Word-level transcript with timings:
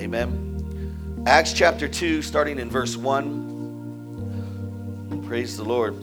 Amen. 0.00 1.22
Acts 1.26 1.52
chapter 1.52 1.86
2, 1.86 2.22
starting 2.22 2.58
in 2.58 2.70
verse 2.70 2.96
1. 2.96 5.22
Praise 5.26 5.58
the 5.58 5.64
Lord. 5.64 5.94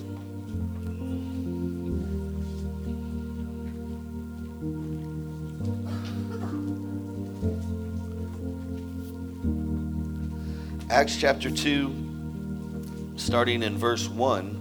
Acts 10.92 11.18
chapter 11.18 11.50
2, 11.50 13.16
starting 13.16 13.64
in 13.64 13.78
verse 13.78 14.08
1. 14.08 14.57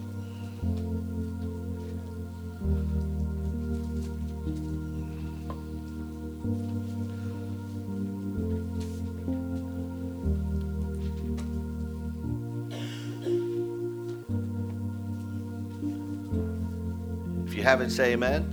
You 17.76 17.80
haven't, 17.80 17.94
say 17.94 18.14
amen. 18.14 18.48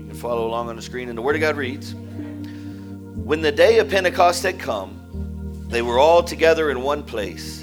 You 0.00 0.06
can 0.08 0.16
follow 0.16 0.48
along 0.48 0.68
on 0.68 0.74
the 0.74 0.82
screen, 0.82 1.08
and 1.08 1.16
the 1.16 1.22
Word 1.22 1.36
of 1.36 1.40
God 1.40 1.56
reads 1.56 1.94
When 1.94 3.40
the 3.40 3.52
day 3.52 3.78
of 3.78 3.88
Pentecost 3.88 4.42
had 4.42 4.58
come, 4.58 5.68
they 5.68 5.80
were 5.80 6.00
all 6.00 6.24
together 6.24 6.72
in 6.72 6.82
one 6.82 7.04
place. 7.04 7.62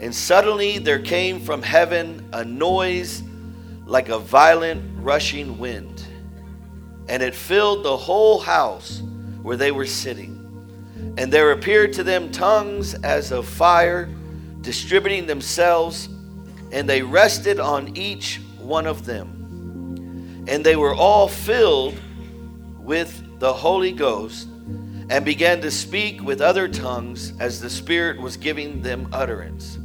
And 0.00 0.12
suddenly 0.12 0.78
there 0.78 0.98
came 0.98 1.38
from 1.38 1.62
heaven 1.62 2.28
a 2.32 2.44
noise 2.44 3.22
like 3.86 4.08
a 4.08 4.18
violent 4.18 4.82
rushing 4.96 5.56
wind, 5.58 6.04
and 7.08 7.22
it 7.22 7.36
filled 7.36 7.84
the 7.84 7.96
whole 7.96 8.40
house 8.40 9.04
where 9.42 9.56
they 9.56 9.70
were 9.70 9.86
sitting. 9.86 11.14
And 11.16 11.32
there 11.32 11.52
appeared 11.52 11.92
to 11.92 12.02
them 12.02 12.32
tongues 12.32 12.94
as 13.04 13.30
of 13.30 13.46
fire, 13.46 14.10
distributing 14.62 15.28
themselves, 15.28 16.08
and 16.72 16.88
they 16.88 17.02
rested 17.02 17.60
on 17.60 17.96
each 17.96 18.40
one 18.58 18.86
of 18.86 19.04
them. 19.04 20.44
And 20.48 20.64
they 20.64 20.74
were 20.74 20.94
all 20.94 21.28
filled 21.28 21.94
with 22.78 23.22
the 23.38 23.52
Holy 23.52 23.92
Ghost 23.92 24.48
and 25.10 25.24
began 25.24 25.60
to 25.60 25.70
speak 25.70 26.22
with 26.22 26.40
other 26.40 26.66
tongues 26.66 27.38
as 27.38 27.60
the 27.60 27.70
Spirit 27.70 28.20
was 28.20 28.36
giving 28.36 28.80
them 28.82 29.08
utterance. 29.12 29.78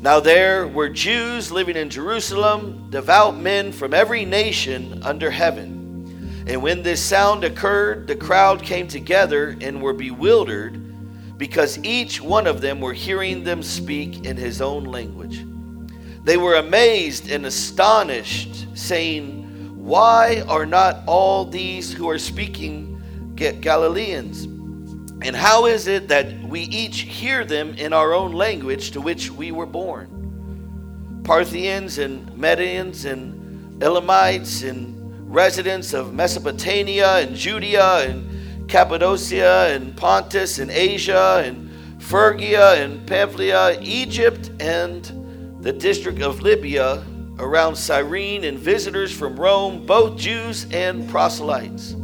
Now 0.00 0.20
there 0.20 0.66
were 0.66 0.88
Jews 0.88 1.52
living 1.52 1.76
in 1.76 1.90
Jerusalem, 1.90 2.88
devout 2.88 3.36
men 3.36 3.72
from 3.72 3.92
every 3.92 4.24
nation 4.24 5.02
under 5.02 5.30
heaven. 5.30 6.44
And 6.46 6.62
when 6.62 6.82
this 6.82 7.02
sound 7.04 7.44
occurred, 7.44 8.06
the 8.06 8.16
crowd 8.16 8.62
came 8.62 8.88
together 8.88 9.56
and 9.60 9.82
were 9.82 9.92
bewildered 9.92 11.36
because 11.36 11.78
each 11.84 12.20
one 12.22 12.46
of 12.46 12.60
them 12.60 12.80
were 12.80 12.94
hearing 12.94 13.44
them 13.44 13.62
speak 13.62 14.24
in 14.24 14.36
his 14.36 14.62
own 14.62 14.84
language. 14.84 15.44
They 16.28 16.36
were 16.36 16.56
amazed 16.56 17.30
and 17.30 17.46
astonished, 17.46 18.66
saying, 18.76 19.72
Why 19.82 20.44
are 20.46 20.66
not 20.66 20.98
all 21.06 21.46
these 21.46 21.90
who 21.90 22.10
are 22.10 22.18
speaking 22.18 23.00
Galileans? 23.34 24.44
And 25.22 25.34
how 25.34 25.64
is 25.64 25.86
it 25.86 26.08
that 26.08 26.42
we 26.42 26.60
each 26.64 26.98
hear 26.98 27.46
them 27.46 27.72
in 27.76 27.94
our 27.94 28.12
own 28.12 28.32
language 28.32 28.90
to 28.90 29.00
which 29.00 29.30
we 29.30 29.52
were 29.52 29.64
born? 29.64 31.22
Parthians 31.24 31.96
and 31.96 32.28
Medians 32.32 33.10
and 33.10 33.82
Elamites 33.82 34.64
and 34.64 35.32
residents 35.34 35.94
of 35.94 36.12
Mesopotamia 36.12 37.20
and 37.20 37.34
Judea 37.34 38.06
and 38.06 38.68
Cappadocia 38.68 39.68
and 39.70 39.96
Pontus 39.96 40.58
and 40.58 40.70
Asia 40.70 41.42
and 41.42 41.70
Phrygia 42.02 42.74
and 42.74 43.06
Pamphylia, 43.06 43.78
Egypt 43.80 44.50
and 44.60 45.17
the 45.60 45.72
district 45.72 46.22
of 46.22 46.40
Libya 46.40 47.04
around 47.38 47.76
Cyrene, 47.76 48.44
and 48.44 48.58
visitors 48.58 49.16
from 49.16 49.38
Rome, 49.38 49.86
both 49.86 50.18
Jews 50.18 50.66
and 50.72 51.08
proselytes 51.08 51.94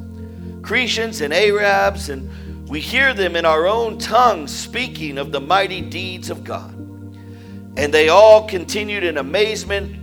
Cretians 0.64 1.20
and 1.20 1.34
Arabs, 1.34 2.08
and 2.08 2.30
we 2.68 2.80
hear 2.80 3.12
them 3.12 3.36
in 3.36 3.44
our 3.44 3.66
own 3.66 3.98
tongues 3.98 4.50
speaking 4.50 5.18
of 5.18 5.30
the 5.30 5.40
mighty 5.40 5.82
deeds 5.82 6.30
of 6.30 6.42
God. 6.42 6.72
And 7.76 7.92
they 7.92 8.08
all 8.08 8.48
continued 8.48 9.04
in 9.04 9.18
amazement, 9.18 9.94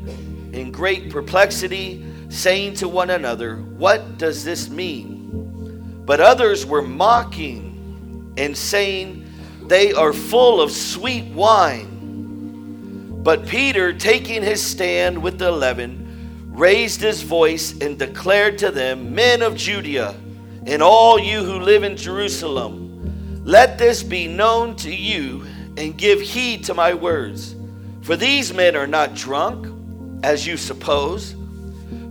in 0.54 0.72
great 0.72 1.10
perplexity, 1.10 2.06
saying 2.30 2.76
to 2.76 2.88
one 2.88 3.10
another, 3.10 3.56
What 3.56 4.20
does 4.20 4.44
this 4.44 4.70
mean? 4.70 6.04
But 6.06 6.20
others 6.20 6.64
were 6.64 6.84
mocking 6.84 8.32
and 8.38 8.56
saying, 8.56 9.28
They 9.66 9.94
are 9.94 10.14
full 10.14 10.62
of 10.62 10.72
sweet 10.72 11.26
wine. 11.34 12.01
But 13.24 13.46
Peter, 13.46 13.94
taking 13.94 14.42
his 14.42 14.64
stand 14.64 15.22
with 15.22 15.38
the 15.38 15.50
eleven, 15.50 16.48
raised 16.50 17.02
his 17.02 17.22
voice 17.22 17.80
and 17.80 17.98
declared 17.98 18.58
to 18.60 18.72
them, 18.72 19.14
Men 19.14 19.42
of 19.42 19.56
Judea, 19.56 20.16
and 20.66 20.82
all 20.82 21.20
you 21.20 21.44
who 21.44 21.60
live 21.60 21.84
in 21.84 21.96
Jerusalem, 21.98 23.44
let 23.46 23.78
this 23.78 24.04
be 24.04 24.28
known 24.28 24.76
to 24.78 24.94
you 24.94 25.46
and 25.78 25.98
give 25.98 26.20
heed 26.22 26.64
to 26.66 26.74
my 26.74 26.94
words. 26.94 27.56
For 28.02 28.16
these 28.16 28.54
men 28.54 28.76
are 28.76 28.88
not 28.88 29.16
drunk, 29.16 29.68
as 30.24 30.46
you 30.46 30.58
suppose, 30.58 31.36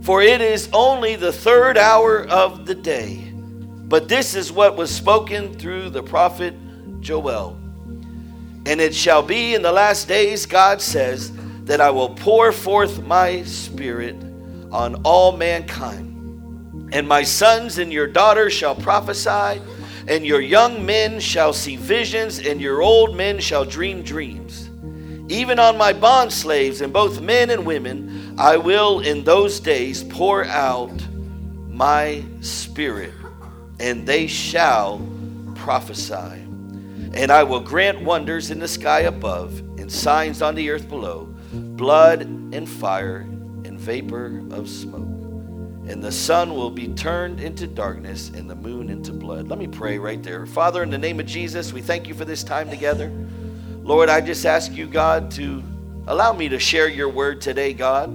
for 0.01 0.21
it 0.21 0.41
is 0.41 0.69
only 0.73 1.15
the 1.15 1.31
third 1.31 1.77
hour 1.77 2.25
of 2.27 2.65
the 2.65 2.75
day. 2.75 3.31
But 3.35 4.07
this 4.07 4.35
is 4.35 4.51
what 4.51 4.77
was 4.77 4.89
spoken 4.89 5.53
through 5.53 5.89
the 5.89 6.03
prophet 6.03 6.55
Joel. 7.01 7.60
And 8.65 8.79
it 8.79 8.93
shall 8.93 9.23
be 9.23 9.55
in 9.55 9.61
the 9.61 9.71
last 9.71 10.07
days, 10.07 10.45
God 10.45 10.81
says, 10.81 11.31
that 11.65 11.81
I 11.81 11.89
will 11.89 12.09
pour 12.09 12.51
forth 12.51 13.03
my 13.03 13.43
spirit 13.43 14.15
on 14.71 14.95
all 15.03 15.35
mankind. 15.35 16.09
And 16.93 17.07
my 17.07 17.23
sons 17.23 17.77
and 17.77 17.91
your 17.91 18.07
daughters 18.07 18.53
shall 18.53 18.75
prophesy, 18.75 19.61
and 20.07 20.25
your 20.25 20.41
young 20.41 20.85
men 20.85 21.19
shall 21.19 21.53
see 21.53 21.75
visions, 21.75 22.39
and 22.39 22.59
your 22.59 22.81
old 22.81 23.15
men 23.15 23.39
shall 23.39 23.63
dream 23.65 24.03
dreams. 24.03 24.69
Even 25.29 25.59
on 25.59 25.77
my 25.77 25.93
bond 25.93 26.33
slaves, 26.33 26.81
and 26.81 26.91
both 26.91 27.21
men 27.21 27.49
and 27.49 27.65
women, 27.65 28.35
I 28.37 28.57
will 28.57 28.99
in 28.99 29.23
those 29.23 29.59
days 29.59 30.03
pour 30.03 30.43
out 30.45 30.91
my 31.69 32.23
spirit, 32.41 33.13
and 33.79 34.05
they 34.05 34.27
shall 34.27 35.01
prophesy. 35.55 36.40
And 37.13 37.31
I 37.31 37.43
will 37.43 37.59
grant 37.59 38.01
wonders 38.01 38.51
in 38.51 38.59
the 38.59 38.67
sky 38.67 39.01
above, 39.01 39.59
and 39.79 39.91
signs 39.91 40.41
on 40.41 40.55
the 40.55 40.69
earth 40.69 40.87
below 40.87 41.27
blood 41.53 42.21
and 42.21 42.69
fire 42.69 43.17
and 43.65 43.77
vapor 43.77 44.41
of 44.51 44.69
smoke 44.69 45.21
and 45.87 46.01
the 46.01 46.11
sun 46.11 46.55
will 46.55 46.69
be 46.69 46.87
turned 46.89 47.41
into 47.41 47.67
darkness 47.67 48.29
and 48.29 48.49
the 48.49 48.55
moon 48.55 48.89
into 48.89 49.11
blood. 49.11 49.49
Let 49.49 49.59
me 49.59 49.67
pray 49.67 49.97
right 49.97 50.21
there. 50.21 50.45
Father, 50.45 50.83
in 50.83 50.89
the 50.89 50.97
name 50.97 51.19
of 51.19 51.25
Jesus, 51.25 51.73
we 51.73 51.81
thank 51.81 52.07
you 52.07 52.13
for 52.13 52.23
this 52.23 52.43
time 52.43 52.69
together. 52.69 53.11
Lord, 53.83 54.07
I 54.07 54.21
just 54.21 54.45
ask 54.45 54.71
you, 54.71 54.87
God, 54.87 55.31
to 55.31 55.61
allow 56.07 56.33
me 56.33 56.47
to 56.49 56.59
share 56.59 56.87
your 56.87 57.09
word 57.09 57.41
today, 57.41 57.73
God, 57.73 58.09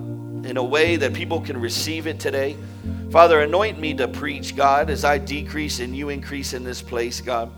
in 0.47 0.57
a 0.57 0.63
way 0.63 0.97
that 0.97 1.13
people 1.13 1.41
can 1.41 1.61
receive 1.61 2.07
it 2.07 2.21
today. 2.21 2.57
Father, 3.11 3.41
anoint 3.41 3.78
me 3.78 3.95
to 3.95 4.09
preach, 4.09 4.57
God, 4.57 4.89
as 4.89 5.05
I 5.05 5.19
decrease 5.19 5.81
and 5.81 5.95
you 5.95 6.09
increase 6.09 6.55
in 6.55 6.65
this 6.65 6.81
place, 6.81 7.21
God. 7.21 7.53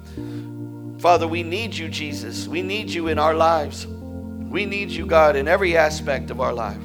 Father, 0.99 1.29
we 1.29 1.43
need 1.43 1.77
you, 1.77 1.89
Jesus. 1.89 2.49
We 2.49 2.61
need 2.61 2.91
you 2.91 3.09
in 3.09 3.19
our 3.19 3.35
lives. 3.35 3.87
We 3.87 4.67
need 4.67 4.91
you, 4.91 5.07
God, 5.07 5.37
in 5.37 5.47
every 5.47 5.77
aspect 5.77 6.31
of 6.31 6.41
our 6.41 6.53
life. 6.53 6.81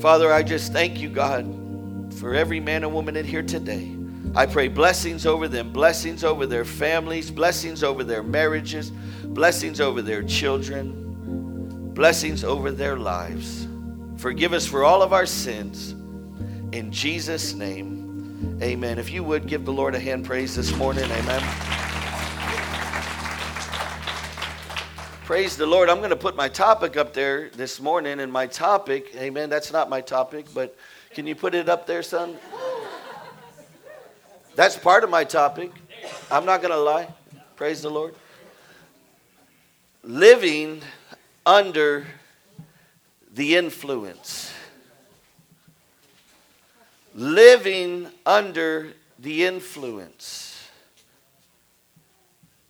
Father, 0.00 0.32
I 0.32 0.42
just 0.42 0.72
thank 0.72 0.98
you, 0.98 1.08
God, 1.10 2.14
for 2.14 2.34
every 2.34 2.60
man 2.60 2.84
and 2.84 2.94
woman 2.94 3.16
in 3.16 3.26
here 3.26 3.42
today. 3.42 3.94
I 4.34 4.46
pray 4.46 4.68
blessings 4.68 5.26
over 5.26 5.48
them, 5.48 5.72
blessings 5.72 6.24
over 6.24 6.46
their 6.46 6.64
families, 6.64 7.30
blessings 7.30 7.82
over 7.82 8.04
their 8.04 8.22
marriages, 8.22 8.90
blessings 9.24 9.80
over 9.80 10.00
their 10.00 10.22
children, 10.22 11.92
blessings 11.92 12.44
over 12.44 12.70
their 12.70 12.96
lives. 12.96 13.66
Forgive 14.16 14.52
us 14.52 14.66
for 14.66 14.84
all 14.84 15.02
of 15.02 15.12
our 15.12 15.26
sins. 15.26 15.92
In 16.72 16.92
Jesus' 16.92 17.54
name, 17.54 18.58
amen. 18.62 18.98
If 18.98 19.10
you 19.10 19.24
would 19.24 19.46
give 19.46 19.64
the 19.64 19.72
Lord 19.72 19.94
a 19.94 20.00
hand 20.00 20.24
praise 20.24 20.54
this 20.54 20.74
morning, 20.76 21.04
amen. 21.04 21.97
Praise 25.28 25.58
the 25.58 25.66
Lord. 25.66 25.90
I'm 25.90 25.98
going 25.98 26.08
to 26.08 26.16
put 26.16 26.36
my 26.36 26.48
topic 26.48 26.96
up 26.96 27.12
there 27.12 27.50
this 27.50 27.82
morning, 27.82 28.20
and 28.20 28.32
my 28.32 28.46
topic, 28.46 29.14
amen, 29.14 29.50
that's 29.50 29.70
not 29.70 29.90
my 29.90 30.00
topic, 30.00 30.46
but 30.54 30.74
can 31.12 31.26
you 31.26 31.34
put 31.34 31.54
it 31.54 31.68
up 31.68 31.86
there, 31.86 32.02
son? 32.02 32.38
That's 34.56 34.74
part 34.78 35.04
of 35.04 35.10
my 35.10 35.24
topic. 35.24 35.70
I'm 36.30 36.46
not 36.46 36.62
going 36.62 36.72
to 36.72 36.80
lie. 36.80 37.08
Praise 37.56 37.82
the 37.82 37.90
Lord. 37.90 38.14
Living 40.02 40.80
under 41.44 42.06
the 43.34 43.54
influence. 43.56 44.50
Living 47.14 48.08
under 48.24 48.94
the 49.18 49.44
influence. 49.44 50.70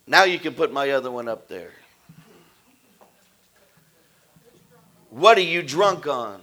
Now 0.05 0.25
you 0.25 0.39
can 0.39 0.53
put 0.53 0.73
my 0.73 0.89
other 0.89 1.09
one 1.09 1.29
up 1.29 1.47
there. 1.47 1.71
What 5.09 5.37
are 5.37 5.41
you 5.41 5.63
drunk 5.63 6.07
on? 6.07 6.41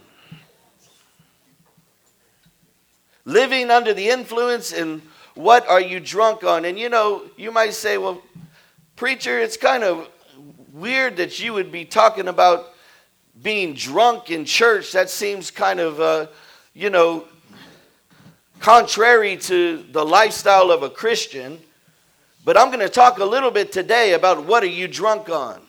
Living 3.23 3.71
under 3.71 3.93
the 3.93 4.09
influence 4.09 4.73
and 4.73 5.01
what 5.35 5.67
are 5.67 5.81
you 5.81 5.99
drunk 5.99 6.43
on? 6.43 6.65
And 6.65 6.77
you 6.77 6.89
know, 6.89 7.23
you 7.37 7.51
might 7.51 7.73
say, 7.73 7.97
well, 7.97 8.21
preacher, 8.95 9.39
it's 9.39 9.57
kind 9.57 9.83
of 9.83 10.09
weird 10.73 11.17
that 11.17 11.39
you 11.39 11.53
would 11.53 11.71
be 11.71 11.85
talking 11.85 12.27
about 12.27 12.73
being 13.41 13.73
drunk 13.73 14.31
in 14.31 14.45
church. 14.45 14.91
That 14.91 15.09
seems 15.09 15.51
kind 15.51 15.79
of, 15.79 15.99
uh, 15.99 16.27
you 16.73 16.89
know, 16.89 17.25
contrary 18.59 19.37
to 19.37 19.85
the 19.91 20.03
lifestyle 20.03 20.71
of 20.71 20.83
a 20.83 20.89
Christian. 20.89 21.59
But 22.43 22.57
I'm 22.57 22.67
going 22.67 22.79
to 22.79 22.89
talk 22.89 23.19
a 23.19 23.25
little 23.25 23.51
bit 23.51 23.71
today 23.71 24.13
about 24.13 24.45
what 24.45 24.63
are 24.63 24.67
you 24.67 24.87
drunk 24.87 25.29
on? 25.29 25.61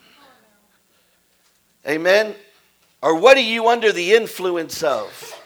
Amen. 1.87 2.35
Or 3.01 3.15
what 3.15 3.37
are 3.37 3.41
you 3.41 3.69
under 3.69 3.93
the 3.93 4.15
influence 4.15 4.83
of? 4.83 5.41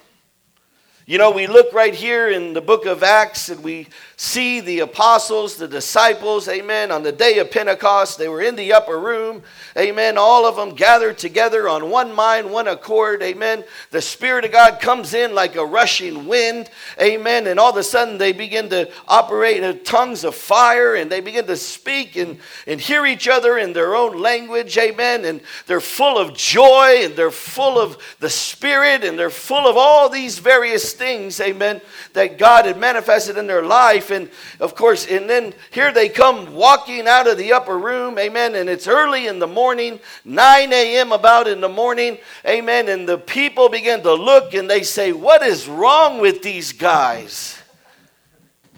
You 1.04 1.18
know, 1.18 1.32
we 1.32 1.48
look 1.48 1.72
right 1.72 1.92
here 1.94 2.30
in 2.30 2.52
the 2.52 2.60
book 2.60 2.86
of 2.86 3.02
Acts 3.02 3.48
and 3.48 3.60
we 3.64 3.88
see 4.16 4.60
the 4.60 4.78
apostles, 4.78 5.56
the 5.56 5.66
disciples, 5.66 6.46
amen, 6.46 6.92
on 6.92 7.02
the 7.02 7.10
day 7.10 7.40
of 7.40 7.50
Pentecost. 7.50 8.18
They 8.18 8.28
were 8.28 8.40
in 8.40 8.54
the 8.54 8.72
upper 8.72 9.00
room, 9.00 9.42
amen. 9.76 10.16
All 10.16 10.46
of 10.46 10.54
them 10.54 10.76
gathered 10.76 11.18
together 11.18 11.68
on 11.68 11.90
one 11.90 12.12
mind, 12.14 12.48
one 12.48 12.68
accord, 12.68 13.20
amen. 13.20 13.64
The 13.90 14.00
Spirit 14.00 14.44
of 14.44 14.52
God 14.52 14.80
comes 14.80 15.12
in 15.12 15.34
like 15.34 15.56
a 15.56 15.66
rushing 15.66 16.28
wind, 16.28 16.70
amen. 17.00 17.48
And 17.48 17.58
all 17.58 17.70
of 17.70 17.76
a 17.78 17.82
sudden 17.82 18.16
they 18.16 18.30
begin 18.30 18.68
to 18.68 18.88
operate 19.08 19.60
in 19.60 19.82
tongues 19.82 20.22
of 20.22 20.36
fire 20.36 20.94
and 20.94 21.10
they 21.10 21.20
begin 21.20 21.48
to 21.48 21.56
speak 21.56 22.14
and, 22.14 22.38
and 22.68 22.80
hear 22.80 23.04
each 23.06 23.26
other 23.26 23.58
in 23.58 23.72
their 23.72 23.96
own 23.96 24.20
language, 24.20 24.78
amen. 24.78 25.24
And 25.24 25.40
they're 25.66 25.80
full 25.80 26.16
of 26.16 26.36
joy 26.36 27.00
and 27.02 27.16
they're 27.16 27.32
full 27.32 27.80
of 27.80 27.98
the 28.20 28.30
Spirit 28.30 29.02
and 29.02 29.18
they're 29.18 29.30
full 29.30 29.66
of 29.66 29.76
all 29.76 30.08
these 30.08 30.38
various 30.38 30.92
things, 31.02 31.40
amen, 31.40 31.80
that 32.12 32.38
God 32.38 32.64
had 32.64 32.78
manifested 32.78 33.36
in 33.36 33.48
their 33.48 33.64
life. 33.64 34.12
And 34.12 34.30
of 34.60 34.76
course, 34.76 35.04
and 35.04 35.28
then 35.28 35.52
here 35.72 35.90
they 35.90 36.08
come 36.08 36.54
walking 36.54 37.08
out 37.08 37.26
of 37.26 37.38
the 37.38 37.52
upper 37.52 37.76
room, 37.76 38.20
amen, 38.20 38.54
and 38.54 38.70
it's 38.70 38.86
early 38.86 39.26
in 39.26 39.40
the 39.40 39.48
morning, 39.48 39.98
9 40.24 40.72
a.m. 40.72 41.10
about 41.10 41.48
in 41.48 41.60
the 41.60 41.68
morning, 41.68 42.18
amen, 42.46 42.88
and 42.88 43.08
the 43.08 43.18
people 43.18 43.68
begin 43.68 44.00
to 44.02 44.14
look 44.14 44.54
and 44.54 44.70
they 44.70 44.84
say, 44.84 45.10
What 45.10 45.42
is 45.42 45.66
wrong 45.66 46.20
with 46.20 46.40
these 46.40 46.72
guys? 46.72 47.60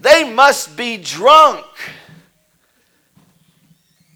They 0.01 0.23
must 0.27 0.75
be 0.75 0.97
drunk. 0.97 1.63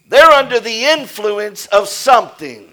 They're 0.08 0.32
under 0.32 0.60
the 0.60 0.86
influence 0.86 1.68
of 1.68 1.88
something. 1.88 2.69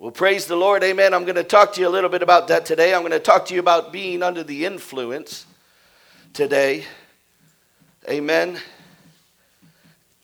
Well, 0.00 0.10
praise 0.10 0.46
the 0.46 0.56
Lord. 0.56 0.82
Amen. 0.82 1.12
I'm 1.12 1.24
going 1.24 1.34
to 1.34 1.44
talk 1.44 1.74
to 1.74 1.80
you 1.82 1.86
a 1.86 1.90
little 1.90 2.08
bit 2.08 2.22
about 2.22 2.48
that 2.48 2.64
today. 2.64 2.94
I'm 2.94 3.02
going 3.02 3.12
to 3.12 3.20
talk 3.20 3.44
to 3.48 3.54
you 3.54 3.60
about 3.60 3.92
being 3.92 4.22
under 4.22 4.42
the 4.42 4.64
influence 4.64 5.44
today. 6.32 6.86
Amen. 8.08 8.58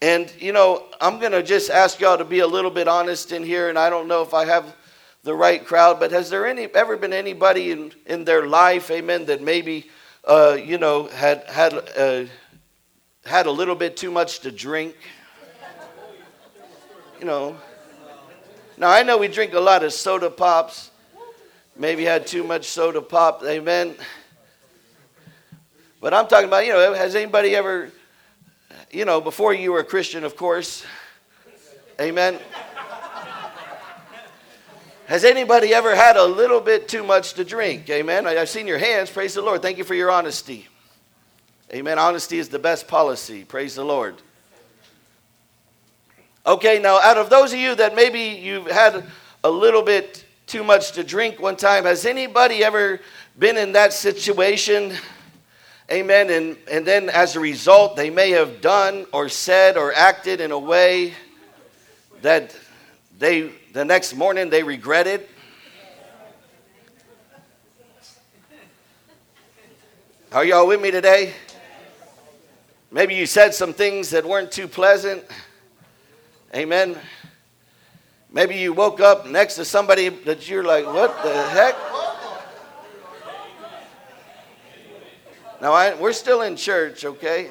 And, 0.00 0.32
you 0.40 0.55
know, 0.55 0.87
I'm 0.99 1.19
going 1.19 1.32
to 1.32 1.43
just 1.43 1.69
ask 1.69 2.00
y'all 2.00 2.17
to 2.17 2.25
be 2.25 2.38
a 2.38 2.46
little 2.46 2.70
bit 2.70 2.88
honest 2.88 3.32
in 3.32 3.43
here, 3.43 3.69
and 3.69 3.78
I 3.78 3.90
don't 3.90 4.08
know 4.08 4.23
if 4.23 4.32
I 4.32 4.46
have 4.46 4.75
the 5.25 5.34
right 5.34 5.62
crowd, 5.62 6.00
but 6.00 6.11
has 6.11 6.31
there 6.31 6.46
any, 6.46 6.69
ever 6.75 6.96
been 6.96 7.12
anybody 7.12 7.70
in, 7.70 7.93
in 8.06 8.25
their 8.25 8.46
life, 8.46 8.90
amen, 8.90 9.26
that 9.26 9.43
maybe, 9.43 9.90
uh, 10.25 10.56
you 10.58 10.79
know, 10.79 11.08
had, 11.08 11.44
had, 11.50 11.75
uh, 11.99 12.25
had 13.26 13.44
a 13.44 13.50
little 13.50 13.75
bit 13.75 13.94
too 13.99 14.11
much 14.11 14.40
to 14.40 14.50
drink? 14.50 14.96
You 17.20 17.26
know, 17.26 17.56
now, 18.78 18.90
I 18.90 19.02
know 19.02 19.17
we 19.17 19.28
drink 19.28 19.55
a 19.55 19.61
lot 19.61 19.82
of 19.82 19.93
soda 19.93 20.31
pops. 20.31 20.90
Maybe 21.78 22.05
had 22.05 22.26
too 22.26 22.44
much 22.44 22.67
soda 22.67 23.00
pop. 23.00 23.43
Amen. 23.44 23.94
But 26.00 26.14
I'm 26.14 26.26
talking 26.26 26.49
about, 26.49 26.67
you 26.67 26.73
know, 26.73 26.94
has 26.94 27.14
anybody 27.14 27.55
ever, 27.55 27.90
you 28.90 29.05
know, 29.05 29.20
before 29.20 29.55
you 29.55 29.73
were 29.73 29.81
a 29.81 29.84
Christian, 29.84 30.25
of 30.25 30.37
course. 30.37 30.84
Amen. 32.00 32.38
Has 35.06 35.25
anybody 35.25 35.72
ever 35.72 35.94
had 35.94 36.17
a 36.17 36.25
little 36.25 36.61
bit 36.61 36.88
too 36.88 37.02
much 37.02 37.34
to 37.34 37.44
drink? 37.44 37.88
Amen. 37.88 38.26
I've 38.26 38.49
seen 38.49 38.67
your 38.67 38.79
hands. 38.79 39.08
Praise 39.11 39.34
the 39.34 39.43
Lord. 39.43 39.62
Thank 39.62 39.79
you 39.79 39.84
for 39.84 39.94
your 39.94 40.11
honesty. 40.11 40.69
Amen. 41.72 41.99
Honesty 41.99 42.38
is 42.38 42.49
the 42.49 42.58
best 42.58 42.88
policy. 42.88 43.44
Praise 43.44 43.75
the 43.75 43.84
Lord. 43.84 44.17
Okay, 46.46 46.78
now 46.78 47.00
out 47.00 47.19
of 47.19 47.28
those 47.28 47.52
of 47.52 47.58
you 47.58 47.75
that 47.75 47.96
maybe 47.96 48.20
you've 48.20 48.70
had 48.70 49.04
a 49.43 49.50
little 49.50 49.82
bit 49.82 50.25
too 50.46 50.62
much 50.62 50.93
to 50.93 51.02
drink 51.02 51.40
one 51.40 51.56
time, 51.56 51.84
has 51.87 52.06
anybody 52.06 52.62
ever 52.62 53.00
been 53.37 53.56
in 53.56 53.72
that 53.72 53.93
situation? 53.93 54.96
Amen. 55.90 56.31
And, 56.31 56.56
and 56.70 56.87
then 56.87 57.10
as 57.10 57.34
a 57.34 57.40
result, 57.40 57.96
they 57.96 58.10
may 58.10 58.31
have 58.31 58.60
done 58.60 59.06
or 59.12 59.28
said 59.28 59.76
or 59.76 59.93
acted 59.93 60.40
in 60.40 60.52
a 60.52 60.58
way 60.58 61.14
that 62.22 62.56
they 63.19 63.50
the 63.72 63.84
next 63.84 64.14
morning 64.14 64.48
they 64.48 64.62
regretted. 64.62 65.26
Are 70.31 70.44
y'all 70.44 70.69
with 70.69 70.81
me 70.81 70.93
today? 70.93 71.34
Maybe 72.93 73.16
you 73.16 73.26
said 73.26 73.52
some 73.52 73.72
things 73.72 74.10
that 74.10 74.25
weren't 74.25 74.52
too 74.52 74.69
pleasant. 74.69 75.25
Amen. 76.54 76.96
Maybe 78.31 78.56
you 78.56 78.72
woke 78.72 79.00
up 79.00 79.26
next 79.26 79.56
to 79.56 79.64
somebody 79.64 80.08
that 80.08 80.48
you're 80.48 80.62
like, 80.62 80.87
what 80.87 81.22
the 81.22 81.43
heck? 81.48 81.75
Now, 85.60 85.72
I, 85.72 85.94
we're 85.94 86.12
still 86.12 86.43
in 86.43 86.54
church, 86.54 87.04
okay? 87.04 87.48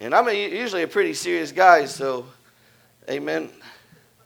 And 0.00 0.14
I'm 0.14 0.28
a, 0.28 0.32
usually 0.32 0.82
a 0.82 0.88
pretty 0.88 1.14
serious 1.14 1.52
guy, 1.52 1.84
so, 1.86 2.26
amen. 3.08 3.48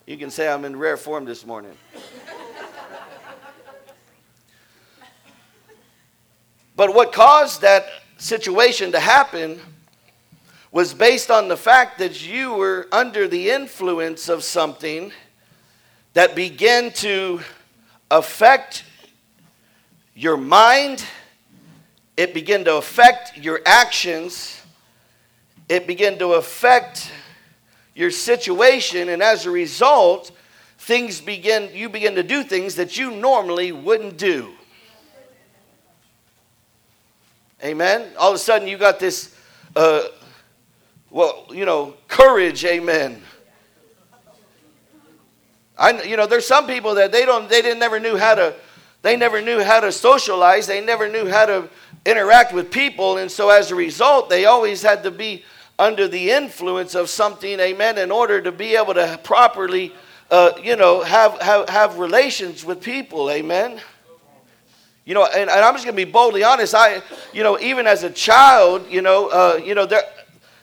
You 0.07 0.17
can 0.17 0.31
say 0.31 0.49
I'm 0.49 0.65
in 0.65 0.77
rare 0.77 0.97
form 0.97 1.27
this 1.27 1.45
morning. 1.45 1.77
but 6.75 6.95
what 6.95 7.13
caused 7.13 7.61
that 7.61 7.87
situation 8.17 8.93
to 8.93 9.01
happen 9.01 9.61
was 10.77 10.93
based 10.93 11.31
on 11.31 11.49
the 11.49 11.57
fact 11.57 11.99
that 11.99 12.29
you 12.29 12.53
were 12.53 12.87
under 12.93 13.27
the 13.27 13.49
influence 13.49 14.29
of 14.29 14.45
something 14.45 15.11
that 16.13 16.37
began 16.37 16.93
to 16.93 17.41
affect 18.11 18.85
your 20.15 20.37
mind, 20.37 21.03
it 22.19 22.35
began 22.35 22.63
to 22.63 22.77
affect 22.77 23.39
your 23.39 23.59
actions, 23.65 24.61
it 25.67 25.87
began 25.87 26.19
to 26.19 26.35
affect 26.35 27.11
your 27.95 28.11
situation, 28.11 29.09
and 29.09 29.23
as 29.23 29.47
a 29.47 29.51
result, 29.51 30.31
things 30.77 31.23
begin 31.23 31.71
you 31.73 31.89
begin 31.89 32.15
to 32.15 32.23
do 32.23 32.43
things 32.43 32.75
that 32.75 32.99
you 32.99 33.11
normally 33.13 33.73
wouldn't 33.73 34.19
do. 34.19 34.53
Amen. 37.65 38.11
All 38.19 38.29
of 38.29 38.35
a 38.35 38.39
sudden, 38.39 38.69
you 38.69 38.77
got 38.77 39.01
this 39.01 39.35
uh, 39.75 40.03
well, 41.17 41.47
you 41.51 41.65
know, 41.65 41.95
courage, 42.09 42.63
amen. 42.67 43.23
I, 45.79 46.03
you 46.03 46.15
know, 46.15 46.27
there's 46.27 46.47
some 46.47 46.67
people 46.67 46.97
that 46.97 47.11
they 47.11 47.25
don't, 47.25 47.49
they 47.49 47.63
didn't 47.63 47.79
never 47.79 47.99
knew 47.99 48.19
how 48.19 48.35
to, 48.35 48.55
they 49.01 49.17
never 49.17 49.41
knew 49.41 49.65
how 49.65 49.81
to 49.81 49.91
socialize. 49.93 50.67
They 50.67 50.85
never 50.85 51.09
knew 51.09 51.27
how 51.27 51.47
to 51.47 51.71
interact 52.05 52.53
with 52.53 52.71
people, 52.71 53.17
and 53.17 53.31
so 53.31 53.49
as 53.49 53.71
a 53.71 53.75
result, 53.75 54.29
they 54.29 54.45
always 54.45 54.83
had 54.83 55.03
to 55.05 55.11
be 55.11 55.43
under 55.79 56.07
the 56.07 56.33
influence 56.33 56.95
of 56.95 57.09
something, 57.09 57.61
amen, 57.61 57.97
in 57.97 58.11
order 58.11 58.43
to 58.43 58.53
be 58.53 58.77
able 58.77 58.93
to 58.93 59.19
properly, 59.25 59.95
uh, 60.31 60.51
you 60.63 60.77
know, 60.77 61.03
have, 61.03 61.41
have 61.41 61.67
have 61.71 61.99
relations 61.99 62.63
with 62.63 62.83
people, 62.83 63.31
amen. 63.31 63.81
You 65.07 65.15
know, 65.15 65.25
and, 65.25 65.49
and 65.49 65.61
I'm 65.61 65.73
just 65.73 65.87
going 65.87 65.97
to 65.97 66.05
be 66.05 66.11
boldly 66.11 66.45
honest. 66.45 66.75
I, 66.75 67.01
you 67.33 67.43
know, 67.43 67.59
even 67.61 67.87
as 67.87 68.03
a 68.03 68.11
child, 68.11 68.87
you 68.91 69.01
know, 69.01 69.29
uh, 69.29 69.61
you 69.65 69.75
know, 69.75 69.87
there, 69.87 70.03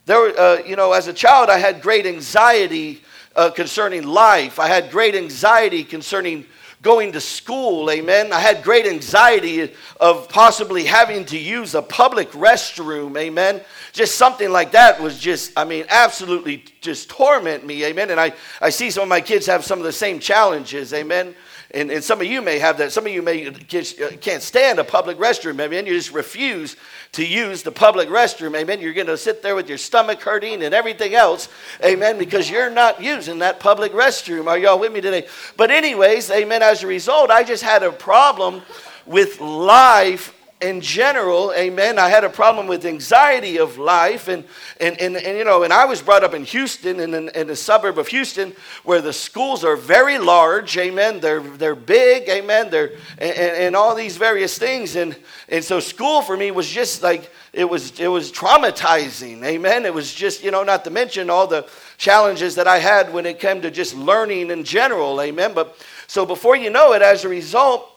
there, 0.06 0.38
uh, 0.38 0.58
you 0.66 0.76
know, 0.76 0.92
as 0.92 1.08
a 1.08 1.14
child, 1.14 1.50
I 1.50 1.58
had 1.58 1.82
great 1.82 2.06
anxiety 2.06 3.02
uh, 3.36 3.50
concerning 3.50 4.04
life. 4.04 4.60
I 4.60 4.68
had 4.68 4.92
great 4.92 5.16
anxiety 5.16 5.84
concerning 5.84 6.46
going 6.82 7.14
to 7.14 7.22
school, 7.22 7.90
amen. 7.90 8.34
I 8.34 8.42
had 8.42 8.62
great 8.62 8.86
anxiety 8.86 9.74
of 10.02 10.28
possibly 10.28 10.84
having 10.84 11.24
to 11.26 11.38
use 11.38 11.76
a 11.76 11.82
public 11.82 12.32
restroom, 12.32 13.18
amen. 13.18 13.62
Just 13.94 14.18
something 14.18 14.52
like 14.52 14.74
that 14.74 15.02
was 15.02 15.18
just, 15.18 15.54
I 15.56 15.64
mean, 15.64 15.86
absolutely 15.88 16.66
just 16.82 17.10
torment 17.10 17.66
me, 17.66 17.86
amen. 17.86 18.12
And 18.12 18.20
I, 18.20 18.34
I 18.60 18.70
see 18.70 18.92
some 18.92 19.04
of 19.04 19.10
my 19.10 19.22
kids 19.22 19.46
have 19.46 19.64
some 19.64 19.80
of 19.80 19.86
the 19.86 19.94
same 19.94 20.20
challenges, 20.20 20.94
amen. 20.94 21.34
And, 21.74 21.90
and 21.90 22.04
some 22.04 22.22
of 22.22 22.28
you 22.28 22.42
may 22.42 22.60
have 22.60 22.78
that. 22.78 22.92
Some 22.92 23.08
of 23.08 23.12
you 23.12 23.24
may 23.24 23.48
uh, 23.48 23.52
can't 24.22 24.44
stand 24.44 24.78
a 24.78 24.84
public 24.84 25.18
restroom. 25.18 25.60
Amen. 25.60 25.88
You 25.88 25.94
just 25.94 26.14
refuse 26.14 26.76
to 27.14 27.26
use 27.26 27.64
the 27.64 27.72
public 27.72 28.10
restroom. 28.10 28.56
Amen. 28.56 28.80
You're 28.80 28.94
going 28.94 29.08
to 29.08 29.18
sit 29.18 29.42
there 29.42 29.56
with 29.56 29.68
your 29.68 29.80
stomach 29.80 30.22
hurting 30.22 30.64
and 30.64 30.74
everything 30.74 31.16
else. 31.16 31.50
Amen. 31.84 32.20
Because 32.20 32.48
you're 32.48 32.70
not 32.70 33.02
using 33.02 33.40
that 33.40 33.60
public 33.60 33.92
restroom. 33.92 34.46
Are 34.46 34.58
y'all 34.58 34.80
with 34.80 34.94
me 34.94 35.02
today? 35.02 35.28
But, 35.58 35.72
anyways, 35.72 36.30
amen. 36.30 36.62
As 36.62 36.84
a 36.84 36.88
result, 36.88 37.32
I 37.32 37.44
just 37.44 37.64
had 37.64 37.82
a 37.82 37.92
problem 37.92 38.62
with 39.08 39.42
life 39.42 40.33
in 40.64 40.80
general, 40.80 41.54
amen, 41.54 42.00
I 42.00 42.10
had 42.10 42.24
a 42.24 42.30
problem 42.30 42.68
with 42.68 42.86
anxiety 42.86 43.60
of 43.60 43.78
life. 43.78 44.30
And, 44.30 44.46
and, 44.80 45.00
and, 45.00 45.18
and 45.18 45.38
you 45.38 45.44
know, 45.44 45.64
and 45.64 45.74
I 45.74 45.86
was 45.86 46.02
brought 46.02 46.24
up 46.24 46.34
in 46.34 46.46
Houston, 46.46 47.00
in, 47.00 47.14
in, 47.14 47.30
in 47.30 47.48
the 47.48 47.56
suburb 47.56 48.00
of 48.00 48.08
Houston, 48.08 48.56
where 48.84 49.02
the 49.02 49.12
schools 49.12 49.64
are 49.64 49.76
very 49.76 50.18
large, 50.18 50.78
amen. 50.78 51.20
They're, 51.20 51.42
they're 51.42 51.76
big, 51.76 52.30
amen. 52.30 52.70
They're, 52.70 52.94
and, 53.18 53.38
and 53.38 53.76
all 53.76 53.94
these 53.94 54.16
various 54.16 54.58
things. 54.58 54.96
And, 54.96 55.16
and 55.50 55.64
so 55.64 55.80
school 55.82 56.22
for 56.22 56.38
me 56.38 56.52
was 56.52 56.70
just 56.70 57.04
like, 57.04 57.30
it 57.52 57.70
was, 57.70 58.00
it 58.00 58.08
was 58.08 58.32
traumatizing, 58.32 59.44
amen. 59.44 59.86
It 59.86 59.94
was 59.94 60.14
just, 60.14 60.44
you 60.44 60.50
know, 60.50 60.64
not 60.64 60.86
to 60.86 60.90
mention 60.90 61.30
all 61.30 61.46
the 61.46 61.68
challenges 61.98 62.56
that 62.56 62.68
I 62.68 62.80
had 62.80 63.14
when 63.14 63.26
it 63.26 63.40
came 63.40 63.62
to 63.62 63.70
just 63.70 63.94
learning 63.96 64.50
in 64.50 64.64
general, 64.64 65.22
amen. 65.22 65.54
But 65.54 65.78
so 66.08 66.26
before 66.26 66.56
you 66.56 66.70
know 66.70 66.94
it, 66.94 67.02
as 67.02 67.26
a 67.26 67.30
result, 67.30 67.90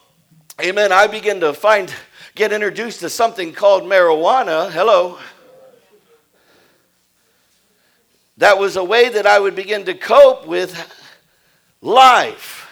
amen, 0.61 0.91
I 0.91 1.07
began 1.07 1.39
to 1.39 1.53
find 1.53 1.91
get 2.37 2.53
introduced 2.53 2.99
to 2.99 3.09
something 3.09 3.51
called 3.51 3.83
marijuana. 3.83 4.71
Hello. 4.71 5.17
That 8.37 8.59
was 8.59 8.75
a 8.75 8.83
way 8.83 9.09
that 9.09 9.25
I 9.25 9.39
would 9.39 9.55
begin 9.55 9.85
to 9.85 9.95
cope 9.95 10.45
with 10.45 10.75
life. 11.81 12.69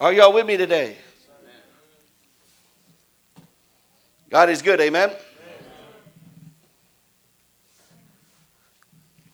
Are 0.00 0.12
y'all 0.12 0.32
with 0.32 0.46
me 0.46 0.56
today? 0.56 0.96
God 4.30 4.48
is 4.48 4.62
good, 4.62 4.80
amen? 4.80 5.12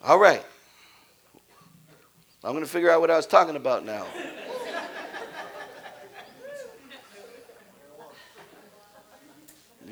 All 0.02 0.18
right. 0.18 0.44
I'm 2.42 2.52
going 2.52 2.64
to 2.64 2.70
figure 2.70 2.90
out 2.90 3.00
what 3.00 3.10
I 3.10 3.16
was 3.16 3.26
talking 3.26 3.56
about 3.56 3.86
now. 3.86 4.04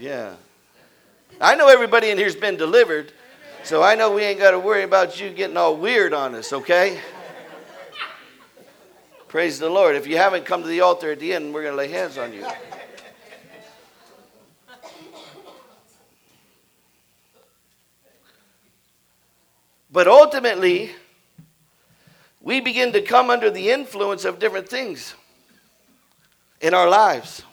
Yeah. 0.03 0.35
I 1.41 1.55
know 1.55 1.69
everybody 1.69 2.11
in 2.11 2.19
here's 2.19 2.35
been 2.35 2.57
delivered, 2.57 3.13
so 3.63 3.85
I 3.85 3.95
know 3.95 4.13
we 4.13 4.23
ain't 4.23 4.41
got 4.41 4.51
to 4.51 4.59
worry 4.59 4.83
about 4.83 5.21
you 5.21 5.31
getting 5.31 5.57
all 5.57 5.77
weird 5.77 6.13
on 6.13 6.35
us, 6.35 6.53
okay? 6.53 7.01
Praise 9.29 9.61
the 9.61 9.71
Lord. 9.71 9.95
If 9.95 10.09
you 10.09 10.17
haven't 10.17 10.45
come 10.45 10.63
to 10.63 10.67
the 10.67 10.81
altar 10.81 11.13
at 11.13 11.21
the 11.21 11.33
end, 11.33 11.55
we're 11.55 11.63
going 11.63 11.75
to 11.75 11.77
lay 11.77 11.87
hands 11.87 12.19
on 12.19 12.33
you. 12.33 12.45
But 19.93 20.09
ultimately, 20.09 20.91
we 22.41 22.61
begin 22.61 22.93
to 22.95 23.03
come 23.03 23.31
under 23.31 23.51
the 23.51 23.71
influence 23.71 24.25
of 24.25 24.41
different 24.41 24.69
things 24.69 25.15
in 26.61 26.75
our 26.75 26.89
lives. 26.89 27.45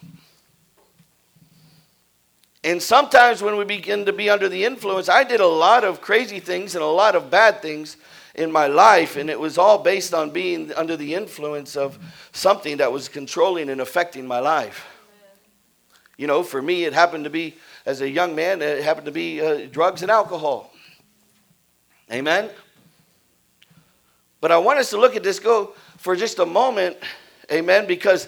And 2.64 2.82
sometimes 2.82 3.42
when 3.42 3.56
we 3.58 3.64
begin 3.64 4.06
to 4.06 4.14
be 4.14 4.30
under 4.30 4.50
the 4.50 4.66
influence, 4.66 5.08
I 5.08 5.24
did 5.24 5.40
a 5.40 5.48
lot 5.48 5.84
of 5.84 6.02
crazy 6.02 6.40
things 6.40 6.76
and 6.76 6.84
a 6.84 6.88
lot 6.88 7.16
of 7.16 7.32
bad 7.32 7.62
things 7.62 7.96
in 8.36 8.52
my 8.52 8.68
life, 8.68 9.16
and 9.16 9.30
it 9.30 9.40
was 9.40 9.58
all 9.58 9.78
based 9.78 10.14
on 10.14 10.30
being 10.30 10.72
under 10.74 10.96
the 10.96 11.14
influence 11.14 11.76
of 11.76 11.98
something 12.32 12.78
that 12.78 12.92
was 12.92 13.10
controlling 13.10 13.70
and 13.70 13.82
affecting 13.82 14.28
my 14.28 14.40
life. 14.40 14.86
You 16.18 16.28
know, 16.28 16.44
for 16.44 16.62
me, 16.62 16.84
it 16.84 16.94
happened 16.94 17.24
to 17.24 17.30
be, 17.30 17.56
as 17.86 18.02
a 18.02 18.10
young 18.10 18.36
man, 18.36 18.62
it 18.62 18.84
happened 18.84 19.06
to 19.06 19.12
be 19.12 19.42
uh, 19.42 19.68
drugs 19.72 20.02
and 20.02 20.12
alcohol. 20.12 20.74
Amen? 22.12 22.50
But 24.42 24.52
I 24.52 24.58
want 24.58 24.80
us 24.80 24.90
to 24.92 24.98
look 24.98 25.16
at 25.16 25.24
this 25.24 25.40
go 25.40 25.74
for 25.98 26.16
just 26.16 26.40
a 26.40 26.46
moment, 26.46 26.98
amen, 27.52 27.88
because 27.88 28.28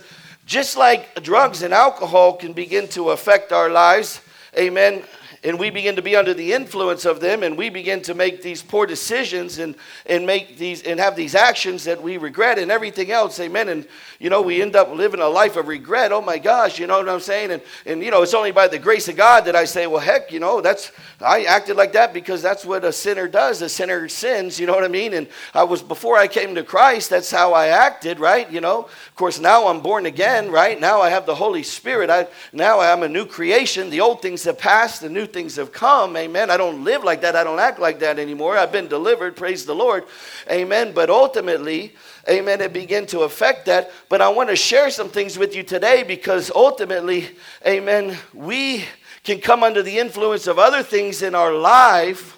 just 0.51 0.75
like 0.75 1.23
drugs 1.23 1.61
and 1.61 1.73
alcohol 1.73 2.33
can 2.33 2.51
begin 2.51 2.85
to 2.85 3.11
affect 3.11 3.53
our 3.53 3.69
lives, 3.69 4.19
amen, 4.59 5.01
and 5.43 5.57
we 5.57 5.71
begin 5.71 5.95
to 5.95 6.03
be 6.03 6.15
under 6.15 6.35
the 6.35 6.53
influence 6.53 7.03
of 7.03 7.19
them 7.19 7.41
and 7.41 7.57
we 7.57 7.69
begin 7.69 8.01
to 8.03 8.13
make 8.13 8.43
these 8.43 8.61
poor 8.61 8.85
decisions 8.85 9.57
and, 9.57 9.75
and 10.05 10.25
make 10.25 10.57
these 10.57 10.83
and 10.83 10.99
have 10.99 11.15
these 11.15 11.33
actions 11.33 11.83
that 11.85 12.01
we 12.01 12.17
regret 12.17 12.59
and 12.59 12.69
everything 12.69 13.11
else 13.11 13.39
amen 13.39 13.69
and 13.69 13.87
you 14.19 14.29
know 14.29 14.41
we 14.41 14.61
end 14.61 14.75
up 14.75 14.93
living 14.93 15.19
a 15.19 15.27
life 15.27 15.55
of 15.55 15.67
regret 15.67 16.11
oh 16.11 16.21
my 16.21 16.37
gosh 16.37 16.79
you 16.79 16.85
know 16.85 16.99
what 16.99 17.09
i'm 17.09 17.19
saying 17.19 17.51
and, 17.51 17.61
and 17.85 18.03
you 18.03 18.11
know 18.11 18.21
it's 18.21 18.33
only 18.33 18.51
by 18.51 18.67
the 18.67 18.77
grace 18.77 19.07
of 19.07 19.15
god 19.15 19.45
that 19.45 19.55
i 19.55 19.65
say 19.65 19.87
well 19.87 19.99
heck 19.99 20.31
you 20.31 20.39
know 20.39 20.61
that's 20.61 20.91
i 21.19 21.43
acted 21.43 21.75
like 21.75 21.93
that 21.93 22.13
because 22.13 22.41
that's 22.41 22.63
what 22.63 22.83
a 22.85 22.93
sinner 22.93 23.27
does 23.27 23.61
a 23.61 23.69
sinner 23.69 24.07
sins 24.07 24.59
you 24.59 24.67
know 24.67 24.73
what 24.73 24.83
i 24.83 24.89
mean 24.89 25.13
and 25.13 25.27
i 25.53 25.63
was 25.63 25.81
before 25.81 26.17
i 26.17 26.27
came 26.27 26.53
to 26.53 26.63
christ 26.63 27.09
that's 27.09 27.31
how 27.31 27.53
i 27.53 27.67
acted 27.67 28.19
right 28.19 28.51
you 28.51 28.61
know 28.61 28.81
of 28.83 29.15
course 29.15 29.39
now 29.39 29.67
i'm 29.67 29.81
born 29.81 30.05
again 30.05 30.51
right 30.51 30.79
now 30.79 31.01
i 31.01 31.09
have 31.09 31.25
the 31.25 31.35
holy 31.35 31.63
spirit 31.63 32.09
i 32.11 32.27
now 32.53 32.79
i'm 32.79 33.01
a 33.01 33.09
new 33.09 33.25
creation 33.25 33.89
the 33.89 34.01
old 34.01 34.21
things 34.21 34.43
have 34.43 34.57
passed 34.57 35.01
the 35.01 35.09
new 35.09 35.25
things 35.31 35.55
have 35.55 35.71
come. 35.71 36.15
Amen. 36.15 36.49
I 36.49 36.57
don't 36.57 36.83
live 36.83 37.03
like 37.03 37.21
that. 37.21 37.35
I 37.35 37.43
don't 37.43 37.59
act 37.59 37.79
like 37.79 37.99
that 37.99 38.19
anymore. 38.19 38.57
I've 38.57 38.71
been 38.71 38.87
delivered. 38.87 39.35
Praise 39.35 39.65
the 39.65 39.75
Lord. 39.75 40.05
Amen. 40.49 40.91
But 40.93 41.09
ultimately, 41.09 41.95
amen, 42.29 42.61
it 42.61 42.73
began 42.73 43.05
to 43.07 43.21
affect 43.21 43.65
that. 43.67 43.91
But 44.09 44.21
I 44.21 44.29
want 44.29 44.49
to 44.49 44.55
share 44.55 44.89
some 44.89 45.09
things 45.09 45.37
with 45.37 45.55
you 45.55 45.63
today 45.63 46.03
because 46.03 46.51
ultimately, 46.53 47.29
amen, 47.65 48.17
we 48.33 48.85
can 49.23 49.39
come 49.39 49.63
under 49.63 49.83
the 49.83 49.99
influence 49.99 50.47
of 50.47 50.57
other 50.57 50.83
things 50.83 51.21
in 51.21 51.35
our 51.35 51.53
life 51.53 52.37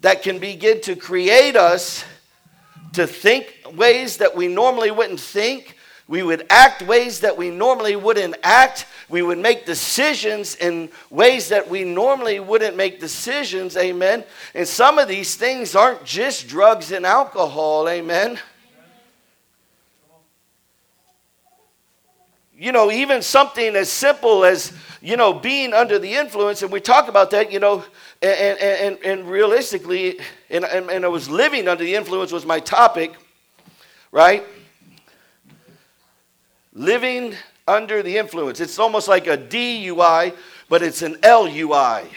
that 0.00 0.22
can 0.22 0.38
begin 0.38 0.80
to 0.82 0.94
create 0.94 1.56
us 1.56 2.04
to 2.92 3.06
think 3.06 3.62
ways 3.74 4.18
that 4.18 4.36
we 4.36 4.48
normally 4.48 4.90
wouldn't 4.90 5.20
think. 5.20 5.76
We 6.08 6.22
would 6.22 6.46
act 6.48 6.80
ways 6.80 7.20
that 7.20 7.36
we 7.36 7.50
normally 7.50 7.94
wouldn't 7.94 8.36
act. 8.42 8.86
We 9.10 9.20
would 9.20 9.36
make 9.36 9.66
decisions 9.66 10.54
in 10.54 10.88
ways 11.10 11.50
that 11.50 11.68
we 11.68 11.84
normally 11.84 12.40
wouldn't 12.40 12.76
make 12.76 12.98
decisions, 12.98 13.76
amen. 13.76 14.24
And 14.54 14.66
some 14.66 14.98
of 14.98 15.06
these 15.06 15.36
things 15.36 15.76
aren't 15.76 16.04
just 16.04 16.48
drugs 16.48 16.92
and 16.92 17.04
alcohol, 17.04 17.90
amen. 17.90 18.38
You 22.56 22.72
know, 22.72 22.90
even 22.90 23.20
something 23.20 23.76
as 23.76 23.92
simple 23.92 24.46
as, 24.46 24.72
you 25.02 25.16
know, 25.18 25.34
being 25.34 25.74
under 25.74 25.98
the 25.98 26.14
influence, 26.14 26.62
and 26.62 26.72
we 26.72 26.80
talk 26.80 27.08
about 27.08 27.30
that, 27.32 27.52
you 27.52 27.60
know, 27.60 27.84
and, 28.22 28.58
and, 28.58 28.98
and 29.04 29.30
realistically, 29.30 30.18
and, 30.48 30.64
and, 30.64 30.90
and 30.90 31.04
I 31.04 31.08
was 31.08 31.28
living 31.28 31.68
under 31.68 31.84
the 31.84 31.94
influence 31.94 32.32
was 32.32 32.46
my 32.46 32.60
topic, 32.60 33.12
right? 34.10 34.42
Living 36.78 37.34
under 37.66 38.04
the 38.04 38.16
influence. 38.16 38.60
It's 38.60 38.78
almost 38.78 39.08
like 39.08 39.26
a 39.26 39.36
DUI, 39.36 40.34
but 40.68 40.80
it's 40.80 41.02
an 41.02 41.18
LUI. 41.24 42.08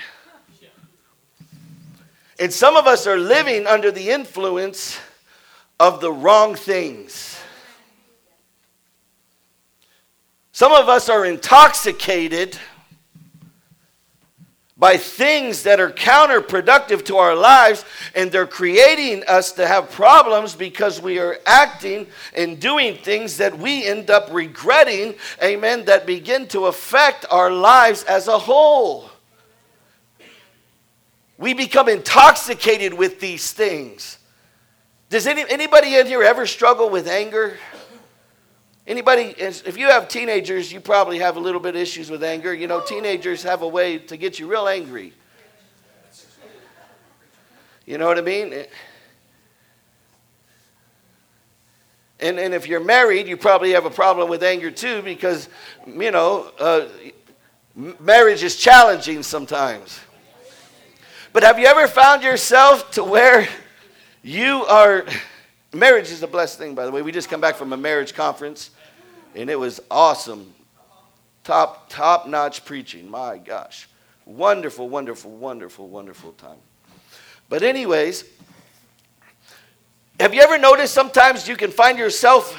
And 2.39 2.53
some 2.53 2.77
of 2.77 2.85
us 2.85 3.07
are 3.07 3.17
living 3.17 3.65
under 3.65 3.91
the 3.91 4.11
influence 4.11 4.99
of 5.79 5.99
the 5.99 6.11
wrong 6.11 6.53
things. 6.53 7.39
Some 10.51 10.73
of 10.73 10.87
us 10.89 11.09
are 11.09 11.25
intoxicated 11.25 12.57
by 14.81 14.97
things 14.97 15.61
that 15.61 15.79
are 15.79 15.91
counterproductive 15.91 17.05
to 17.05 17.17
our 17.17 17.35
lives, 17.35 17.85
and 18.15 18.31
they're 18.31 18.47
creating 18.47 19.23
us 19.27 19.51
to 19.51 19.67
have 19.67 19.91
problems 19.91 20.55
because 20.55 20.99
we 20.99 21.19
are 21.19 21.37
acting 21.45 22.07
and 22.35 22.59
doing 22.59 22.97
things 22.97 23.37
that 23.37 23.55
we 23.55 23.85
end 23.85 24.09
up 24.09 24.27
regretting, 24.31 25.13
amen, 25.43 25.85
that 25.85 26.07
begin 26.07 26.47
to 26.47 26.65
affect 26.65 27.27
our 27.29 27.51
lives 27.51 28.03
as 28.05 28.27
a 28.27 28.39
whole. 28.39 29.07
We 31.37 31.53
become 31.53 31.87
intoxicated 31.87 32.91
with 32.91 33.19
these 33.19 33.53
things. 33.53 34.17
Does 35.11 35.27
any, 35.27 35.45
anybody 35.47 35.93
in 35.93 36.07
here 36.07 36.23
ever 36.23 36.47
struggle 36.47 36.89
with 36.89 37.07
anger? 37.07 37.59
Anybody, 38.87 39.35
if 39.37 39.77
you 39.77 39.87
have 39.87 40.07
teenagers, 40.07 40.73
you 40.73 40.79
probably 40.79 41.19
have 41.19 41.37
a 41.37 41.39
little 41.39 41.61
bit 41.61 41.75
of 41.75 41.81
issues 41.81 42.09
with 42.09 42.23
anger. 42.23 42.53
You 42.53 42.67
know, 42.67 42.81
teenagers 42.81 43.43
have 43.43 43.61
a 43.61 43.67
way 43.67 43.99
to 43.99 44.17
get 44.17 44.39
you 44.39 44.47
real 44.47 44.67
angry. 44.67 45.13
You 47.85 47.97
know 47.97 48.07
what 48.07 48.17
I 48.17 48.21
mean? 48.21 48.65
And, 52.19 52.39
and 52.39 52.53
if 52.53 52.67
you're 52.67 52.83
married, 52.83 53.27
you 53.27 53.37
probably 53.37 53.71
have 53.71 53.85
a 53.85 53.89
problem 53.89 54.29
with 54.29 54.43
anger 54.43 54.71
too 54.71 55.01
because, 55.01 55.49
you 55.87 56.11
know, 56.11 56.51
uh, 56.59 56.87
marriage 57.99 58.43
is 58.43 58.55
challenging 58.55 59.23
sometimes. 59.23 59.99
But 61.33 61.43
have 61.43 61.57
you 61.59 61.65
ever 61.65 61.87
found 61.87 62.23
yourself 62.23 62.91
to 62.91 63.03
where 63.03 63.47
you 64.21 64.65
are 64.65 65.05
Marriage 65.73 66.11
is 66.11 66.21
a 66.21 66.27
blessed 66.27 66.57
thing, 66.57 66.75
by 66.75 66.85
the 66.85 66.91
way. 66.91 67.01
We 67.01 67.11
just 67.11 67.29
come 67.29 67.39
back 67.39 67.55
from 67.55 67.71
a 67.71 67.77
marriage 67.77 68.13
conference, 68.13 68.71
and 69.35 69.49
it 69.49 69.57
was 69.57 69.79
awesome. 69.89 70.53
Top, 71.43 71.89
top 71.89 72.27
notch 72.27 72.65
preaching. 72.65 73.09
My 73.09 73.37
gosh. 73.37 73.87
Wonderful, 74.25 74.89
wonderful, 74.89 75.31
wonderful, 75.31 75.87
wonderful 75.87 76.33
time. 76.33 76.57
But, 77.47 77.63
anyways, 77.63 78.25
have 80.19 80.33
you 80.33 80.41
ever 80.41 80.57
noticed 80.57 80.93
sometimes 80.93 81.47
you 81.47 81.55
can 81.55 81.71
find 81.71 81.97
yourself 81.97 82.55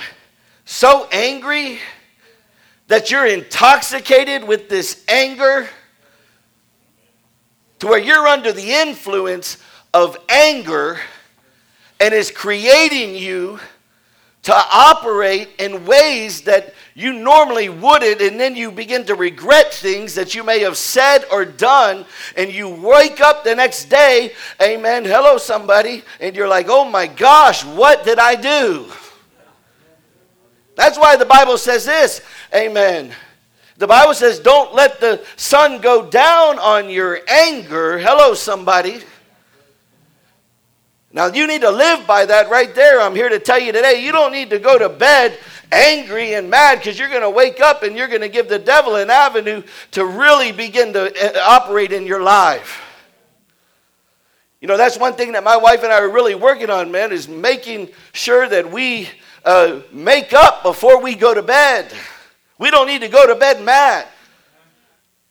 so 0.64 1.06
angry 1.12 1.78
that 2.88 3.10
you're 3.10 3.26
intoxicated 3.26 4.42
with 4.42 4.68
this 4.68 5.04
anger 5.06 5.68
to 7.78 7.86
where 7.86 7.98
you're 7.98 8.26
under 8.26 8.52
the 8.52 8.72
influence 8.72 9.58
of 9.94 10.16
anger 10.28 10.98
and 12.02 12.12
is 12.12 12.32
creating 12.32 13.14
you 13.14 13.60
to 14.42 14.52
operate 14.52 15.48
in 15.60 15.86
ways 15.86 16.42
that 16.42 16.74
you 16.94 17.12
normally 17.12 17.68
wouldn't, 17.68 18.20
and 18.20 18.40
then 18.40 18.56
you 18.56 18.72
begin 18.72 19.06
to 19.06 19.14
regret 19.14 19.72
things 19.72 20.16
that 20.16 20.34
you 20.34 20.42
may 20.42 20.58
have 20.58 20.76
said 20.76 21.24
or 21.30 21.44
done, 21.44 22.04
and 22.36 22.52
you 22.52 22.68
wake 22.68 23.20
up 23.20 23.44
the 23.44 23.54
next 23.54 23.84
day, 23.84 24.32
amen, 24.60 25.04
hello, 25.04 25.38
somebody, 25.38 26.02
and 26.20 26.34
you're 26.34 26.48
like, 26.48 26.66
oh 26.68 26.84
my 26.84 27.06
gosh, 27.06 27.64
what 27.64 28.04
did 28.04 28.18
I 28.18 28.34
do? 28.34 28.90
That's 30.74 30.98
why 30.98 31.14
the 31.14 31.24
Bible 31.24 31.56
says 31.56 31.84
this, 31.84 32.20
amen. 32.52 33.12
The 33.76 33.86
Bible 33.86 34.14
says, 34.14 34.40
don't 34.40 34.74
let 34.74 35.00
the 35.00 35.24
sun 35.36 35.80
go 35.80 36.10
down 36.10 36.58
on 36.58 36.90
your 36.90 37.20
anger. 37.28 37.98
Hello, 37.98 38.34
somebody. 38.34 39.02
Now, 41.12 41.26
you 41.26 41.46
need 41.46 41.60
to 41.60 41.70
live 41.70 42.06
by 42.06 42.24
that 42.26 42.48
right 42.48 42.74
there. 42.74 43.00
I'm 43.00 43.14
here 43.14 43.28
to 43.28 43.38
tell 43.38 43.58
you 43.58 43.72
today 43.72 44.02
you 44.02 44.12
don't 44.12 44.32
need 44.32 44.50
to 44.50 44.58
go 44.58 44.78
to 44.78 44.88
bed 44.88 45.38
angry 45.70 46.34
and 46.34 46.48
mad 46.48 46.78
because 46.78 46.98
you're 46.98 47.08
going 47.08 47.22
to 47.22 47.30
wake 47.30 47.60
up 47.60 47.82
and 47.82 47.96
you're 47.96 48.08
going 48.08 48.22
to 48.22 48.28
give 48.28 48.48
the 48.48 48.58
devil 48.58 48.96
an 48.96 49.10
avenue 49.10 49.62
to 49.92 50.04
really 50.06 50.52
begin 50.52 50.92
to 50.94 51.38
uh, 51.38 51.40
operate 51.40 51.92
in 51.92 52.06
your 52.06 52.22
life. 52.22 52.80
You 54.60 54.68
know, 54.68 54.76
that's 54.76 54.98
one 54.98 55.14
thing 55.14 55.32
that 55.32 55.42
my 55.42 55.56
wife 55.56 55.82
and 55.82 55.92
I 55.92 55.98
are 55.98 56.10
really 56.10 56.34
working 56.34 56.70
on, 56.70 56.92
man, 56.92 57.12
is 57.12 57.28
making 57.28 57.88
sure 58.12 58.48
that 58.48 58.70
we 58.70 59.08
uh, 59.44 59.80
make 59.92 60.32
up 60.32 60.62
before 60.62 61.02
we 61.02 61.14
go 61.14 61.34
to 61.34 61.42
bed. 61.42 61.92
We 62.58 62.70
don't 62.70 62.86
need 62.86 63.00
to 63.00 63.08
go 63.08 63.26
to 63.26 63.34
bed 63.34 63.62
mad. 63.62 64.06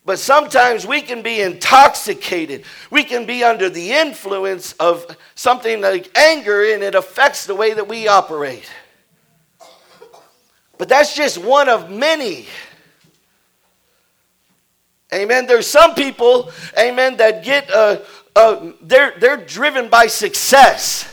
But 0.03 0.17
sometimes 0.17 0.85
we 0.87 1.01
can 1.01 1.21
be 1.21 1.41
intoxicated. 1.41 2.63
We 2.89 3.03
can 3.03 3.25
be 3.25 3.43
under 3.43 3.69
the 3.69 3.91
influence 3.91 4.73
of 4.73 5.15
something 5.35 5.81
like 5.81 6.17
anger, 6.17 6.73
and 6.73 6.81
it 6.81 6.95
affects 6.95 7.45
the 7.45 7.53
way 7.53 7.73
that 7.73 7.87
we 7.87 8.07
operate. 8.07 8.69
But 10.77 10.89
that's 10.89 11.15
just 11.15 11.37
one 11.37 11.69
of 11.69 11.91
many. 11.91 12.47
Amen. 15.13 15.45
There's 15.45 15.67
some 15.67 15.93
people, 15.93 16.51
amen, 16.79 17.17
that 17.17 17.43
get, 17.43 17.69
uh, 17.69 17.99
uh, 18.35 18.71
they're, 18.81 19.13
they're 19.19 19.37
driven 19.37 19.89
by 19.89 20.07
success. 20.07 21.10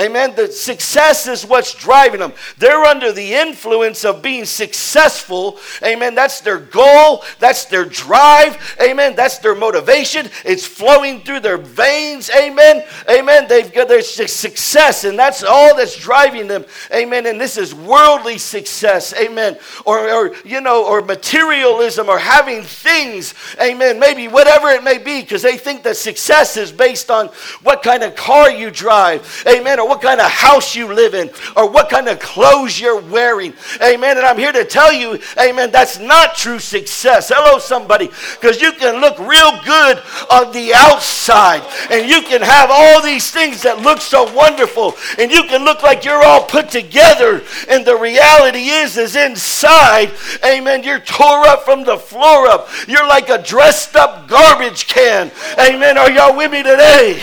Amen. 0.00 0.34
The 0.34 0.50
success 0.50 1.28
is 1.28 1.44
what's 1.44 1.74
driving 1.74 2.20
them. 2.20 2.32
They're 2.56 2.84
under 2.84 3.12
the 3.12 3.34
influence 3.34 4.04
of 4.04 4.22
being 4.22 4.46
successful. 4.46 5.58
Amen. 5.82 6.14
That's 6.14 6.40
their 6.40 6.58
goal. 6.58 7.22
That's 7.38 7.66
their 7.66 7.84
drive. 7.84 8.56
Amen. 8.80 9.14
That's 9.14 9.38
their 9.38 9.54
motivation. 9.54 10.30
It's 10.44 10.66
flowing 10.66 11.20
through 11.20 11.40
their 11.40 11.58
veins. 11.58 12.30
Amen. 12.30 12.82
Amen. 13.10 13.46
They've 13.46 13.70
got 13.72 13.88
their 13.88 14.00
success, 14.00 15.04
and 15.04 15.18
that's 15.18 15.42
all 15.42 15.76
that's 15.76 15.96
driving 15.96 16.48
them. 16.48 16.64
Amen. 16.94 17.26
And 17.26 17.38
this 17.38 17.58
is 17.58 17.74
worldly 17.74 18.38
success. 18.38 19.12
Amen. 19.14 19.58
Or, 19.84 20.08
or 20.10 20.34
you 20.46 20.62
know, 20.62 20.86
or 20.86 21.02
materialism, 21.02 22.08
or 22.08 22.18
having 22.18 22.62
things. 22.62 23.34
Amen. 23.60 23.98
Maybe 23.98 24.28
whatever 24.28 24.68
it 24.68 24.82
may 24.82 24.96
be, 24.96 25.20
because 25.20 25.42
they 25.42 25.58
think 25.58 25.82
that 25.82 25.98
success 25.98 26.56
is 26.56 26.72
based 26.72 27.10
on 27.10 27.26
what 27.62 27.82
kind 27.82 28.02
of 28.02 28.14
car 28.16 28.50
you 28.50 28.70
drive. 28.70 29.44
Amen. 29.46 29.78
Or 29.78 29.89
what 29.90 30.00
kind 30.00 30.20
of 30.20 30.30
house 30.30 30.76
you 30.76 30.94
live 30.94 31.14
in 31.14 31.28
or 31.56 31.68
what 31.68 31.90
kind 31.90 32.08
of 32.08 32.20
clothes 32.20 32.78
you're 32.78 33.00
wearing. 33.00 33.52
Amen. 33.82 34.16
And 34.16 34.24
I'm 34.24 34.38
here 34.38 34.52
to 34.52 34.64
tell 34.64 34.92
you, 34.92 35.18
amen, 35.38 35.72
that's 35.72 35.98
not 35.98 36.36
true 36.36 36.60
success. 36.60 37.32
Hello, 37.34 37.58
somebody. 37.58 38.08
Because 38.40 38.62
you 38.62 38.70
can 38.70 39.00
look 39.00 39.18
real 39.18 39.50
good 39.64 40.00
on 40.30 40.52
the 40.52 40.72
outside 40.72 41.62
and 41.90 42.08
you 42.08 42.22
can 42.22 42.40
have 42.40 42.70
all 42.70 43.02
these 43.02 43.32
things 43.32 43.62
that 43.62 43.80
look 43.80 44.00
so 44.00 44.32
wonderful 44.32 44.94
and 45.18 45.32
you 45.32 45.42
can 45.42 45.64
look 45.64 45.82
like 45.82 46.04
you're 46.04 46.24
all 46.24 46.44
put 46.44 46.70
together. 46.70 47.42
And 47.68 47.84
the 47.84 47.96
reality 47.96 48.68
is, 48.68 48.96
is 48.96 49.16
inside, 49.16 50.12
amen, 50.44 50.84
you're 50.84 51.00
tore 51.00 51.48
up 51.48 51.64
from 51.64 51.82
the 51.82 51.98
floor 51.98 52.46
up. 52.46 52.68
You're 52.86 53.08
like 53.08 53.28
a 53.28 53.42
dressed 53.42 53.96
up 53.96 54.28
garbage 54.28 54.86
can. 54.86 55.32
Amen. 55.58 55.98
Are 55.98 56.12
y'all 56.12 56.36
with 56.36 56.52
me 56.52 56.62
today? 56.62 57.20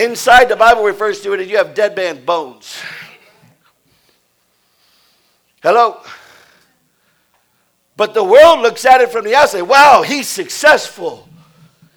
Inside, 0.00 0.46
the 0.46 0.56
Bible 0.56 0.82
refers 0.82 1.20
to 1.20 1.34
it 1.34 1.40
as 1.40 1.48
you 1.50 1.58
have 1.58 1.74
dead 1.74 1.94
man 1.94 2.24
bones. 2.24 2.80
Hello? 5.62 6.00
But 7.98 8.14
the 8.14 8.24
world 8.24 8.60
looks 8.60 8.86
at 8.86 9.02
it 9.02 9.12
from 9.12 9.26
the 9.26 9.34
outside. 9.34 9.60
Wow, 9.60 10.02
he's 10.02 10.26
successful. 10.26 11.28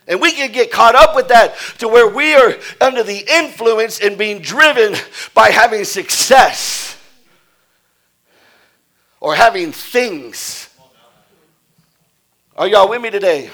And 0.06 0.20
we 0.20 0.34
can 0.34 0.52
get 0.52 0.70
caught 0.70 0.96
up 0.96 1.16
with 1.16 1.30
that 1.30 1.56
to 1.78 1.88
where 1.88 2.10
we 2.10 2.36
are 2.36 2.56
under 2.82 3.04
the 3.04 3.24
influence 3.26 4.02
and 4.02 4.18
being 4.18 4.42
driven 4.42 4.96
by 5.34 5.52
having 5.52 5.86
success 5.86 6.98
or 9.22 9.34
having 9.34 9.72
things. 9.72 10.70
Are 12.58 12.68
y'all 12.68 12.90
with 12.90 13.02
me 13.02 13.12
today? 13.12 13.50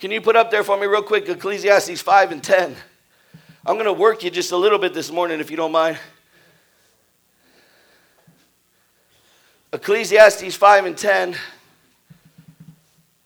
Can 0.00 0.10
you 0.10 0.22
put 0.22 0.34
up 0.34 0.50
there 0.50 0.64
for 0.64 0.78
me, 0.78 0.86
real 0.86 1.02
quick, 1.02 1.28
Ecclesiastes 1.28 2.00
5 2.00 2.32
and 2.32 2.42
10? 2.42 2.74
I'm 3.66 3.74
going 3.74 3.84
to 3.84 3.92
work 3.92 4.24
you 4.24 4.30
just 4.30 4.50
a 4.50 4.56
little 4.56 4.78
bit 4.78 4.94
this 4.94 5.12
morning, 5.12 5.40
if 5.40 5.50
you 5.50 5.58
don't 5.58 5.72
mind. 5.72 5.98
Ecclesiastes 9.74 10.56
5 10.56 10.86
and 10.86 10.96
10. 10.96 11.36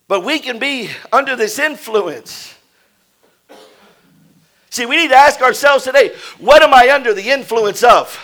But 0.08 0.24
we 0.24 0.40
can 0.40 0.58
be 0.58 0.90
under 1.12 1.37
this 1.37 1.60
influence. 1.60 2.52
See, 4.70 4.84
we 4.84 4.96
need 4.96 5.10
to 5.10 5.16
ask 5.16 5.40
ourselves 5.42 5.84
today 5.84 6.12
what 6.38 6.60
am 6.60 6.74
I 6.74 6.90
under 6.92 7.14
the 7.14 7.30
influence 7.30 7.84
of? 7.84 8.18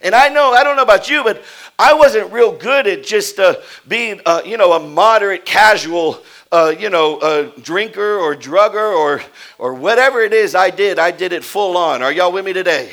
And 0.00 0.16
I 0.16 0.28
know, 0.30 0.52
I 0.52 0.64
don't 0.64 0.74
know 0.74 0.82
about 0.82 1.08
you, 1.08 1.22
but 1.22 1.44
I 1.78 1.94
wasn't 1.94 2.32
real 2.32 2.52
good 2.52 2.88
at 2.88 3.04
just 3.04 3.38
uh, 3.38 3.56
being, 3.86 4.20
uh, 4.26 4.42
you 4.44 4.56
know, 4.56 4.72
a 4.72 4.80
moderate, 4.80 5.44
casual, 5.44 6.20
uh, 6.50 6.74
you 6.76 6.90
know, 6.90 7.18
uh, 7.18 7.52
drinker 7.62 8.18
or 8.18 8.34
drugger 8.34 8.96
or, 8.96 9.22
or 9.58 9.74
whatever 9.74 10.20
it 10.20 10.32
is 10.32 10.56
I 10.56 10.70
did. 10.70 10.98
I 10.98 11.12
did 11.12 11.32
it 11.32 11.44
full 11.44 11.76
on. 11.76 12.02
Are 12.02 12.10
y'all 12.10 12.32
with 12.32 12.44
me 12.44 12.52
today? 12.52 12.90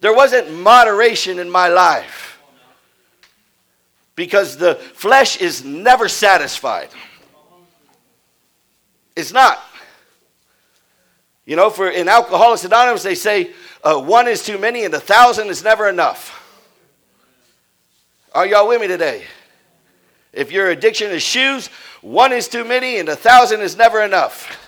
There 0.00 0.12
wasn't 0.14 0.52
moderation 0.52 1.38
in 1.38 1.48
my 1.48 1.68
life 1.68 2.40
because 4.16 4.56
the 4.56 4.74
flesh 4.74 5.36
is 5.36 5.64
never 5.64 6.08
satisfied. 6.08 6.88
It's 9.14 9.32
not. 9.32 9.60
You 11.46 11.54
know, 11.54 11.70
for 11.70 11.88
in 11.88 12.08
Alcoholics 12.08 12.64
Anonymous, 12.64 13.04
they 13.04 13.14
say 13.14 13.52
uh, 13.84 14.00
one 14.00 14.26
is 14.26 14.44
too 14.44 14.58
many 14.58 14.84
and 14.84 14.92
a 14.94 15.00
thousand 15.00 15.48
is 15.48 15.62
never 15.62 15.88
enough. 15.88 16.37
Are 18.32 18.46
y'all 18.46 18.68
with 18.68 18.80
me 18.80 18.86
today? 18.86 19.24
If 20.32 20.52
your 20.52 20.70
addiction 20.70 21.10
is 21.10 21.22
shoes, 21.22 21.68
one 22.02 22.32
is 22.32 22.48
too 22.48 22.64
many 22.64 22.98
and 22.98 23.08
a 23.08 23.16
thousand 23.16 23.60
is 23.60 23.76
never 23.76 24.02
enough. 24.02 24.66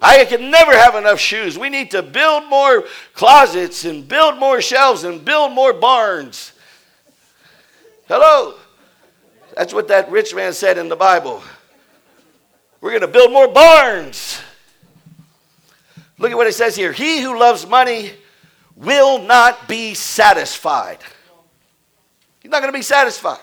I 0.00 0.24
can 0.24 0.50
never 0.50 0.72
have 0.72 0.94
enough 0.94 1.20
shoes. 1.20 1.58
We 1.58 1.68
need 1.68 1.90
to 1.92 2.02
build 2.02 2.48
more 2.48 2.84
closets 3.14 3.84
and 3.84 4.06
build 4.06 4.38
more 4.38 4.60
shelves 4.60 5.04
and 5.04 5.24
build 5.24 5.52
more 5.52 5.72
barns. 5.72 6.52
Hello? 8.08 8.54
That's 9.56 9.72
what 9.72 9.88
that 9.88 10.10
rich 10.10 10.34
man 10.34 10.52
said 10.52 10.78
in 10.78 10.88
the 10.88 10.96
Bible. 10.96 11.42
We're 12.80 12.90
going 12.90 13.02
to 13.02 13.08
build 13.08 13.32
more 13.32 13.46
barns. 13.48 14.40
Look 16.18 16.32
at 16.32 16.36
what 16.36 16.46
it 16.46 16.54
says 16.54 16.74
here. 16.74 16.92
He 16.92 17.20
who 17.20 17.38
loves 17.38 17.66
money 17.66 18.12
will 18.74 19.20
not 19.20 19.68
be 19.68 19.94
satisfied. 19.94 20.98
He's 22.42 22.50
not 22.50 22.60
going 22.60 22.72
to 22.72 22.78
be 22.78 22.82
satisfied. 22.82 23.40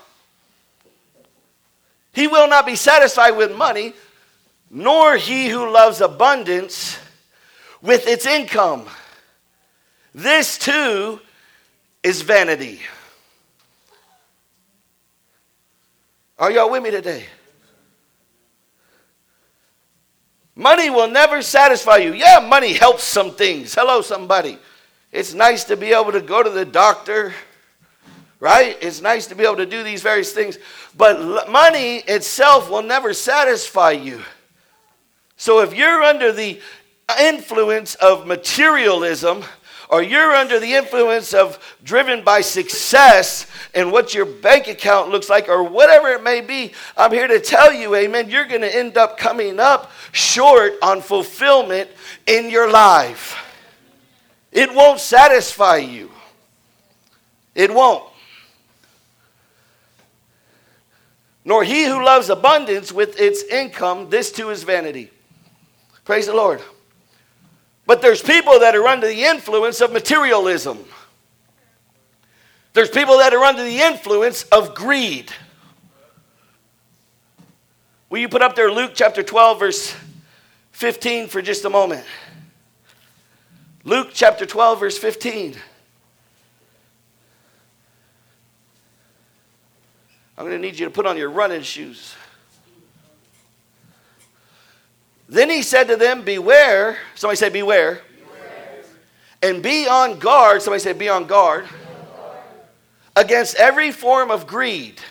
He 2.12 2.28
will 2.28 2.50
not 2.50 2.66
be 2.66 2.76
satisfied 2.76 3.32
with 3.32 3.56
money, 3.56 3.94
nor 4.70 5.16
he 5.16 5.48
who 5.48 5.72
loves 5.72 6.02
abundance 6.02 7.00
with 7.82 8.08
its 8.08 8.26
income. 8.26 8.86
This 10.14 10.58
too 10.58 11.22
is 12.04 12.22
vanity. 12.22 12.82
Are 16.38 16.52
y'all 16.52 16.70
with 16.70 16.84
me 16.84 16.92
today? 16.92 17.26
Money 20.56 20.90
will 20.90 21.10
never 21.10 21.42
satisfy 21.42 21.98
you. 21.98 22.14
Yeah, 22.14 22.46
money 22.46 22.74
helps 22.74 23.04
some 23.04 23.32
things. 23.32 23.74
Hello, 23.76 24.02
somebody. 24.02 24.58
It's 25.12 25.34
nice 25.34 25.64
to 25.66 25.78
be 25.78 25.94
able 25.94 26.12
to 26.12 26.22
go 26.22 26.44
to 26.44 26.50
the 26.50 26.66
doctor, 26.66 27.34
right? 28.40 28.78
It's 28.82 29.02
nice 29.02 29.28
to 29.28 29.36
be 29.36 29.44
able 29.44 29.58
to 29.58 29.66
do 29.66 29.84
these 29.84 30.02
various 30.02 30.32
things. 30.32 30.58
But 30.98 31.50
money 31.50 31.98
itself 31.98 32.70
will 32.70 32.84
never 32.84 33.14
satisfy 33.14 33.92
you. 33.92 34.24
So 35.38 35.62
if 35.62 35.74
you're 35.74 36.04
under 36.04 36.32
the 36.32 36.60
influence 37.20 37.96
of 37.96 38.28
materialism, 38.28 39.44
or 39.90 40.04
you're 40.04 40.34
under 40.34 40.60
the 40.60 40.74
influence 40.74 41.34
of 41.34 41.78
driven 41.84 42.24
by 42.24 42.42
success 42.42 43.48
and 43.74 43.92
what 43.92 44.14
your 44.14 44.26
bank 44.26 44.68
account 44.68 45.10
looks 45.10 45.30
like, 45.30 45.50
or 45.50 45.64
whatever 45.64 46.10
it 46.10 46.22
may 46.22 46.42
be, 46.42 46.74
I'm 46.96 47.12
here 47.12 47.28
to 47.28 47.40
tell 47.40 47.74
you, 47.74 47.96
amen, 47.96 48.30
you're 48.30 48.46
going 48.46 48.62
to 48.62 48.74
end 48.74 48.98
up 48.98 49.18
coming 49.18 49.60
up 49.60 49.92
short 50.12 50.74
on 50.84 51.02
fulfillment 51.02 51.90
in 52.28 52.52
your 52.52 52.72
life. 52.72 53.36
It 54.52 54.74
won't 54.74 55.00
satisfy 55.00 55.78
you. 55.78 56.12
It 57.56 57.74
won't. 57.74 58.09
Nor 61.50 61.64
he 61.64 61.86
who 61.86 62.06
loves 62.06 62.30
abundance 62.30 62.92
with 62.92 63.20
its 63.20 63.42
income, 63.42 64.12
this 64.12 64.32
too 64.32 64.52
is 64.52 64.62
vanity. 64.62 65.10
Praise 66.06 66.28
the 66.28 66.34
Lord. 66.36 66.62
But 67.88 68.04
there's 68.04 68.22
people 68.22 68.60
that 68.60 68.76
are 68.76 68.86
under 68.86 69.08
the 69.08 69.24
influence 69.24 69.82
of 69.82 69.92
materialism. 69.92 70.78
There's 72.74 72.92
people 72.92 73.18
that 73.18 73.34
are 73.34 73.44
under 73.44 73.64
the 73.64 73.80
influence 73.80 74.44
of 74.44 74.76
greed. 74.76 75.32
Will 78.12 78.20
you 78.20 78.30
put 78.30 78.44
up 78.44 78.56
there 78.56 78.72
Luke 78.72 78.92
chapter 78.94 79.24
12, 79.24 79.60
verse 79.60 79.96
15 80.74 81.30
for 81.30 81.42
just 81.42 81.66
a 81.66 81.70
moment? 81.72 82.06
Luke 83.84 84.10
chapter 84.14 84.46
12, 84.46 84.80
verse 84.80 85.00
15. 85.00 85.56
I'm 90.40 90.46
going 90.46 90.60
to 90.60 90.66
need 90.66 90.80
you 90.80 90.86
to 90.86 90.92
put 90.92 91.06
on 91.06 91.18
your 91.18 91.30
running 91.30 91.64
shoes. 91.64 92.16
Then 95.28 95.50
he 95.50 95.62
said 95.62 95.90
to 95.90 95.98
them, 95.98 96.24
Beware. 96.24 96.98
Somebody 97.16 97.36
say, 97.36 97.50
Beware. 97.50 98.00
Beware. 98.18 98.84
And 99.44 99.62
be 99.62 99.86
on 99.86 100.18
guard. 100.18 100.62
Somebody 100.62 100.82
say, 100.82 100.94
Be 100.94 101.10
on 101.10 101.28
guard. 101.28 101.66
Be 101.66 101.70
on 101.70 102.06
guard. 102.16 102.38
Against 103.18 103.58
every 103.58 103.92
form 103.92 104.32
of 104.32 104.48
greed. 104.48 105.02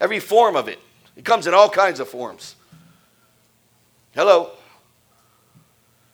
Every 0.00 0.20
form 0.20 0.54
of 0.54 0.68
it. 0.68 0.78
It 1.16 1.24
comes 1.24 1.48
in 1.48 1.52
all 1.52 1.68
kinds 1.68 1.98
of 1.98 2.08
forms. 2.08 2.54
Hello. 4.14 4.52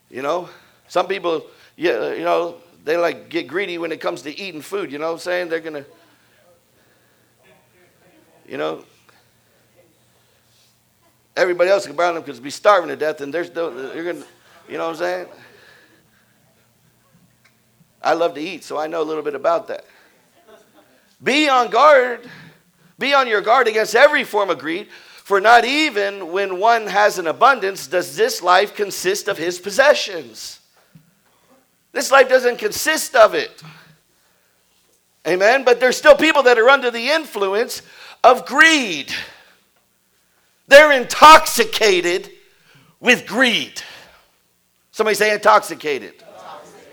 You 0.08 0.22
know, 0.22 0.48
some 0.88 1.06
people, 1.06 1.44
yeah, 1.76 2.14
you 2.14 2.24
know, 2.24 2.56
they 2.82 2.96
like 2.96 3.28
get 3.28 3.46
greedy 3.46 3.76
when 3.76 3.92
it 3.92 4.00
comes 4.00 4.22
to 4.22 4.30
eating 4.40 4.62
food. 4.62 4.90
You 4.90 4.98
know 4.98 5.08
what 5.08 5.12
I'm 5.12 5.18
saying? 5.18 5.48
They're 5.50 5.60
going 5.60 5.74
to, 5.74 5.86
you 8.46 8.56
know, 8.56 8.84
Everybody 11.36 11.70
else 11.70 11.86
around 11.88 12.14
them 12.14 12.22
could 12.22 12.40
be 12.42 12.50
starving 12.50 12.88
to 12.90 12.96
death, 12.96 13.20
and 13.20 13.34
there's 13.34 13.52
no, 13.54 13.92
you're 13.92 14.12
gonna, 14.12 14.24
you 14.68 14.78
know 14.78 14.84
what 14.84 14.90
I'm 14.90 14.96
saying? 14.96 15.26
I 18.00 18.12
love 18.12 18.34
to 18.34 18.40
eat, 18.40 18.62
so 18.62 18.78
I 18.78 18.86
know 18.86 19.02
a 19.02 19.04
little 19.04 19.22
bit 19.22 19.34
about 19.34 19.66
that. 19.68 19.84
Be 21.22 21.48
on 21.48 21.70
guard. 21.70 22.28
Be 22.98 23.14
on 23.14 23.26
your 23.26 23.40
guard 23.40 23.66
against 23.66 23.96
every 23.96 24.22
form 24.22 24.50
of 24.50 24.58
greed, 24.60 24.88
for 24.90 25.40
not 25.40 25.64
even 25.64 26.30
when 26.30 26.60
one 26.60 26.86
has 26.86 27.18
an 27.18 27.26
abundance 27.26 27.88
does 27.88 28.14
this 28.14 28.40
life 28.40 28.76
consist 28.76 29.26
of 29.26 29.36
his 29.36 29.58
possessions. 29.58 30.60
This 31.90 32.12
life 32.12 32.28
doesn't 32.28 32.58
consist 32.58 33.16
of 33.16 33.34
it. 33.34 33.60
Amen. 35.26 35.64
But 35.64 35.80
there's 35.80 35.96
still 35.96 36.14
people 36.14 36.42
that 36.44 36.58
are 36.58 36.68
under 36.68 36.90
the 36.90 37.08
influence 37.08 37.82
of 38.24 38.46
greed. 38.46 39.12
They're 40.66 40.92
intoxicated 40.92 42.30
with 42.98 43.26
greed. 43.26 43.82
Somebody 44.90 45.14
say 45.14 45.34
intoxicated. 45.34 46.14
intoxicated. 46.14 46.92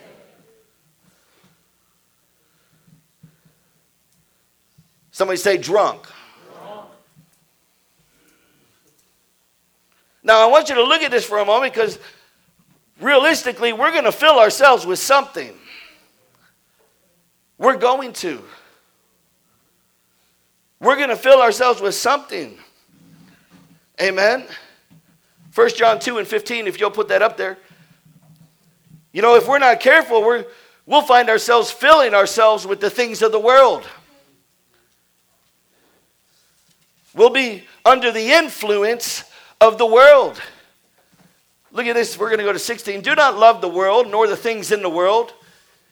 Somebody 5.12 5.38
say 5.38 5.58
drunk. 5.58 6.06
drunk. 6.54 6.88
Now, 10.22 10.46
I 10.46 10.52
want 10.52 10.68
you 10.68 10.76
to 10.76 10.84
look 10.84 11.02
at 11.02 11.12
this 11.12 11.24
for 11.24 11.40
a 11.40 11.46
moment 11.46 11.74
because 11.74 11.98
realistically, 13.00 13.72
we're 13.72 13.92
going 13.92 14.04
to 14.04 14.12
fill 14.12 14.38
ourselves 14.38 14.86
with 14.86 15.00
something. 15.00 15.54
We're 17.58 17.78
going 17.78 18.12
to. 18.14 18.44
We're 20.82 20.96
going 20.96 21.10
to 21.10 21.16
fill 21.16 21.42
ourselves 21.42 21.80
with 21.80 21.94
something. 21.94 22.58
Amen. 24.02 24.46
1 25.54 25.70
John 25.76 26.00
2 26.00 26.18
and 26.18 26.28
15, 26.28 26.66
if 26.66 26.80
you'll 26.80 26.90
put 26.90 27.10
that 27.10 27.22
up 27.22 27.38
there. 27.38 27.60
You 29.14 29.22
know, 29.22 29.36
if 29.36 29.48
we're 29.48 29.60
not 29.60 29.80
careful, 29.80 30.24
we're, 30.24 30.46
we'll 30.88 31.04
find 31.04 31.30
ourselves 31.30 31.70
filling 31.70 32.16
ourselves 32.16 32.66
with 32.66 32.82
the 32.82 32.90
things 32.90 33.22
of 33.22 33.32
the 33.32 33.40
world. 33.40 33.88
We'll 37.14 37.30
be 37.30 37.64
under 37.86 38.12
the 38.12 38.32
influence 38.32 39.24
of 39.60 39.78
the 39.78 39.86
world. 39.86 40.42
Look 41.72 41.86
at 41.86 41.94
this. 41.94 42.18
We're 42.18 42.30
going 42.30 42.40
to 42.40 42.46
go 42.46 42.54
to 42.54 42.60
16. 42.60 43.02
Do 43.02 43.14
not 43.14 43.38
love 43.38 43.62
the 43.62 43.70
world, 43.70 44.10
nor 44.10 44.26
the 44.26 44.36
things 44.36 44.72
in 44.72 44.82
the 44.82 44.90
world. 44.90 45.32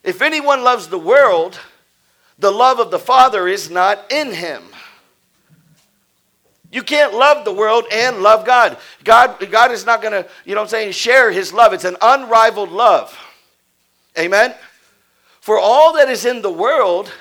If 0.04 0.23
anyone 0.23 0.63
loves 0.63 0.88
the 0.88 0.97
world, 0.97 1.60
the 2.39 2.52
love 2.52 2.80
of 2.80 2.89
the 2.89 2.97
Father 2.97 3.47
is 3.47 3.69
not 3.69 4.12
in 4.12 4.34
him. 4.34 4.63
You 6.71 6.84
can't 6.84 7.13
love 7.13 7.45
the 7.45 7.53
world 7.53 7.86
and 7.91 8.21
love 8.21 8.45
God. 8.45 8.77
God, 9.03 9.38
God 9.49 9.71
is 9.71 9.86
not 9.86 10.01
going 10.01 10.12
to, 10.12 10.29
you 10.45 10.53
know 10.53 10.62
what 10.62 10.67
I'm 10.67 10.69
saying, 10.69 10.91
share 10.91 11.32
his 11.32 11.51
love. 11.51 11.73
It's 11.73 11.86
an 11.86 11.97
unrivaled 12.01 12.71
love. 12.71 13.17
Amen? 14.17 14.53
For 15.41 15.58
all 15.58 15.93
that 15.93 16.10
is 16.10 16.25
in 16.25 16.41
the 16.41 16.51
world, 16.51 17.12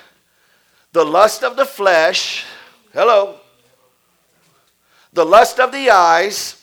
the 0.93 1.05
lust 1.05 1.43
of 1.45 1.57
the 1.57 1.65
flesh, 1.65 2.45
hello, 2.93 3.37
the 5.15 5.25
lust 5.25 5.59
of 5.59 5.73
the 5.73 5.91
eyes, 5.91 6.63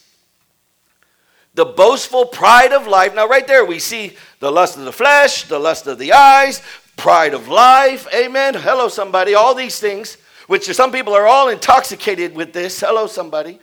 the 1.56 1.66
boastful 1.66 2.26
pride 2.26 2.72
of 2.72 2.86
life. 2.86 3.16
Now, 3.16 3.28
right 3.28 3.48
there, 3.48 3.66
we 3.66 3.80
see 3.80 4.16
the 4.40 4.52
lust 4.52 4.78
of 4.78 4.84
the 4.84 4.92
flesh, 4.92 5.48
the 5.48 5.58
lust 5.58 5.88
of 5.88 5.98
the 5.98 6.14
eyes, 6.14 6.62
pride 6.98 7.34
of 7.34 7.48
life. 7.48 8.08
Amen. 8.14 8.54
Hello, 8.54 8.90
somebody. 8.90 9.34
All 9.34 9.56
these 9.56 9.80
things 9.80 10.18
which 10.48 10.66
some 10.74 10.92
people 10.92 11.14
are 11.14 11.28
all 11.28 11.50
intoxicated 11.50 12.36
with 12.36 12.54
this. 12.54 12.80
Hello, 12.80 13.08
somebody. 13.08 13.60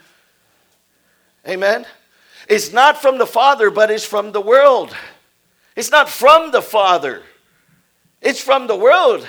Amen. 1.47 1.87
It's 2.49 2.73
not 2.73 3.01
from 3.01 3.19
the 3.19 3.27
Father, 3.27 3.71
but 3.71 3.91
it's 3.91 4.05
from 4.05 4.33
the 4.33 4.41
world. 4.41 4.95
It's 5.77 5.91
not 5.91 6.09
from 6.09 6.51
the 6.51 6.63
Father, 6.63 7.23
it's 8.21 8.41
from 8.41 8.67
the 8.67 8.77
world. 8.77 9.27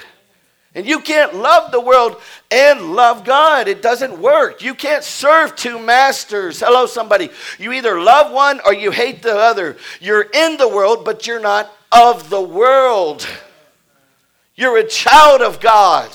And 0.76 0.88
you 0.88 1.02
can't 1.02 1.36
love 1.36 1.72
the 1.72 1.80
world 1.80 2.20
and 2.50 2.96
love 2.96 3.24
God. 3.24 3.68
It 3.68 3.84
doesn't 3.84 4.18
work. 4.18 4.64
You 4.64 4.74
can't 4.74 5.04
serve 5.04 5.56
two 5.56 5.78
masters. 5.78 6.62
Hello, 6.62 6.88
somebody. 6.88 7.30
You 7.60 7.74
either 7.74 8.02
love 8.02 8.32
one 8.32 8.60
or 8.66 8.74
you 8.74 8.90
hate 8.90 9.22
the 9.22 9.38
other. 9.38 9.78
You're 10.02 10.24
in 10.24 10.58
the 10.58 10.68
world, 10.68 11.06
but 11.06 11.28
you're 11.28 11.40
not 11.40 11.72
of 11.92 12.32
the 12.32 12.42
world. 12.42 13.28
You're 14.56 14.78
a 14.78 14.88
child 14.88 15.42
of 15.42 15.60
God. 15.60 16.10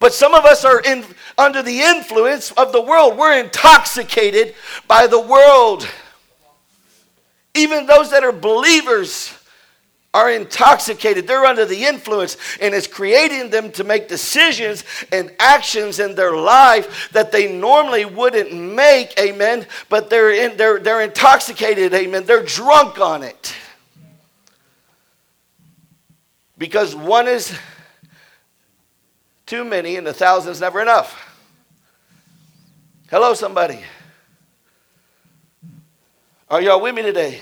But 0.00 0.14
some 0.14 0.34
of 0.34 0.44
us 0.44 0.64
are 0.64 0.80
in, 0.80 1.04
under 1.36 1.62
the 1.62 1.80
influence 1.80 2.52
of 2.52 2.72
the 2.72 2.80
world. 2.80 3.16
We're 3.16 3.40
intoxicated 3.40 4.54
by 4.86 5.06
the 5.06 5.20
world. 5.20 5.88
Even 7.54 7.86
those 7.86 8.10
that 8.10 8.22
are 8.22 8.32
believers 8.32 9.34
are 10.14 10.30
intoxicated. 10.30 11.26
They're 11.26 11.44
under 11.44 11.64
the 11.64 11.84
influence, 11.84 12.36
and 12.60 12.74
it's 12.74 12.86
creating 12.86 13.50
them 13.50 13.70
to 13.72 13.84
make 13.84 14.08
decisions 14.08 14.84
and 15.12 15.34
actions 15.38 15.98
in 15.98 16.14
their 16.14 16.34
life 16.36 17.10
that 17.12 17.30
they 17.30 17.52
normally 17.52 18.04
wouldn't 18.04 18.52
make, 18.52 19.18
amen. 19.20 19.66
But 19.88 20.08
they're, 20.08 20.32
in, 20.32 20.56
they're, 20.56 20.78
they're 20.78 21.02
intoxicated, 21.02 21.92
amen. 21.92 22.24
They're 22.24 22.44
drunk 22.44 23.00
on 23.00 23.22
it. 23.22 23.54
Because 26.56 26.96
one 26.96 27.28
is 27.28 27.56
too 29.48 29.64
many 29.64 29.96
and 29.96 30.06
a 30.06 30.12
thousand's 30.12 30.60
never 30.60 30.82
enough. 30.82 31.24
Hello, 33.10 33.32
somebody. 33.32 33.80
Are 36.50 36.60
y'all 36.60 36.82
with 36.82 36.94
me 36.94 37.00
today? 37.00 37.40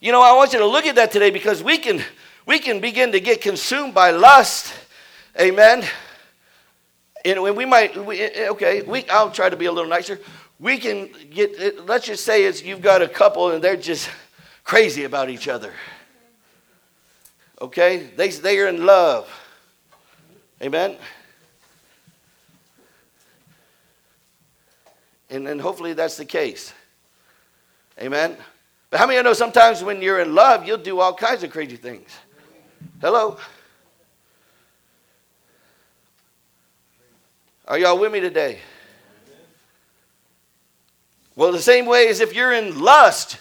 You 0.00 0.10
know, 0.10 0.20
I 0.20 0.32
want 0.34 0.52
you 0.52 0.58
to 0.58 0.66
look 0.66 0.84
at 0.84 0.96
that 0.96 1.12
today 1.12 1.30
because 1.30 1.62
we 1.62 1.78
can 1.78 2.02
we 2.44 2.58
can 2.58 2.80
begin 2.80 3.12
to 3.12 3.20
get 3.20 3.40
consumed 3.40 3.94
by 3.94 4.10
lust. 4.10 4.74
Amen. 5.40 5.84
And 7.24 7.40
when 7.40 7.54
we 7.54 7.64
might, 7.64 8.04
we, 8.04 8.48
okay, 8.48 8.82
we, 8.82 9.08
I'll 9.08 9.30
try 9.30 9.48
to 9.48 9.56
be 9.56 9.66
a 9.66 9.72
little 9.72 9.90
nicer. 9.90 10.18
we 10.58 10.78
can 10.78 11.08
get, 11.30 11.86
let's 11.86 12.06
just 12.06 12.24
say 12.24 12.44
it's 12.44 12.64
you've 12.64 12.82
got 12.82 13.00
a 13.00 13.08
couple 13.08 13.50
and 13.52 13.62
they're 13.62 13.76
just 13.76 14.10
crazy 14.64 15.04
about 15.04 15.30
each 15.30 15.46
other. 15.46 15.72
Okay? 17.60 18.10
They, 18.16 18.28
they 18.28 18.58
are 18.58 18.68
in 18.68 18.84
love. 18.86 19.28
Amen? 20.62 20.96
And 25.30 25.46
then 25.46 25.58
hopefully 25.58 25.92
that's 25.92 26.16
the 26.16 26.24
case. 26.24 26.72
Amen? 28.00 28.36
But 28.90 28.98
how 28.98 29.06
many 29.06 29.18
of 29.18 29.24
you 29.24 29.30
know 29.30 29.34
sometimes 29.34 29.84
when 29.84 30.02
you're 30.02 30.20
in 30.20 30.34
love, 30.34 30.66
you'll 30.66 30.78
do 30.78 31.00
all 31.00 31.14
kinds 31.14 31.42
of 31.44 31.50
crazy 31.50 31.76
things? 31.76 32.10
Hello? 33.00 33.36
Are 37.68 37.78
y'all 37.78 37.98
with 37.98 38.10
me 38.10 38.20
today? 38.20 38.58
Well, 41.36 41.52
the 41.52 41.62
same 41.62 41.86
way 41.86 42.08
as 42.08 42.20
if 42.20 42.34
you're 42.34 42.52
in 42.52 42.80
lust, 42.80 43.38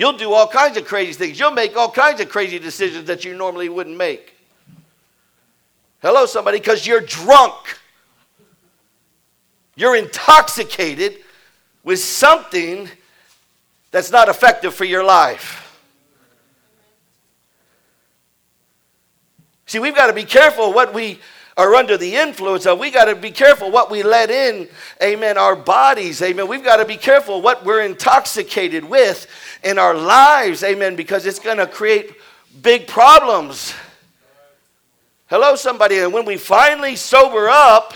you'll 0.00 0.14
do 0.14 0.32
all 0.32 0.48
kinds 0.48 0.78
of 0.78 0.86
crazy 0.86 1.12
things. 1.12 1.38
You'll 1.38 1.50
make 1.50 1.76
all 1.76 1.90
kinds 1.90 2.22
of 2.22 2.30
crazy 2.30 2.58
decisions 2.58 3.04
that 3.08 3.22
you 3.22 3.36
normally 3.36 3.68
wouldn't 3.68 3.98
make. 3.98 4.34
Hello, 6.00 6.24
somebody, 6.24 6.58
because 6.58 6.86
you're 6.86 7.02
drunk. 7.02 7.78
You're 9.76 9.94
intoxicated 9.94 11.18
with 11.84 11.98
something 11.98 12.88
that's 13.90 14.10
not 14.10 14.30
effective 14.30 14.74
for 14.74 14.86
your 14.86 15.04
life. 15.04 15.78
See, 19.66 19.80
we've 19.80 19.94
got 19.94 20.06
to 20.06 20.14
be 20.14 20.24
careful 20.24 20.72
what 20.72 20.94
we 20.94 21.20
are 21.60 21.74
under 21.74 21.98
the 21.98 22.16
influence 22.16 22.64
of. 22.64 22.78
We 22.78 22.90
got 22.90 23.04
to 23.04 23.14
be 23.14 23.30
careful 23.30 23.70
what 23.70 23.90
we 23.90 24.02
let 24.02 24.30
in, 24.30 24.66
amen, 25.02 25.36
our 25.36 25.54
bodies, 25.54 26.22
amen. 26.22 26.48
We've 26.48 26.64
got 26.64 26.76
to 26.76 26.86
be 26.86 26.96
careful 26.96 27.42
what 27.42 27.66
we're 27.66 27.82
intoxicated 27.82 28.82
with 28.82 29.26
in 29.62 29.78
our 29.78 29.94
lives, 29.94 30.64
amen, 30.64 30.96
because 30.96 31.26
it's 31.26 31.38
going 31.38 31.58
to 31.58 31.66
create 31.66 32.14
big 32.62 32.86
problems. 32.86 33.74
Hello, 35.26 35.54
somebody. 35.54 35.98
And 35.98 36.14
when 36.14 36.24
we 36.24 36.38
finally 36.38 36.96
sober 36.96 37.50
up, 37.50 37.92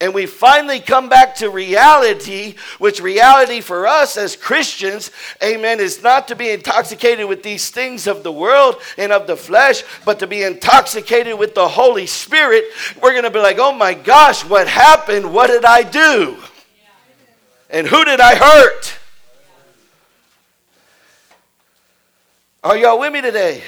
and 0.00 0.14
we 0.14 0.26
finally 0.26 0.78
come 0.78 1.08
back 1.08 1.34
to 1.36 1.50
reality, 1.50 2.54
which 2.78 3.00
reality 3.00 3.60
for 3.60 3.86
us 3.86 4.16
as 4.16 4.36
Christians, 4.36 5.10
amen, 5.42 5.80
is 5.80 6.02
not 6.02 6.28
to 6.28 6.36
be 6.36 6.50
intoxicated 6.50 7.26
with 7.26 7.42
these 7.42 7.70
things 7.70 8.06
of 8.06 8.22
the 8.22 8.30
world 8.30 8.76
and 8.96 9.10
of 9.10 9.26
the 9.26 9.36
flesh, 9.36 9.82
but 10.04 10.20
to 10.20 10.28
be 10.28 10.44
intoxicated 10.44 11.36
with 11.36 11.56
the 11.56 11.66
Holy 11.66 12.06
Spirit. 12.06 12.64
We're 13.02 13.10
going 13.12 13.24
to 13.24 13.30
be 13.30 13.40
like, 13.40 13.58
oh 13.58 13.72
my 13.72 13.92
gosh, 13.92 14.44
what 14.44 14.68
happened? 14.68 15.34
What 15.34 15.48
did 15.48 15.64
I 15.64 15.82
do? 15.82 16.36
And 17.68 17.86
who 17.86 18.04
did 18.04 18.20
I 18.20 18.36
hurt? 18.36 18.94
Are 22.62 22.76
y'all 22.76 23.00
with 23.00 23.12
me 23.12 23.20
today? 23.20 23.62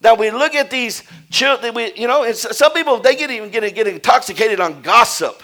Now 0.00 0.14
we 0.14 0.30
look 0.30 0.54
at 0.54 0.70
these 0.70 1.02
children, 1.30 1.74
we, 1.74 1.92
you 1.94 2.06
know, 2.06 2.30
some 2.32 2.72
people, 2.72 3.00
they 3.00 3.16
get 3.16 3.30
even 3.30 3.50
get, 3.50 3.74
get 3.74 3.86
intoxicated 3.86 4.60
on 4.60 4.80
gossip. 4.82 5.42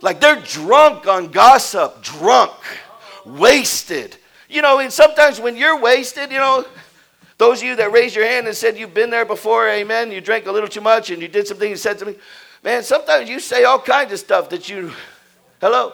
Like 0.00 0.20
they're 0.20 0.40
drunk 0.40 1.06
on 1.06 1.28
gossip, 1.28 2.02
drunk, 2.02 2.52
wasted. 3.26 4.16
You 4.48 4.62
know, 4.62 4.78
and 4.78 4.92
sometimes 4.92 5.38
when 5.38 5.56
you're 5.56 5.78
wasted, 5.78 6.32
you 6.32 6.38
know, 6.38 6.64
those 7.38 7.58
of 7.58 7.68
you 7.68 7.76
that 7.76 7.92
raised 7.92 8.16
your 8.16 8.26
hand 8.26 8.46
and 8.46 8.56
said 8.56 8.76
you've 8.78 8.94
been 8.94 9.10
there 9.10 9.24
before, 9.24 9.68
amen, 9.68 10.12
you 10.12 10.20
drank 10.20 10.46
a 10.46 10.52
little 10.52 10.68
too 10.68 10.80
much 10.80 11.10
and 11.10 11.20
you 11.20 11.28
did 11.28 11.46
something 11.46 11.68
you 11.68 11.76
said 11.76 11.98
to 11.98 12.06
me, 12.06 12.16
man, 12.62 12.82
sometimes 12.82 13.28
you 13.28 13.38
say 13.38 13.64
all 13.64 13.78
kinds 13.78 14.12
of 14.12 14.18
stuff 14.18 14.48
that 14.48 14.68
you, 14.68 14.92
hello? 15.60 15.92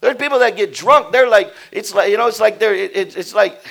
There's 0.00 0.16
people 0.16 0.38
that 0.40 0.56
get 0.56 0.74
drunk, 0.74 1.12
they're 1.12 1.28
like, 1.28 1.52
it's 1.70 1.94
like, 1.94 2.10
you 2.10 2.16
know, 2.16 2.26
it's 2.28 2.40
like 2.40 2.58
they're, 2.58 2.74
it, 2.74 3.16
it's 3.16 3.34
like 3.34 3.62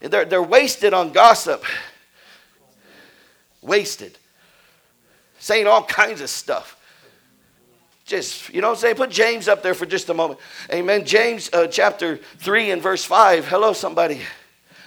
they're, 0.00 0.24
they're 0.24 0.42
wasted 0.42 0.94
on 0.94 1.10
gossip 1.10 1.64
wasted, 3.62 4.18
saying 5.38 5.66
all 5.66 5.82
kinds 5.84 6.20
of 6.20 6.30
stuff. 6.30 6.76
Just, 8.04 8.52
you 8.52 8.60
know 8.60 8.68
what 8.68 8.78
I'm 8.78 8.80
saying? 8.80 8.96
Put 8.96 9.10
James 9.10 9.46
up 9.46 9.62
there 9.62 9.74
for 9.74 9.86
just 9.86 10.08
a 10.08 10.14
moment. 10.14 10.40
Amen. 10.72 11.04
James 11.04 11.48
uh, 11.52 11.68
chapter 11.68 12.16
3 12.16 12.72
and 12.72 12.82
verse 12.82 13.04
5. 13.04 13.46
Hello, 13.46 13.72
somebody. 13.72 14.20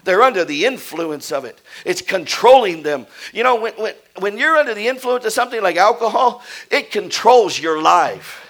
They're 0.04 0.22
under 0.22 0.44
the 0.44 0.66
influence 0.66 1.32
of 1.32 1.46
it. 1.46 1.62
It's 1.86 2.02
controlling 2.02 2.84
them. 2.84 3.08
You 3.32 3.44
know, 3.44 3.56
when, 3.56 3.74
when, 3.76 3.94
when 4.20 4.38
you're 4.38 4.58
under 4.58 4.74
the 4.74 4.88
influence 4.88 5.24
of 5.24 5.32
something 5.32 5.62
like 5.62 5.78
alcohol, 5.78 6.44
it 6.70 6.92
controls 6.92 7.58
your 7.58 7.82
life, 7.82 8.42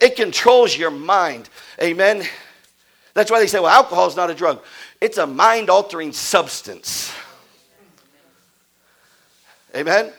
it 0.00 0.16
controls 0.16 0.76
your 0.76 0.90
mind. 0.90 1.50
Amen. 1.82 2.24
That's 3.12 3.30
why 3.30 3.40
they 3.40 3.46
say, 3.46 3.60
well, 3.60 3.68
alcohol 3.68 4.06
is 4.06 4.16
not 4.16 4.30
a 4.30 4.34
drug, 4.34 4.62
it's 5.00 5.18
a 5.18 5.26
mind 5.26 5.68
altering 5.68 6.12
substance. 6.12 7.12
Amen? 9.76 10.10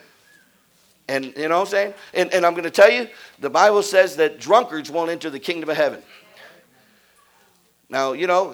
And 1.07 1.25
you 1.25 1.47
know 1.47 1.55
what 1.55 1.61
I'm 1.61 1.71
saying? 1.71 1.93
And, 2.13 2.31
and 2.33 2.45
I'm 2.45 2.53
going 2.53 2.65
to 2.65 2.71
tell 2.71 2.91
you, 2.91 3.07
the 3.39 3.49
Bible 3.49 3.81
says 3.81 4.17
that 4.17 4.39
drunkards 4.39 4.91
won't 4.91 5.09
enter 5.09 5.29
the 5.29 5.39
kingdom 5.39 5.69
of 5.69 5.77
heaven. 5.77 6.01
Now, 7.89 8.13
you 8.13 8.27
know, 8.27 8.53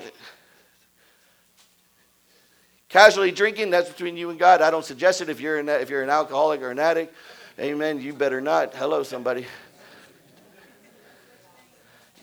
casually 2.88 3.32
drinking, 3.32 3.72
that's 3.72 3.90
between 3.90 4.16
you 4.16 4.30
and 4.30 4.40
God. 4.40 4.62
I 4.62 4.72
don't 4.72 4.86
suggest 4.86 5.20
it 5.20 5.28
if 5.28 5.42
you're 5.42 5.60
an, 5.60 5.68
if 5.68 5.90
you're 5.90 6.04
an 6.04 6.10
alcoholic 6.10 6.62
or 6.62 6.72
an 6.72 6.80
addict. 6.80 7.14
Amen. 7.60 8.00
You 8.00 8.14
better 8.14 8.40
not. 8.40 8.74
Hello, 8.74 9.04
somebody. 9.04 9.46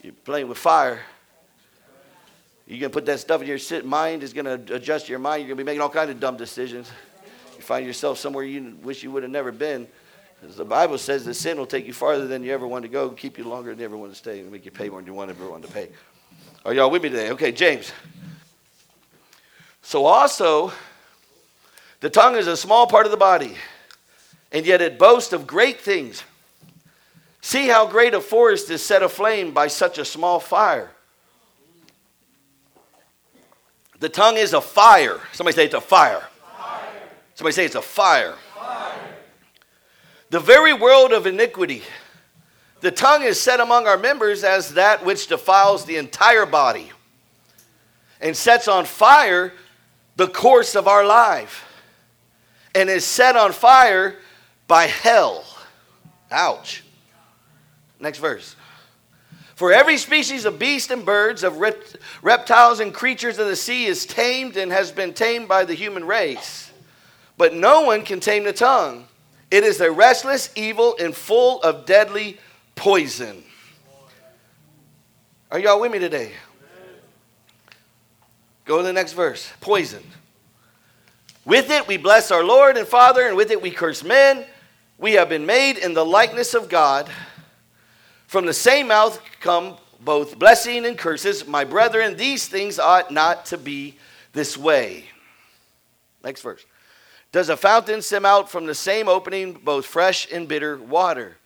You're 0.01 0.13
playing 0.25 0.47
with 0.47 0.57
fire. 0.57 1.01
You're 2.65 2.79
going 2.79 2.91
to 2.91 2.93
put 2.93 3.05
that 3.05 3.19
stuff 3.19 3.41
in 3.41 3.47
your 3.47 3.83
mind, 3.83 4.23
is 4.23 4.33
going 4.33 4.45
to 4.45 4.75
adjust 4.75 5.07
your 5.07 5.19
mind. 5.19 5.41
You're 5.41 5.49
going 5.49 5.57
to 5.57 5.63
be 5.63 5.65
making 5.65 5.81
all 5.81 5.89
kinds 5.89 6.09
of 6.09 6.19
dumb 6.19 6.37
decisions 6.37 6.89
you 7.61 7.65
find 7.67 7.85
yourself 7.85 8.17
somewhere 8.17 8.43
you 8.43 8.75
wish 8.81 9.03
you 9.03 9.11
would 9.11 9.21
have 9.21 9.31
never 9.31 9.51
been. 9.51 9.87
As 10.43 10.55
the 10.55 10.65
Bible 10.65 10.97
says 10.97 11.23
that 11.25 11.35
sin 11.35 11.59
will 11.59 11.67
take 11.67 11.85
you 11.85 11.93
farther 11.93 12.25
than 12.25 12.43
you 12.43 12.51
ever 12.51 12.65
want 12.65 12.81
to 12.81 12.89
go, 12.89 13.11
keep 13.11 13.37
you 13.37 13.43
longer 13.43 13.69
than 13.69 13.77
you 13.77 13.85
ever 13.85 13.97
want 13.97 14.11
to 14.11 14.17
stay, 14.17 14.39
and 14.39 14.51
make 14.51 14.65
you 14.65 14.71
pay 14.71 14.89
more 14.89 14.99
than 14.99 15.05
you 15.05 15.13
want 15.13 15.29
ever 15.29 15.47
want 15.47 15.63
to 15.63 15.71
pay. 15.71 15.89
Are 16.65 16.73
y'all 16.73 16.89
with 16.89 17.03
me 17.03 17.09
today? 17.09 17.29
Okay, 17.29 17.51
James. 17.51 17.91
So 19.83 20.05
also, 20.05 20.71
the 21.99 22.09
tongue 22.09 22.35
is 22.35 22.47
a 22.47 22.57
small 22.57 22.87
part 22.87 23.05
of 23.05 23.11
the 23.11 23.17
body, 23.17 23.55
and 24.51 24.65
yet 24.65 24.81
it 24.81 24.97
boasts 24.97 25.33
of 25.33 25.45
great 25.45 25.79
things. 25.79 26.23
See 27.41 27.67
how 27.67 27.85
great 27.85 28.15
a 28.15 28.21
forest 28.21 28.71
is 28.71 28.83
set 28.83 29.03
aflame 29.03 29.53
by 29.53 29.67
such 29.67 29.99
a 29.99 30.05
small 30.05 30.39
fire. 30.39 30.89
The 33.99 34.09
tongue 34.09 34.37
is 34.37 34.53
a 34.53 34.61
fire. 34.61 35.19
Somebody 35.33 35.55
say 35.55 35.65
it's 35.65 35.75
a 35.75 35.81
fire. 35.81 36.23
Somebody 37.41 37.53
say 37.55 37.65
it's 37.65 37.73
a 37.73 37.81
fire. 37.81 38.35
fire. 38.53 38.99
The 40.29 40.39
very 40.39 40.73
world 40.73 41.11
of 41.11 41.25
iniquity. 41.25 41.81
The 42.81 42.91
tongue 42.91 43.23
is 43.23 43.41
set 43.41 43.59
among 43.59 43.87
our 43.87 43.97
members 43.97 44.43
as 44.43 44.75
that 44.75 45.03
which 45.03 45.25
defiles 45.25 45.85
the 45.85 45.95
entire 45.95 46.45
body 46.45 46.91
and 48.21 48.37
sets 48.37 48.67
on 48.67 48.85
fire 48.85 49.53
the 50.17 50.27
course 50.27 50.75
of 50.75 50.87
our 50.87 51.03
life 51.03 51.65
and 52.75 52.91
is 52.91 53.05
set 53.05 53.35
on 53.35 53.53
fire 53.53 54.17
by 54.67 54.85
hell. 54.85 55.43
Ouch. 56.29 56.83
Next 57.99 58.19
verse. 58.19 58.55
For 59.55 59.73
every 59.73 59.97
species 59.97 60.45
of 60.45 60.59
beast 60.59 60.91
and 60.91 61.03
birds, 61.03 61.43
of 61.43 61.59
reptiles 62.21 62.81
and 62.81 62.93
creatures 62.93 63.39
of 63.39 63.47
the 63.47 63.55
sea 63.55 63.87
is 63.87 64.05
tamed 64.05 64.57
and 64.57 64.71
has 64.71 64.91
been 64.91 65.15
tamed 65.15 65.47
by 65.47 65.65
the 65.65 65.73
human 65.73 66.05
race. 66.05 66.70
But 67.41 67.55
no 67.55 67.81
one 67.81 68.03
can 68.03 68.19
tame 68.19 68.43
the 68.43 68.53
tongue. 68.53 69.07
It 69.49 69.63
is 69.63 69.81
a 69.81 69.91
restless 69.91 70.51
evil 70.55 70.95
and 70.99 71.15
full 71.15 71.59
of 71.63 71.87
deadly 71.87 72.37
poison. 72.75 73.43
Are 75.49 75.57
y'all 75.57 75.81
with 75.81 75.91
me 75.91 75.97
today? 75.97 76.33
Go 78.63 78.77
to 78.77 78.83
the 78.83 78.93
next 78.93 79.13
verse. 79.13 79.51
Poison. 79.59 80.03
With 81.43 81.71
it 81.71 81.87
we 81.87 81.97
bless 81.97 82.29
our 82.29 82.43
Lord 82.43 82.77
and 82.77 82.87
Father, 82.87 83.25
and 83.25 83.35
with 83.35 83.49
it 83.49 83.59
we 83.59 83.71
curse 83.71 84.03
men. 84.03 84.45
We 84.99 85.13
have 85.13 85.27
been 85.27 85.47
made 85.47 85.79
in 85.79 85.95
the 85.95 86.05
likeness 86.05 86.53
of 86.53 86.69
God. 86.69 87.09
From 88.27 88.45
the 88.45 88.53
same 88.53 88.89
mouth 88.89 89.19
come 89.39 89.77
both 89.99 90.37
blessing 90.37 90.85
and 90.85 90.95
curses. 90.95 91.47
My 91.47 91.63
brethren, 91.63 92.17
these 92.17 92.47
things 92.47 92.77
ought 92.77 93.09
not 93.09 93.47
to 93.47 93.57
be 93.57 93.97
this 94.31 94.55
way. 94.55 95.05
Next 96.23 96.41
verse. 96.41 96.63
Does 97.31 97.49
a 97.49 97.55
fountain 97.55 98.01
send 98.01 98.25
out 98.25 98.49
from 98.49 98.65
the 98.65 98.75
same 98.75 99.07
opening 99.07 99.53
both 99.53 99.85
fresh 99.85 100.27
and 100.31 100.47
bitter 100.47 100.77
water? 100.77 101.37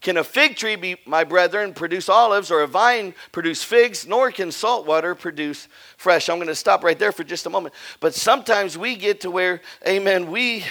Can 0.00 0.16
a 0.16 0.24
fig 0.24 0.56
tree, 0.56 0.74
be, 0.74 0.96
my 1.06 1.22
brethren, 1.22 1.74
produce 1.74 2.08
olives, 2.08 2.50
or 2.50 2.62
a 2.62 2.66
vine 2.66 3.14
produce 3.30 3.62
figs? 3.62 4.06
Nor 4.06 4.32
can 4.32 4.50
salt 4.50 4.84
water 4.86 5.14
produce 5.14 5.68
fresh. 5.96 6.28
I'm 6.28 6.38
going 6.38 6.48
to 6.48 6.56
stop 6.56 6.82
right 6.82 6.98
there 6.98 7.12
for 7.12 7.22
just 7.22 7.46
a 7.46 7.50
moment. 7.50 7.74
But 8.00 8.14
sometimes 8.14 8.76
we 8.76 8.96
get 8.96 9.20
to 9.20 9.30
where, 9.30 9.60
amen, 9.86 10.30
we 10.30 10.64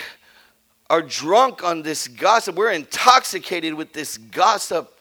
are 0.89 1.01
drunk 1.01 1.63
on 1.63 1.81
this 1.81 2.09
gossip. 2.09 2.55
We're 2.55 2.73
intoxicated 2.73 3.73
with 3.73 3.93
this 3.93 4.17
gossip. 4.17 4.99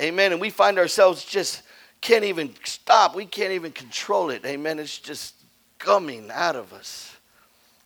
Amen. 0.00 0.30
And 0.30 0.40
we 0.40 0.50
find 0.50 0.78
ourselves 0.78 1.24
just 1.24 1.62
can't 2.00 2.24
even 2.24 2.54
stop. 2.64 3.16
We 3.16 3.26
can't 3.26 3.52
even 3.52 3.72
control 3.72 4.30
it. 4.30 4.44
Amen. 4.46 4.78
It's 4.78 4.96
just 4.96 5.34
coming 5.80 6.30
out 6.32 6.54
of 6.54 6.72
us 6.72 7.17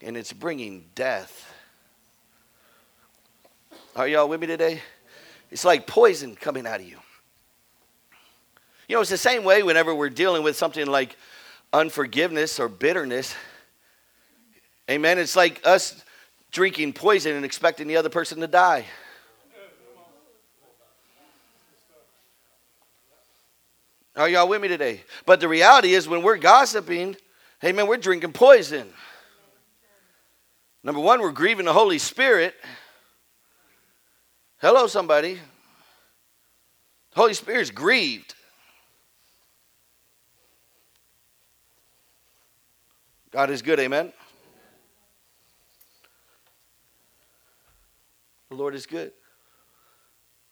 and 0.03 0.17
it's 0.17 0.33
bringing 0.33 0.85
death. 0.95 1.53
Are 3.95 4.09
y'all 4.09 4.29
with 4.29 4.41
me 4.41 4.47
today? 4.47 4.81
It's 5.51 5.65
like 5.65 5.87
poison 5.87 6.35
coming 6.35 6.67
out 6.67 6.81
of 6.81 6.87
you. 6.87 6.99
You 8.89 8.97
know, 8.97 9.01
it's 9.01 9.11
the 9.11 9.19
same 9.19 9.45
way 9.45 9.63
whenever 9.63 9.95
we're 9.95 10.11
dealing 10.11 10.43
with 10.43 10.57
something 10.57 10.87
like 10.87 11.17
unforgiveness 11.73 12.59
or 12.59 12.69
bitterness. 12.69 13.35
Amen. 14.91 15.19
It's 15.19 15.37
like 15.37 15.61
us 15.65 16.05
drinking 16.51 16.95
poison 16.95 17.35
and 17.35 17.45
expecting 17.45 17.87
the 17.87 17.97
other 17.97 18.09
person 18.09 18.41
to 18.41 18.47
die. 18.47 18.85
Are 24.15 24.29
y'all 24.29 24.49
with 24.49 24.61
me 24.61 24.69
today? 24.69 25.03
But 25.25 25.41
the 25.41 25.49
reality 25.49 25.95
is, 25.95 26.07
when 26.07 26.23
we're 26.23 26.37
gossiping, 26.37 27.17
amen, 27.65 27.87
we're 27.87 27.97
drinking 27.97 28.33
poison. 28.33 28.93
Number 30.85 31.01
one, 31.01 31.21
we're 31.21 31.31
grieving 31.31 31.67
the 31.67 31.73
Holy 31.73 31.99
Spirit. 31.99 32.55
Hello, 34.61 34.87
somebody. 34.87 35.35
The 35.35 35.41
Holy 37.21 37.35
Spirit's 37.35 37.71
grieved. 37.71 38.35
God 43.31 43.51
is 43.51 43.63
good, 43.63 43.79
amen. 43.81 44.13
The 48.51 48.57
Lord 48.57 48.75
is 48.75 48.87
good. 48.87 49.13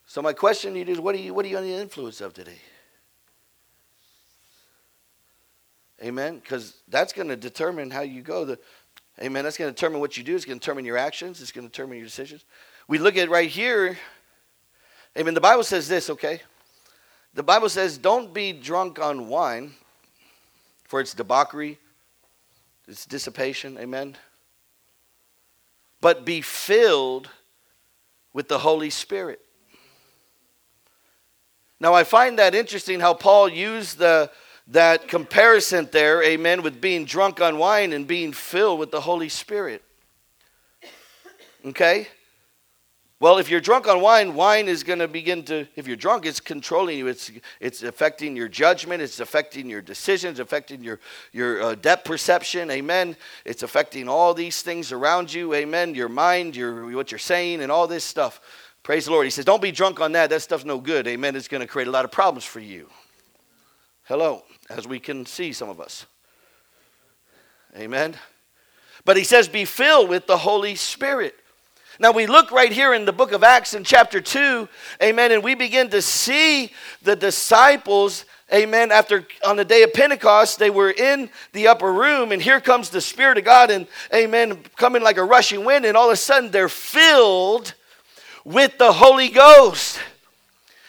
So 0.07 0.21
my 0.21 0.33
question 0.33 0.73
to 0.73 0.79
you 0.79 0.85
is 0.85 0.99
what 0.99 1.13
are 1.13 1.19
you 1.19 1.33
what 1.33 1.45
are 1.45 1.47
you 1.47 1.57
under 1.57 1.69
the 1.69 1.75
influence 1.75 2.19
of 2.19 2.33
today? 2.33 2.57
Amen. 6.03 6.39
Because 6.39 6.81
that's 6.87 7.13
going 7.13 7.27
to 7.27 7.35
determine 7.35 7.91
how 7.91 8.01
you 8.01 8.21
go. 8.21 8.43
The, 8.43 8.59
amen. 9.21 9.43
That's 9.43 9.57
going 9.57 9.69
to 9.69 9.75
determine 9.75 9.99
what 9.99 10.17
you 10.17 10.23
do. 10.23 10.35
It's 10.35 10.45
going 10.45 10.59
to 10.59 10.63
determine 10.63 10.85
your 10.85 10.97
actions. 10.97 11.41
It's 11.41 11.51
going 11.51 11.67
to 11.67 11.71
determine 11.71 11.97
your 11.97 12.05
decisions. 12.05 12.43
We 12.87 12.97
look 12.97 13.17
at 13.17 13.29
right 13.29 13.49
here. 13.49 13.97
Amen. 15.17 15.33
The 15.33 15.41
Bible 15.41 15.63
says 15.63 15.87
this, 15.87 16.09
okay? 16.09 16.41
The 17.33 17.43
Bible 17.43 17.69
says, 17.69 17.97
don't 17.97 18.33
be 18.33 18.51
drunk 18.51 18.99
on 18.99 19.27
wine, 19.27 19.71
for 20.83 20.99
it's 20.99 21.13
debauchery, 21.13 21.77
it's 22.87 23.05
dissipation. 23.05 23.77
Amen. 23.77 24.17
But 26.01 26.25
be 26.25 26.41
filled 26.41 27.29
with 28.33 28.47
the 28.47 28.59
Holy 28.59 28.89
Spirit. 28.89 29.39
Now, 31.79 31.93
I 31.93 32.03
find 32.03 32.37
that 32.37 32.53
interesting 32.53 32.99
how 32.99 33.13
Paul 33.13 33.49
used 33.49 33.97
the 33.97 34.29
that 34.71 35.09
comparison 35.09 35.89
there, 35.91 36.23
amen, 36.23 36.61
with 36.61 36.79
being 36.79 37.03
drunk 37.03 37.41
on 37.41 37.57
wine 37.57 37.91
and 37.91 38.07
being 38.07 38.31
filled 38.31 38.79
with 38.79 38.89
the 38.89 39.01
Holy 39.01 39.27
Spirit. 39.27 39.83
Okay? 41.65 42.07
Well, 43.19 43.37
if 43.37 43.51
you're 43.51 43.61
drunk 43.61 43.87
on 43.87 44.01
wine, 44.01 44.33
wine 44.33 44.67
is 44.67 44.83
going 44.83 44.99
to 44.99 45.07
begin 45.07 45.43
to, 45.43 45.67
if 45.75 45.87
you're 45.87 45.97
drunk, 45.97 46.25
it's 46.25 46.39
controlling 46.39 46.97
you. 46.97 47.07
It's, 47.07 47.31
it's 47.59 47.83
affecting 47.83 48.35
your 48.35 48.47
judgment. 48.47 49.01
It's 49.01 49.19
affecting 49.19 49.69
your 49.69 49.81
decisions, 49.81 50.39
affecting 50.39 50.83
your, 50.83 50.99
your 51.31 51.61
uh, 51.61 51.75
depth 51.75 52.05
perception. 52.05 52.71
Amen. 52.71 53.15
It's 53.45 53.61
affecting 53.61 54.09
all 54.09 54.33
these 54.33 54.63
things 54.63 54.91
around 54.91 55.31
you. 55.31 55.53
Amen. 55.53 55.93
Your 55.93 56.09
mind, 56.09 56.55
your, 56.55 56.95
what 56.95 57.11
you're 57.11 57.19
saying, 57.19 57.61
and 57.61 57.71
all 57.71 57.87
this 57.87 58.05
stuff. 58.05 58.39
Praise 58.81 59.05
the 59.05 59.11
Lord. 59.11 59.25
He 59.25 59.31
says, 59.31 59.45
don't 59.45 59.61
be 59.61 59.71
drunk 59.71 59.99
on 59.99 60.13
that. 60.13 60.31
That 60.31 60.41
stuff's 60.41 60.65
no 60.65 60.79
good. 60.79 61.07
Amen. 61.07 61.35
It's 61.35 61.49
going 61.49 61.61
to 61.61 61.67
create 61.67 61.89
a 61.89 61.91
lot 61.91 62.05
of 62.05 62.11
problems 62.11 62.45
for 62.45 62.61
you. 62.61 62.89
Hello 64.05 64.43
as 64.71 64.87
we 64.87 64.99
can 64.99 65.25
see 65.25 65.53
some 65.53 65.69
of 65.69 65.79
us. 65.79 66.05
Amen. 67.77 68.15
But 69.05 69.17
he 69.17 69.23
says, 69.23 69.47
be 69.47 69.65
filled 69.65 70.09
with 70.09 70.27
the 70.27 70.37
Holy 70.37 70.75
Spirit. 70.75 71.35
Now 71.99 72.11
we 72.11 72.25
look 72.25 72.51
right 72.51 72.71
here 72.71 72.93
in 72.93 73.05
the 73.05 73.13
book 73.13 73.31
of 73.31 73.43
Acts 73.43 73.73
in 73.73 73.83
chapter 73.83 74.21
2, 74.21 74.67
amen, 75.03 75.31
and 75.31 75.43
we 75.43 75.55
begin 75.55 75.89
to 75.89 76.01
see 76.01 76.71
the 77.03 77.15
disciples, 77.15 78.25
amen, 78.51 78.91
after 78.91 79.27
on 79.45 79.55
the 79.55 79.65
day 79.65 79.83
of 79.83 79.93
Pentecost, 79.93 80.57
they 80.57 80.69
were 80.69 80.91
in 80.91 81.29
the 81.53 81.67
upper 81.67 81.91
room, 81.91 82.31
and 82.31 82.41
here 82.41 82.59
comes 82.59 82.89
the 82.89 83.01
Spirit 83.01 83.37
of 83.37 83.43
God, 83.43 83.69
and 83.69 83.87
amen, 84.13 84.57
coming 84.77 85.03
like 85.03 85.17
a 85.17 85.23
rushing 85.23 85.63
wind, 85.63 85.85
and 85.85 85.95
all 85.95 86.07
of 86.07 86.13
a 86.13 86.17
sudden 86.17 86.49
they're 86.49 86.69
filled 86.69 87.73
with 88.45 88.77
the 88.77 88.93
Holy 88.93 89.29
Ghost 89.29 89.99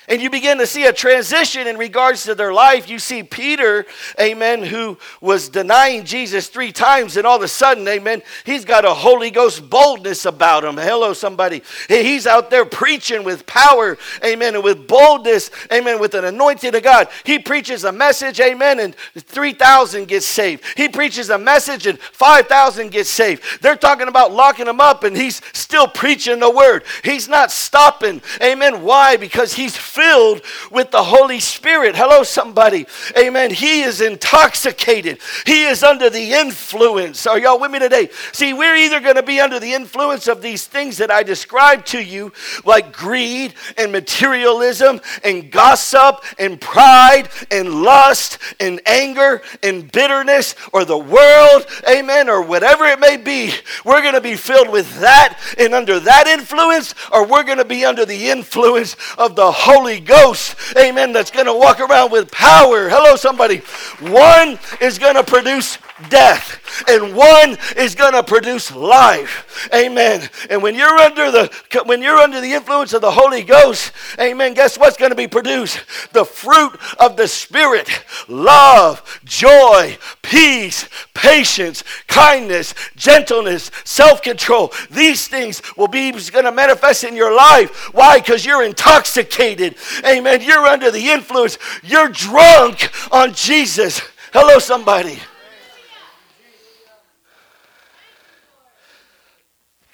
and 0.08 0.20
you 0.20 0.30
begin 0.30 0.58
to 0.58 0.66
see 0.66 0.86
a 0.86 0.92
transition 0.92 1.66
in 1.66 1.76
regards 1.76 2.24
to 2.24 2.34
their 2.34 2.52
life. 2.52 2.88
You 2.88 2.98
see 2.98 3.22
Peter, 3.22 3.86
amen, 4.20 4.62
who 4.62 4.98
was 5.20 5.48
denying 5.48 6.04
Jesus 6.04 6.48
three 6.48 6.72
times, 6.72 7.16
and 7.16 7.26
all 7.26 7.36
of 7.36 7.42
a 7.42 7.48
sudden, 7.48 7.86
amen, 7.86 8.22
he's 8.44 8.64
got 8.64 8.84
a 8.84 8.92
Holy 8.92 9.30
Ghost 9.30 9.68
boldness 9.70 10.24
about 10.24 10.64
him. 10.64 10.76
Hello, 10.76 11.12
somebody. 11.12 11.62
He's 11.88 12.26
out 12.26 12.50
there 12.50 12.64
preaching 12.64 13.24
with 13.24 13.46
power, 13.46 13.96
amen, 14.24 14.54
and 14.54 14.64
with 14.64 14.86
boldness, 14.86 15.50
amen, 15.72 16.00
with 16.00 16.14
an 16.14 16.24
anointing 16.24 16.74
of 16.74 16.82
God. 16.82 17.08
He 17.24 17.38
preaches 17.38 17.84
a 17.84 17.92
message, 17.92 18.40
amen, 18.40 18.80
and 18.80 18.94
3,000 19.16 20.08
get 20.08 20.22
saved. 20.22 20.64
He 20.76 20.88
preaches 20.88 21.30
a 21.30 21.38
message, 21.38 21.86
and 21.86 21.98
5,000 21.98 22.90
get 22.90 23.06
saved. 23.06 23.42
They're 23.62 23.76
talking 23.76 24.08
about 24.08 24.32
locking 24.32 24.66
him 24.66 24.80
up, 24.80 25.04
and 25.04 25.16
he's 25.16 25.40
still 25.52 25.86
preaching 25.86 26.40
the 26.40 26.50
word. 26.50 26.84
He's 27.04 27.28
not 27.28 27.50
stopping, 27.50 28.20
amen. 28.42 28.82
Why? 28.82 29.16
Because 29.16 29.54
he's 29.54 29.76
filled 29.92 30.40
with 30.70 30.90
the 30.90 31.02
Holy 31.02 31.38
Spirit. 31.38 31.94
Hello, 31.94 32.22
somebody. 32.22 32.87
Amen. 33.16 33.50
He 33.50 33.83
is 33.83 34.00
intoxicated, 34.00 35.18
he 35.44 35.64
is 35.64 35.83
under 35.83 36.09
the 36.09 36.33
influence. 36.33 37.26
Are 37.26 37.38
y'all 37.38 37.61
with 37.61 37.70
me 37.70 37.78
today? 37.78 38.09
See, 38.33 38.55
we're 38.55 38.76
either 38.76 39.00
going 39.00 39.16
to 39.16 39.22
be 39.22 39.40
under 39.40 39.61
the 39.61 39.72
influence 39.72 40.28
of 40.28 40.40
these 40.40 40.66
things 40.66 40.96
that 40.96 41.11
I 41.11 41.22
described 41.22 41.87
to 41.88 42.02
you, 42.02 42.33
like 42.64 42.92
greed 42.92 43.55
and 43.76 43.92
materialism 43.92 45.00
and 45.24 45.50
gossip 45.50 46.24
and 46.38 46.61
pride 46.61 47.28
and 47.50 47.83
lust 47.83 48.38
and 48.61 48.81
anger 48.87 49.42
and 49.62 49.90
bitterness 49.92 50.55
or 50.72 50.85
the 50.85 50.98
world, 50.98 51.66
amen, 51.88 52.28
or 52.28 52.42
whatever 52.42 52.85
it 52.87 52.98
may 52.98 53.16
be. 53.16 53.52
We're 53.85 54.00
going 54.00 54.14
to 54.14 54.20
be 54.20 54.37
filled 54.37 54.70
with 54.70 55.00
that 55.00 55.38
and 55.59 55.74
under 55.74 56.00
that 56.00 56.26
influence, 56.26 56.94
or 57.12 57.26
we're 57.26 57.42
going 57.44 57.59
to 57.59 57.64
be 57.64 57.85
under 57.85 58.07
the 58.07 58.31
influence 58.31 58.96
of 59.18 59.37
the 59.37 59.50
Holy 59.50 59.81
Holy 59.82 59.98
Ghost, 59.98 60.54
amen, 60.78 61.12
that's 61.12 61.32
going 61.32 61.46
to 61.46 61.52
walk 61.52 61.80
around 61.80 62.12
with 62.12 62.30
power. 62.30 62.88
Hello, 62.88 63.16
somebody. 63.16 63.62
One 63.98 64.56
is 64.80 64.96
going 64.96 65.16
to 65.16 65.24
produce 65.24 65.76
death 66.08 66.62
and 66.88 67.14
one 67.14 67.56
is 67.76 67.94
going 67.94 68.12
to 68.12 68.22
produce 68.22 68.74
life. 68.74 69.68
Amen. 69.74 70.28
And 70.50 70.62
when 70.62 70.74
you're 70.74 70.98
under 70.98 71.30
the 71.30 71.50
when 71.84 72.02
you're 72.02 72.16
under 72.16 72.40
the 72.40 72.52
influence 72.52 72.92
of 72.92 73.00
the 73.00 73.10
holy 73.10 73.42
ghost 73.42 73.92
amen 74.18 74.54
guess 74.54 74.78
what's 74.78 74.96
going 74.96 75.10
to 75.10 75.16
be 75.16 75.28
produced? 75.28 75.80
The 76.12 76.24
fruit 76.24 76.78
of 76.98 77.16
the 77.16 77.28
spirit. 77.28 77.88
Love 78.28 79.20
joy 79.24 79.96
peace 80.22 80.88
patience 81.14 81.84
kindness 82.06 82.74
gentleness 82.96 83.70
self-control. 83.84 84.72
These 84.90 85.28
things 85.28 85.62
will 85.76 85.88
be 85.88 86.12
going 86.12 86.44
to 86.44 86.52
manifest 86.52 87.04
in 87.04 87.16
your 87.16 87.34
life. 87.34 87.92
Why? 87.94 88.18
Because 88.18 88.44
you're 88.44 88.64
intoxicated. 88.64 89.76
Amen. 90.06 90.40
You're 90.42 90.66
under 90.66 90.90
the 90.90 91.10
influence. 91.10 91.58
You're 91.82 92.08
drunk 92.08 92.90
on 93.12 93.34
jesus. 93.34 94.00
Hello 94.32 94.58
somebody 94.58 95.18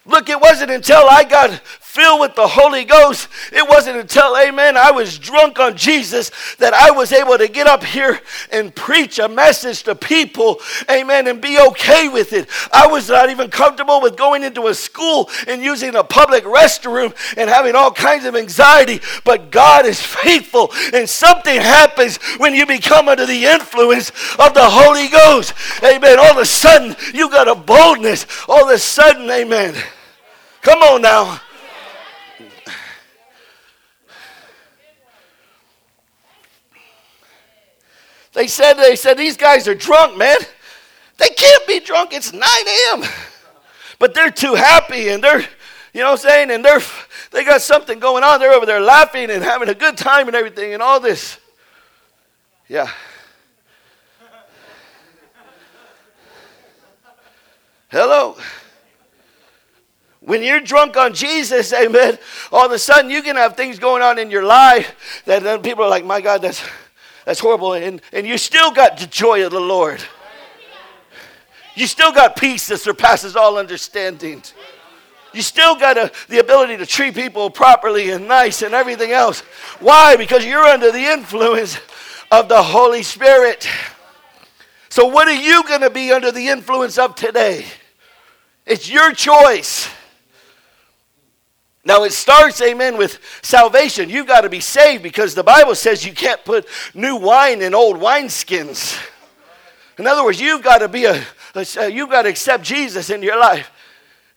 Look, 0.08 0.30
it 0.30 0.40
wasn't 0.40 0.70
until 0.70 1.06
I 1.06 1.22
got 1.22 1.50
filled 1.88 2.20
with 2.20 2.34
the 2.34 2.46
Holy 2.46 2.84
Ghost, 2.84 3.28
it 3.52 3.68
wasn't 3.68 3.98
until, 3.98 4.36
amen, 4.38 4.76
I 4.76 4.90
was 4.90 5.18
drunk 5.18 5.58
on 5.58 5.76
Jesus 5.76 6.30
that 6.56 6.72
I 6.72 6.90
was 6.90 7.12
able 7.12 7.36
to 7.36 7.46
get 7.46 7.66
up 7.66 7.84
here 7.84 8.20
and 8.50 8.74
preach 8.74 9.18
a 9.18 9.28
message 9.28 9.82
to 9.82 9.94
people, 9.94 10.60
amen, 10.90 11.26
and 11.26 11.42
be 11.42 11.58
okay 11.58 12.08
with 12.08 12.32
it. 12.32 12.48
I 12.72 12.86
was 12.86 13.10
not 13.10 13.28
even 13.28 13.50
comfortable 13.50 14.00
with 14.00 14.16
going 14.16 14.44
into 14.44 14.68
a 14.68 14.74
school 14.74 15.28
and 15.46 15.62
using 15.62 15.94
a 15.94 16.04
public 16.04 16.44
restroom 16.44 17.14
and 17.36 17.50
having 17.50 17.74
all 17.74 17.90
kinds 17.90 18.24
of 18.24 18.34
anxiety, 18.34 19.00
but 19.24 19.50
God 19.50 19.84
is 19.84 20.00
faithful, 20.00 20.72
and 20.94 21.06
something 21.06 21.60
happens 21.60 22.16
when 22.38 22.54
you 22.54 22.64
become 22.64 23.08
under 23.08 23.26
the 23.26 23.44
influence 23.44 24.10
of 24.38 24.54
the 24.54 24.64
Holy 24.64 25.08
Ghost. 25.08 25.52
Amen. 25.82 26.18
All 26.18 26.32
of 26.32 26.38
a 26.38 26.46
sudden, 26.46 26.96
you 27.12 27.28
got 27.28 27.46
a 27.46 27.54
boldness. 27.54 28.26
All 28.48 28.64
of 28.64 28.70
a 28.70 28.78
sudden, 28.78 29.28
amen. 29.30 29.74
Come 30.62 30.82
on 30.82 31.02
now. 31.02 31.40
They 38.32 38.46
said, 38.46 38.74
they 38.74 38.94
said, 38.94 39.14
these 39.14 39.36
guys 39.36 39.66
are 39.66 39.74
drunk, 39.74 40.16
man. 40.16 40.36
They 41.16 41.28
can't 41.30 41.66
be 41.66 41.80
drunk. 41.80 42.12
It's 42.12 42.32
9 42.32 42.42
a.m. 42.42 43.04
But 43.98 44.14
they're 44.14 44.30
too 44.30 44.54
happy 44.54 45.08
and 45.08 45.24
they're, 45.24 45.40
you 45.40 46.02
know 46.02 46.12
what 46.12 46.24
I'm 46.24 46.28
saying? 46.28 46.50
And 46.52 46.64
they're 46.64 46.80
they 47.30 47.44
got 47.44 47.60
something 47.60 47.98
going 47.98 48.24
on. 48.24 48.40
They're 48.40 48.52
over 48.52 48.66
there 48.66 48.80
laughing 48.80 49.30
and 49.30 49.42
having 49.42 49.68
a 49.68 49.74
good 49.74 49.96
time 49.96 50.28
and 50.28 50.36
everything 50.36 50.72
and 50.72 50.82
all 50.82 51.00
this. 51.00 51.38
Yeah. 52.68 52.90
Hello. 57.90 58.36
When 60.28 60.42
you're 60.42 60.60
drunk 60.60 60.98
on 60.98 61.14
Jesus, 61.14 61.72
amen, 61.72 62.18
all 62.52 62.66
of 62.66 62.72
a 62.72 62.78
sudden 62.78 63.10
you 63.10 63.22
can 63.22 63.36
have 63.36 63.56
things 63.56 63.78
going 63.78 64.02
on 64.02 64.18
in 64.18 64.30
your 64.30 64.44
life 64.44 65.22
that 65.24 65.42
then 65.42 65.62
people 65.62 65.84
are 65.84 65.88
like, 65.88 66.04
my 66.04 66.20
God, 66.20 66.42
that's, 66.42 66.62
that's 67.24 67.40
horrible. 67.40 67.72
And, 67.72 68.02
and 68.12 68.26
you 68.26 68.36
still 68.36 68.70
got 68.70 68.98
the 68.98 69.06
joy 69.06 69.46
of 69.46 69.52
the 69.52 69.60
Lord. 69.60 70.02
You 71.74 71.86
still 71.86 72.12
got 72.12 72.36
peace 72.36 72.66
that 72.68 72.76
surpasses 72.76 73.36
all 73.36 73.56
understanding. 73.56 74.42
You 75.32 75.40
still 75.40 75.76
got 75.76 75.96
a, 75.96 76.12
the 76.28 76.40
ability 76.40 76.76
to 76.76 76.84
treat 76.84 77.14
people 77.14 77.48
properly 77.48 78.10
and 78.10 78.28
nice 78.28 78.60
and 78.60 78.74
everything 78.74 79.12
else. 79.12 79.40
Why? 79.80 80.16
Because 80.16 80.44
you're 80.44 80.62
under 80.62 80.92
the 80.92 81.04
influence 81.04 81.78
of 82.30 82.50
the 82.50 82.62
Holy 82.62 83.02
Spirit. 83.02 83.66
So, 84.90 85.06
what 85.06 85.26
are 85.26 85.40
you 85.40 85.62
going 85.64 85.80
to 85.80 85.90
be 85.90 86.12
under 86.12 86.30
the 86.32 86.48
influence 86.48 86.98
of 86.98 87.14
today? 87.14 87.64
It's 88.66 88.90
your 88.90 89.14
choice. 89.14 89.88
Now 91.88 92.04
it 92.04 92.12
starts, 92.12 92.60
amen, 92.60 92.98
with 92.98 93.18
salvation. 93.40 94.10
You've 94.10 94.26
got 94.26 94.42
to 94.42 94.50
be 94.50 94.60
saved 94.60 95.02
because 95.02 95.34
the 95.34 95.42
Bible 95.42 95.74
says 95.74 96.04
you 96.04 96.12
can't 96.12 96.44
put 96.44 96.68
new 96.92 97.16
wine 97.16 97.62
in 97.62 97.74
old 97.74 97.96
wineskins. 97.96 99.02
In 99.98 100.06
other 100.06 100.22
words, 100.22 100.38
you've 100.38 100.62
got 100.62 100.78
to 100.78 100.88
be 100.88 101.06
a, 101.06 101.24
a 101.54 101.88
you've 101.88 102.10
got 102.10 102.22
to 102.22 102.28
accept 102.28 102.62
Jesus 102.62 103.08
in 103.08 103.22
your 103.22 103.40
life. 103.40 103.70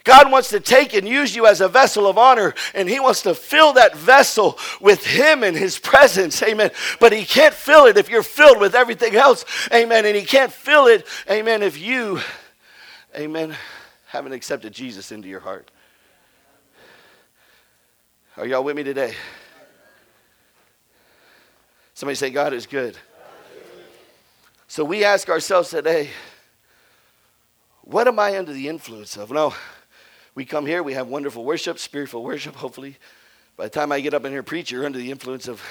God 0.06 0.32
wants 0.32 0.48
to 0.52 0.62
take 0.62 0.94
and 0.94 1.06
use 1.06 1.36
you 1.36 1.46
as 1.46 1.60
a 1.60 1.68
vessel 1.68 2.08
of 2.08 2.18
honor, 2.18 2.56
and 2.74 2.88
He 2.88 3.02
wants 3.02 3.22
to 3.24 3.36
fill 3.36 3.74
that 3.74 3.98
vessel 3.98 4.58
with 4.80 5.06
Him 5.06 5.44
and 5.44 5.56
His 5.58 5.78
presence. 5.78 6.42
Amen. 6.42 6.72
But 7.02 7.12
He 7.12 7.26
can't 7.26 7.54
fill 7.54 7.86
it 7.86 7.98
if 7.98 8.10
you're 8.10 8.24
filled 8.24 8.62
with 8.62 8.76
everything 8.76 9.18
else. 9.18 9.44
Amen. 9.74 10.06
And 10.06 10.16
He 10.16 10.24
can't 10.24 10.54
fill 10.54 10.88
it, 10.88 11.06
amen, 11.30 11.64
if 11.64 11.78
you, 11.78 12.22
amen, 13.14 13.58
haven't 14.08 14.32
accepted 14.32 14.72
Jesus 14.72 15.12
into 15.12 15.28
your 15.28 15.42
heart. 15.42 15.70
Are 18.38 18.48
y'all 18.48 18.64
with 18.64 18.78
me 18.78 18.84
today? 18.84 19.14
Somebody 21.94 22.16
say, 22.16 22.30
God 22.30 22.54
is 22.54 22.66
good. 22.66 22.98
So 24.70 24.86
we 24.86 25.04
ask 25.04 25.28
ourselves 25.28 25.70
today, 25.70 26.10
what 27.82 28.08
am 28.08 28.20
I 28.20 28.38
under 28.38 28.54
the 28.54 28.70
influence 28.70 29.18
of? 29.18 29.32
No, 29.32 29.54
we 30.34 30.46
come 30.46 30.66
here, 30.66 30.82
we 30.82 30.94
have 30.94 31.08
wonderful 31.08 31.44
worship, 31.44 31.78
spiritual 31.78 32.24
worship, 32.24 32.56
hopefully. 32.56 32.96
By 33.58 33.66
the 33.66 33.70
time 33.70 33.92
I 33.92 34.00
get 34.00 34.14
up 34.14 34.24
in 34.24 34.32
here 34.32 34.40
and 34.40 34.48
preach, 34.48 34.72
you're 34.72 34.86
under 34.86 34.98
the 34.98 35.12
influence 35.12 35.50
of 35.50 35.62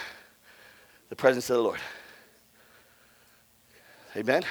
the 1.09 1.17
presence 1.17 1.49
of 1.49 1.57
the 1.57 1.63
Lord. 1.63 1.81
Amen? 4.15 4.43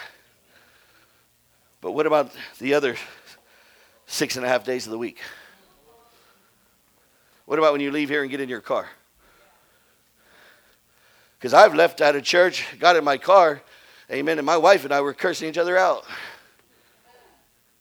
But 1.80 1.92
what 1.92 2.08
about 2.08 2.32
the 2.58 2.74
other 2.74 2.96
six 4.08 4.36
and 4.36 4.44
a 4.44 4.50
half 4.50 4.64
days 4.64 4.88
of 4.88 4.92
the 4.92 4.98
week? 4.98 5.20
What 7.50 7.58
about 7.58 7.72
when 7.72 7.82
you 7.82 7.90
leave 7.90 8.10
here 8.10 8.22
and 8.22 8.30
get 8.30 8.42
in 8.42 8.48
your 8.48 8.62
car? 8.62 8.88
Because 11.40 11.52
I've 11.52 11.74
left 11.74 12.00
out 12.00 12.16
of 12.16 12.22
church, 12.22 12.64
got 12.78 12.96
in 12.96 13.04
my 13.04 13.18
car, 13.18 13.64
amen, 14.12 14.38
and 14.38 14.46
my 14.46 14.58
wife 14.58 14.84
and 14.84 14.94
I 14.94 15.02
were 15.02 15.16
cursing 15.16 15.50
each 15.50 15.58
other 15.58 15.76
out. 15.76 16.06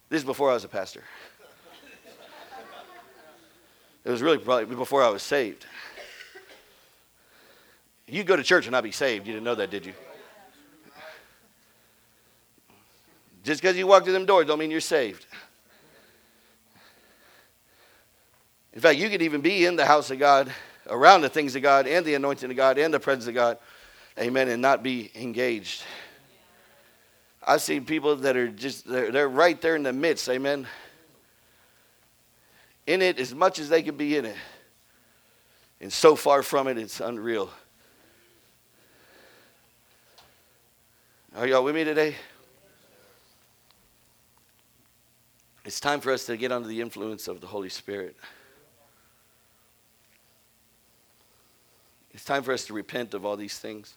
This 0.09 0.21
is 0.21 0.25
before 0.25 0.51
I 0.51 0.55
was 0.55 0.65
a 0.65 0.69
pastor. 0.69 1.05
It 4.07 4.11
was 4.11 4.23
really 4.23 4.39
probably 4.39 4.75
before 4.75 5.03
I 5.03 5.11
was 5.11 5.23
saved. 5.23 5.67
You 8.07 8.25
go 8.25 8.37
to 8.37 8.43
church 8.43 8.65
and 8.65 8.73
not 8.73 8.85
be 8.85 8.91
saved. 8.91 9.27
You 9.27 9.35
didn't 9.35 9.45
know 9.45 9.55
that, 9.57 9.71
did 9.71 9.85
you? 9.85 9.93
Just 13.45 13.61
because 13.61 13.77
you 13.77 13.87
walk 13.87 14.05
through 14.05 14.15
them 14.15 14.25
doors 14.25 14.47
don't 14.47 14.59
mean 14.59 14.71
you're 14.71 14.81
saved. 14.81 15.27
In 18.79 18.81
fact, 18.81 18.97
you 18.97 19.11
could 19.11 19.23
even 19.23 19.41
be 19.41 19.67
in 19.67 19.75
the 19.75 19.85
house 19.85 20.09
of 20.13 20.21
God, 20.21 20.53
around 20.87 21.23
the 21.23 21.29
things 21.29 21.57
of 21.57 21.63
God, 21.63 21.89
and 21.89 22.07
the 22.07 22.15
anointing 22.15 22.49
of 22.49 22.57
God, 22.57 22.79
and 22.79 22.95
the 22.95 23.01
presence 23.01 23.27
of 23.27 23.35
God, 23.35 23.59
amen, 24.17 24.47
and 24.47 24.63
not 24.63 24.85
be 24.85 25.11
engaged. 25.17 25.83
I've 27.45 27.61
seen 27.61 27.85
people 27.85 28.15
that 28.15 28.37
are 28.37 28.47
just, 28.47 28.89
they're, 28.89 29.11
they're 29.11 29.29
right 29.29 29.61
there 29.61 29.75
in 29.75 29.83
the 29.83 29.93
midst, 29.93 30.29
amen 30.29 30.69
in 32.87 33.03
it 33.03 33.19
as 33.19 33.35
much 33.35 33.59
as 33.59 33.69
they 33.69 33.83
can 33.83 33.97
be 33.97 34.17
in 34.17 34.25
it. 34.25 34.37
And 35.81 35.93
so 35.93 36.15
far 36.15 36.45
from 36.45 36.69
it, 36.69 36.79
it's 36.79 37.01
unreal. 37.01 37.51
Are 41.35 41.49
y'all 41.49 41.65
with 41.65 41.75
me 41.75 41.83
today? 41.83 42.15
It's 45.65 45.81
time 45.81 45.99
for 45.99 46.13
us 46.13 46.27
to 46.27 46.37
get 46.37 46.53
under 46.53 46.69
the 46.69 46.81
influence 46.81 47.27
of 47.27 47.41
the 47.41 47.49
Holy 47.49 47.71
Spirit. 47.71 48.15
It's 52.13 52.25
time 52.25 52.43
for 52.43 52.53
us 52.53 52.67
to 52.67 52.73
repent 52.73 53.15
of 53.15 53.25
all 53.25 53.37
these 53.37 53.59
things. 53.59 53.97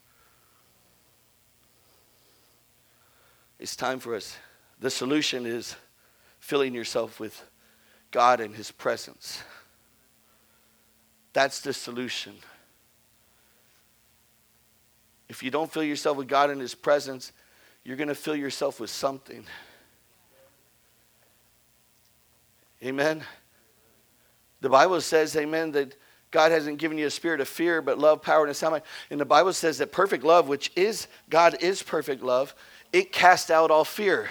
It's 3.59 3.75
time 3.75 3.99
for 3.99 4.15
us. 4.15 4.37
The 4.79 4.89
solution 4.89 5.45
is 5.45 5.75
filling 6.39 6.73
yourself 6.73 7.19
with 7.19 7.43
God 8.09 8.39
and 8.39 8.55
His 8.55 8.71
presence. 8.71 9.43
That's 11.33 11.61
the 11.61 11.73
solution. 11.73 12.33
If 15.29 15.43
you 15.43 15.51
don't 15.51 15.71
fill 15.71 15.83
yourself 15.83 16.17
with 16.17 16.27
God 16.27 16.49
and 16.49 16.59
His 16.59 16.75
presence, 16.75 17.31
you're 17.83 17.95
going 17.95 18.09
to 18.09 18.15
fill 18.15 18.35
yourself 18.35 18.79
with 18.79 18.89
something. 18.89 19.45
Amen. 22.83 23.23
The 24.59 24.69
Bible 24.69 24.99
says, 25.01 25.35
Amen, 25.35 25.71
that 25.71 25.95
God 26.31 26.51
hasn't 26.51 26.79
given 26.79 26.97
you 26.97 27.05
a 27.05 27.11
spirit 27.11 27.41
of 27.41 27.47
fear, 27.47 27.81
but 27.81 27.99
love, 27.99 28.21
power, 28.21 28.43
and 28.43 28.51
a 28.51 28.53
sound 28.53 28.71
mind. 28.71 28.83
And 29.09 29.19
the 29.19 29.25
Bible 29.25 29.51
says 29.53 29.77
that 29.79 29.91
perfect 29.91 30.23
love, 30.23 30.47
which 30.47 30.71
is 30.75 31.07
God 31.29 31.57
is 31.61 31.83
perfect 31.83 32.23
love, 32.23 32.55
it 32.93 33.11
casts 33.11 33.51
out 33.51 33.69
all 33.69 33.83
fear. 33.83 34.29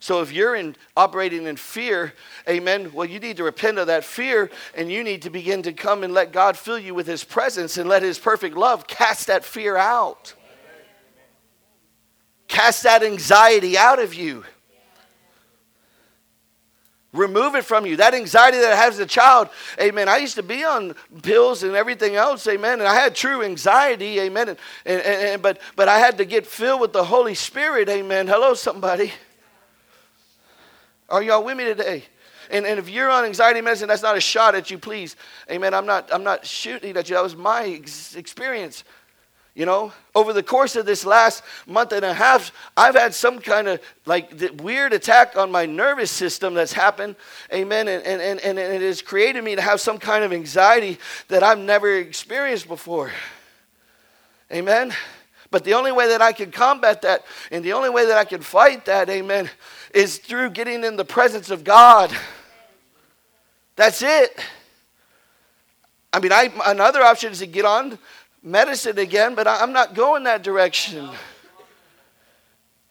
So 0.00 0.20
if 0.20 0.32
you're 0.32 0.54
in, 0.54 0.76
operating 0.98 1.46
in 1.46 1.56
fear, 1.56 2.12
amen, 2.46 2.92
well, 2.92 3.06
you 3.06 3.18
need 3.18 3.38
to 3.38 3.44
repent 3.44 3.78
of 3.78 3.86
that 3.86 4.04
fear 4.04 4.50
and 4.74 4.92
you 4.92 5.02
need 5.02 5.22
to 5.22 5.30
begin 5.30 5.62
to 5.62 5.72
come 5.72 6.04
and 6.04 6.12
let 6.12 6.30
God 6.30 6.58
fill 6.58 6.78
you 6.78 6.92
with 6.94 7.06
His 7.06 7.24
presence 7.24 7.78
and 7.78 7.88
let 7.88 8.02
His 8.02 8.18
perfect 8.18 8.54
love 8.54 8.86
cast 8.86 9.28
that 9.28 9.46
fear 9.46 9.78
out. 9.78 10.34
Cast 12.48 12.82
that 12.82 13.02
anxiety 13.02 13.78
out 13.78 13.98
of 13.98 14.12
you. 14.12 14.44
Remove 17.14 17.54
it 17.54 17.64
from 17.64 17.86
you. 17.86 17.96
That 17.96 18.12
anxiety 18.12 18.58
that 18.58 18.72
I 18.72 18.76
have 18.76 18.92
as 18.92 18.98
a 18.98 19.06
child, 19.06 19.48
amen. 19.80 20.08
I 20.08 20.16
used 20.16 20.34
to 20.34 20.42
be 20.42 20.64
on 20.64 20.96
pills 21.22 21.62
and 21.62 21.76
everything 21.76 22.16
else, 22.16 22.46
amen. 22.48 22.80
And 22.80 22.88
I 22.88 22.94
had 22.94 23.14
true 23.14 23.42
anxiety, 23.42 24.18
amen. 24.18 24.48
And, 24.48 24.58
and, 24.84 25.00
and, 25.00 25.42
but, 25.42 25.60
but 25.76 25.88
I 25.88 26.00
had 26.00 26.18
to 26.18 26.24
get 26.24 26.44
filled 26.44 26.80
with 26.80 26.92
the 26.92 27.04
Holy 27.04 27.34
Spirit, 27.34 27.88
amen. 27.88 28.26
Hello, 28.26 28.52
somebody. 28.54 29.12
Are 31.08 31.22
y'all 31.22 31.44
with 31.44 31.56
me 31.56 31.64
today? 31.64 32.04
And, 32.50 32.66
and 32.66 32.80
if 32.80 32.88
you're 32.88 33.10
on 33.10 33.24
anxiety 33.24 33.60
medicine, 33.60 33.86
that's 33.86 34.02
not 34.02 34.16
a 34.16 34.20
shot 34.20 34.56
at 34.56 34.70
you, 34.72 34.78
please. 34.78 35.14
Amen. 35.48 35.72
I'm 35.72 35.86
not, 35.86 36.12
I'm 36.12 36.24
not 36.24 36.44
shooting 36.44 36.96
at 36.96 37.08
you. 37.08 37.14
That 37.14 37.22
was 37.22 37.36
my 37.36 37.64
ex- 37.64 38.16
experience. 38.16 38.82
You 39.54 39.66
know, 39.66 39.92
over 40.16 40.32
the 40.32 40.42
course 40.42 40.74
of 40.74 40.84
this 40.84 41.06
last 41.06 41.44
month 41.64 41.92
and 41.92 42.04
a 42.04 42.12
half, 42.12 42.50
I've 42.76 42.96
had 42.96 43.14
some 43.14 43.38
kind 43.38 43.68
of 43.68 43.80
like 44.04 44.32
weird 44.60 44.92
attack 44.92 45.36
on 45.36 45.52
my 45.52 45.64
nervous 45.64 46.10
system 46.10 46.54
that's 46.54 46.72
happened. 46.72 47.14
Amen. 47.52 47.86
And, 47.86 48.04
and, 48.04 48.20
and, 48.20 48.40
and 48.40 48.58
it 48.58 48.82
has 48.82 49.00
created 49.00 49.44
me 49.44 49.54
to 49.54 49.62
have 49.62 49.80
some 49.80 49.98
kind 49.98 50.24
of 50.24 50.32
anxiety 50.32 50.98
that 51.28 51.44
I've 51.44 51.60
never 51.60 51.94
experienced 51.94 52.66
before. 52.66 53.12
Amen. 54.52 54.92
But 55.52 55.62
the 55.62 55.74
only 55.74 55.92
way 55.92 56.08
that 56.08 56.20
I 56.20 56.32
can 56.32 56.50
combat 56.50 57.02
that 57.02 57.24
and 57.52 57.64
the 57.64 57.74
only 57.74 57.90
way 57.90 58.06
that 58.06 58.18
I 58.18 58.24
can 58.24 58.40
fight 58.40 58.86
that, 58.86 59.08
amen, 59.08 59.48
is 59.94 60.18
through 60.18 60.50
getting 60.50 60.82
in 60.82 60.96
the 60.96 61.04
presence 61.04 61.50
of 61.50 61.62
God. 61.62 62.10
That's 63.76 64.02
it. 64.02 64.36
I 66.12 66.18
mean, 66.18 66.32
I, 66.32 66.50
another 66.66 67.02
option 67.02 67.30
is 67.30 67.38
to 67.38 67.46
get 67.46 67.64
on 67.64 68.00
medicine 68.44 68.98
again, 68.98 69.34
but 69.34 69.48
I'm 69.48 69.72
not 69.72 69.94
going 69.94 70.24
that 70.24 70.42
direction. 70.42 71.10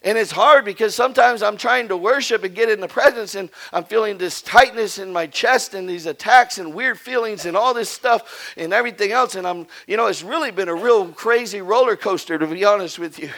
And 0.05 0.17
it's 0.17 0.31
hard 0.31 0.65
because 0.65 0.93
sometimes 0.93 1.41
I'm 1.41 1.55
trying 1.55 1.87
to 1.87 1.95
worship 1.95 2.43
and 2.43 2.53
get 2.53 2.69
in 2.69 2.81
the 2.81 2.89
presence, 2.89 3.35
and 3.35 3.49
I'm 3.71 3.85
feeling 3.85 4.17
this 4.17 4.41
tightness 4.41 4.97
in 4.97 5.13
my 5.13 5.27
chest 5.27 5.73
and 5.73 5.87
these 5.87 6.07
attacks 6.07 6.57
and 6.57 6.73
weird 6.73 6.99
feelings 6.99 7.45
and 7.45 7.55
all 7.55 7.73
this 7.73 7.89
stuff 7.89 8.53
and 8.57 8.73
everything 8.73 9.13
else. 9.13 9.35
And 9.35 9.47
I'm, 9.47 9.65
you 9.87 9.95
know, 9.95 10.07
it's 10.07 10.21
really 10.21 10.51
been 10.51 10.67
a 10.67 10.75
real 10.75 11.07
crazy 11.07 11.61
roller 11.61 11.95
coaster, 11.95 12.37
to 12.37 12.47
be 12.47 12.65
honest 12.65 12.99
with 12.99 13.17
you. 13.17 13.29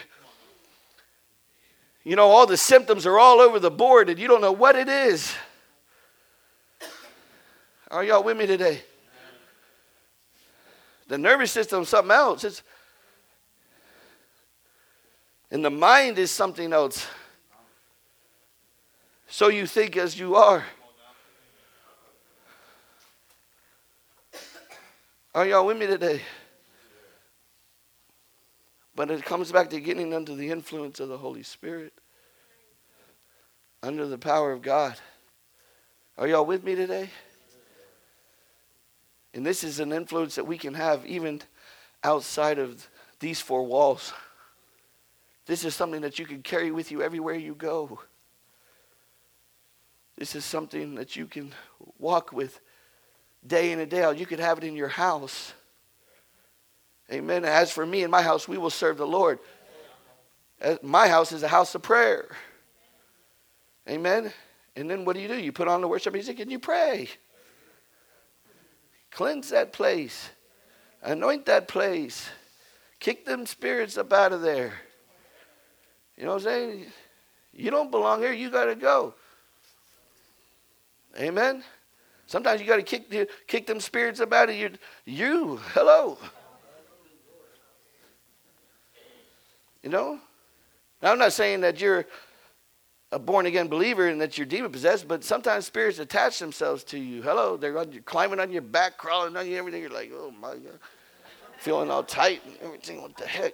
You 2.03 2.16
know, 2.16 2.28
all 2.28 2.47
the 2.47 2.57
symptoms 2.57 3.05
are 3.05 3.20
all 3.20 3.41
over 3.41 3.59
the 3.59 3.72
board, 3.72 4.09
and 4.09 4.18
you 4.18 4.28
don't 4.28 4.41
know 4.41 4.51
what 4.51 4.76
it 4.76 4.88
is. 4.88 5.36
Are 7.91 8.03
y'all 8.03 8.24
with 8.24 8.38
me 8.38 8.47
today? 8.47 8.82
The 11.08 11.18
nervous 11.18 11.51
system 11.51 11.84
is 11.84 11.89
something 11.89 12.12
else. 12.12 12.43
It's, 12.43 12.64
and 15.51 15.64
the 15.64 15.70
mind 15.70 16.18
is 16.18 16.32
something 16.32 16.74
else. 16.74 17.08
So 19.28 19.49
you 19.49 19.68
think 19.68 19.97
as 19.97 20.18
you 20.20 20.36
are. 20.36 20.64
Are 25.34 25.45
y'all 25.45 25.66
with 25.66 25.78
me 25.78 25.86
today? 25.86 26.22
But 28.95 29.12
it 29.12 29.26
comes 29.26 29.51
back 29.51 29.70
to 29.72 29.82
getting 29.82 30.14
under 30.14 30.34
the 30.34 30.49
influence 30.49 31.01
of 31.01 31.10
the 31.10 31.18
Holy 31.18 31.43
Spirit, 31.43 31.93
under 33.84 34.08
the 34.08 34.18
power 34.18 34.53
of 34.53 34.62
God. 34.62 34.95
Are 36.18 36.28
y'all 36.28 36.45
with 36.45 36.64
me 36.64 36.76
today? 36.76 37.10
And 39.36 39.46
this 39.46 39.66
is 39.66 39.82
an 39.82 39.92
influence 39.92 40.36
that 40.36 40.48
we 40.48 40.58
can 40.58 40.74
have 40.74 41.06
even 41.06 41.42
outside 42.04 42.58
of 42.58 42.90
these 43.20 43.42
four 43.42 43.64
walls. 43.64 44.14
This 45.46 45.66
is 45.66 45.76
something 45.76 46.02
that 46.02 46.18
you 46.18 46.26
can 46.26 46.42
carry 46.42 46.72
with 46.72 46.90
you 46.90 47.04
everywhere 47.04 47.36
you 47.36 47.54
go. 47.54 48.00
This 50.18 50.36
is 50.36 50.46
something 50.46 50.96
that 50.96 51.18
you 51.18 51.28
can 51.28 51.54
walk 52.00 52.32
with 52.32 52.62
day 53.46 53.74
in 53.74 53.80
and 53.82 53.92
day 53.92 54.04
out. 54.04 54.18
You 54.18 54.26
could 54.26 54.40
have 54.40 54.58
it 54.58 54.64
in 54.64 54.74
your 54.74 54.88
house. 54.88 55.54
Amen. 57.12 57.44
As 57.44 57.72
for 57.72 57.86
me 57.86 58.04
and 58.04 58.12
my 58.12 58.22
house, 58.22 58.48
we 58.48 58.58
will 58.58 58.70
serve 58.70 58.98
the 58.98 59.06
Lord. 59.06 59.40
My 60.82 61.10
house 61.10 61.34
is 61.34 61.44
a 61.44 61.50
house 61.50 61.76
of 61.76 61.82
prayer. 61.82 62.30
Amen. 63.90 64.32
And 64.78 64.90
then 64.90 65.04
what 65.04 65.18
do 65.18 65.22
you 65.22 65.28
do? 65.28 65.38
You 65.38 65.52
put 65.52 65.68
on 65.68 65.82
the 65.82 65.90
worship 65.90 66.14
music 66.14 66.40
and 66.40 66.50
you 66.50 66.58
pray. 66.58 67.10
Cleanse 69.16 69.47
that 69.51 69.72
place. 69.72 70.30
Anoint 71.01 71.45
that 71.45 71.70
place. 71.70 72.28
Kick 72.99 73.26
them 73.26 73.45
spirits 73.45 73.97
up 73.97 74.11
out 74.11 74.34
of 74.34 74.41
there. 74.41 74.74
You 76.18 76.26
know 76.26 76.34
what 76.34 76.41
I'm 76.41 76.43
saying? 76.43 76.86
You 77.53 77.72
don't 77.72 77.91
belong 77.91 78.20
here. 78.20 78.34
You 78.34 78.49
got 78.49 78.66
to 78.66 78.76
go. 78.76 79.13
Amen. 81.18 81.63
Sometimes 82.28 82.59
you 82.59 82.68
got 82.68 82.76
to 82.76 82.84
kick 82.84 83.30
kick 83.47 83.66
them 83.66 83.80
spirits 83.80 84.20
up 84.20 84.34
out 84.34 84.49
of 84.49 84.55
you. 84.55 84.72
You, 85.05 85.61
hello. 85.72 86.18
You 89.82 89.91
know. 89.91 90.20
Now, 91.01 91.13
I'm 91.13 91.20
not 91.20 91.32
saying 91.32 91.61
that 91.61 91.80
you're 91.80 92.05
a 93.16 93.20
born 93.20 93.45
again 93.45 93.70
believer 93.70 94.09
and 94.09 94.20
that 94.20 94.38
you're 94.38 94.45
demon 94.45 94.70
possessed, 94.70 95.07
but 95.07 95.24
sometimes 95.24 95.66
spirits 95.66 95.99
attach 95.99 96.38
themselves 96.38 96.84
to 96.84 96.99
you. 96.99 97.22
Hello, 97.22 97.55
they're 97.55 97.78
on, 97.78 97.89
climbing 98.03 98.41
on 98.41 98.51
your 98.51 98.61
back, 98.61 98.97
crawling 98.97 99.38
on 99.38 99.47
you, 99.47 99.57
everything. 99.57 99.82
You're 99.82 99.89
like, 99.89 100.11
oh 100.13 100.32
my 100.32 100.51
God. 100.51 100.80
Feeling 101.57 101.89
all 101.89 102.03
tight 102.03 102.41
and 102.45 102.57
everything. 102.61 103.01
What 103.01 103.16
the 103.16 103.26
heck? 103.26 103.53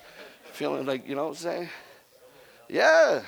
Feeling 0.54 0.86
like, 0.86 1.06
you 1.06 1.14
know 1.14 1.24
what 1.24 1.30
I'm 1.32 1.34
saying? 1.36 1.68
Yeah. 2.70 3.20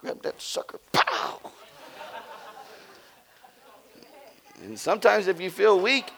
Grab 0.00 0.20
that 0.22 0.42
sucker. 0.42 0.80
Pow! 0.90 1.40
And 4.64 4.76
sometimes 4.76 5.28
if 5.28 5.40
you 5.40 5.50
feel 5.50 5.78
weak, 5.78 6.10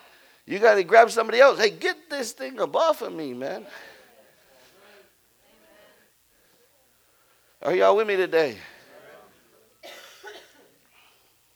you 0.46 0.58
got 0.58 0.76
to 0.76 0.82
grab 0.82 1.10
somebody 1.10 1.40
else. 1.40 1.58
Hey, 1.58 1.68
get 1.68 2.08
this 2.08 2.32
thing 2.32 2.58
up 2.58 2.74
off 2.74 3.02
of 3.02 3.12
me, 3.12 3.34
man. 3.34 3.66
Are 7.64 7.74
y'all 7.74 7.96
with 7.96 8.06
me 8.06 8.16
today? 8.16 8.58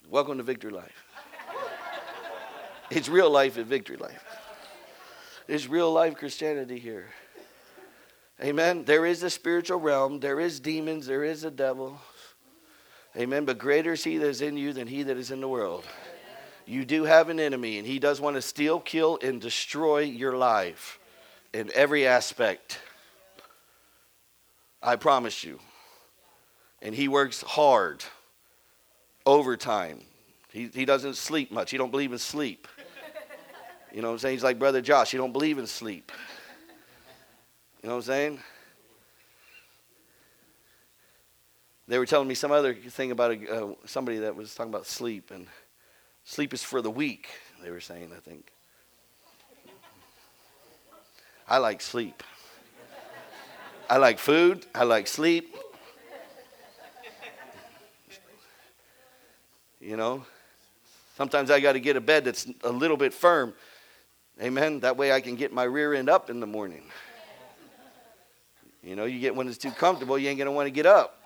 Welcome 0.09 0.37
to 0.37 0.43
Victory 0.43 0.71
Life. 0.71 1.05
It's 2.89 3.07
real 3.07 3.29
life 3.29 3.59
at 3.59 3.67
Victory 3.67 3.97
Life. 3.97 4.25
It's 5.47 5.69
real 5.69 5.93
life 5.93 6.15
Christianity 6.15 6.79
here. 6.79 7.09
Amen. 8.43 8.85
There 8.85 9.05
is 9.05 9.21
a 9.21 9.29
spiritual 9.29 9.79
realm, 9.79 10.19
there 10.19 10.39
is 10.39 10.59
demons, 10.59 11.05
there 11.05 11.23
is 11.23 11.43
a 11.43 11.51
devil. 11.51 12.01
Amen. 13.15 13.45
But 13.45 13.59
greater 13.59 13.93
is 13.93 14.03
he 14.03 14.17
that 14.17 14.29
is 14.29 14.41
in 14.41 14.57
you 14.57 14.73
than 14.73 14.87
he 14.87 15.03
that 15.03 15.17
is 15.17 15.29
in 15.29 15.41
the 15.41 15.47
world. 15.47 15.85
You 16.65 16.85
do 16.85 17.03
have 17.03 17.29
an 17.29 17.39
enemy, 17.39 17.77
and 17.77 17.85
he 17.85 17.99
does 17.99 18.19
want 18.19 18.35
to 18.35 18.41
steal, 18.41 18.79
kill, 18.79 19.19
and 19.21 19.39
destroy 19.39 19.99
your 19.99 20.35
life 20.35 20.97
in 21.53 21.69
every 21.75 22.07
aspect. 22.07 22.79
I 24.81 24.95
promise 24.95 25.43
you 25.43 25.59
and 26.81 26.95
he 26.95 27.07
works 27.07 27.41
hard, 27.41 28.03
overtime. 29.25 30.01
He, 30.51 30.69
he 30.73 30.85
doesn't 30.85 31.15
sleep 31.15 31.51
much. 31.51 31.71
He 31.71 31.77
don't 31.77 31.91
believe 31.91 32.11
in 32.11 32.17
sleep. 32.17 32.67
You 33.93 34.01
know 34.01 34.09
what 34.09 34.13
I'm 34.13 34.19
saying? 34.19 34.35
He's 34.35 34.43
like 34.43 34.59
Brother 34.59 34.81
Josh. 34.81 35.11
He 35.11 35.17
don't 35.17 35.33
believe 35.33 35.57
in 35.57 35.67
sleep. 35.67 36.11
You 37.81 37.89
know 37.89 37.95
what 37.95 38.01
I'm 38.01 38.07
saying? 38.07 38.39
They 41.87 41.97
were 41.97 42.05
telling 42.05 42.27
me 42.27 42.35
some 42.35 42.51
other 42.51 42.75
thing 42.75 43.09
about 43.11 43.31
a, 43.31 43.51
uh, 43.51 43.73
somebody 43.85 44.19
that 44.19 44.35
was 44.35 44.53
talking 44.53 44.71
about 44.71 44.85
sleep, 44.85 45.31
and 45.31 45.47
sleep 46.23 46.53
is 46.53 46.61
for 46.61 46.83
the 46.83 46.91
weak, 46.91 47.29
they 47.63 47.71
were 47.71 47.79
saying, 47.79 48.11
I 48.15 48.19
think. 48.19 48.51
I 51.47 51.57
like 51.57 51.81
sleep. 51.81 52.21
I 53.89 53.97
like 53.97 54.19
food. 54.19 54.67
I 54.75 54.83
like 54.83 55.07
sleep. 55.07 55.55
You 59.79 59.95
know, 59.95 60.25
sometimes 61.15 61.49
I 61.49 61.59
got 61.59 61.73
to 61.73 61.79
get 61.79 61.95
a 61.95 62.01
bed 62.01 62.25
that's 62.25 62.47
a 62.63 62.71
little 62.71 62.97
bit 62.97 63.13
firm. 63.13 63.53
Amen. 64.41 64.81
That 64.81 64.97
way 64.97 65.11
I 65.11 65.21
can 65.21 65.35
get 65.35 65.53
my 65.53 65.63
rear 65.63 65.93
end 65.93 66.09
up 66.09 66.29
in 66.29 66.39
the 66.39 66.47
morning. 66.47 66.83
You 68.83 68.95
know, 68.95 69.05
you 69.05 69.19
get 69.19 69.35
when 69.35 69.47
it's 69.47 69.57
too 69.57 69.71
comfortable, 69.71 70.17
you 70.17 70.29
ain't 70.29 70.37
going 70.37 70.47
to 70.47 70.51
want 70.51 70.67
to 70.67 70.71
get 70.71 70.85
up. 70.85 71.21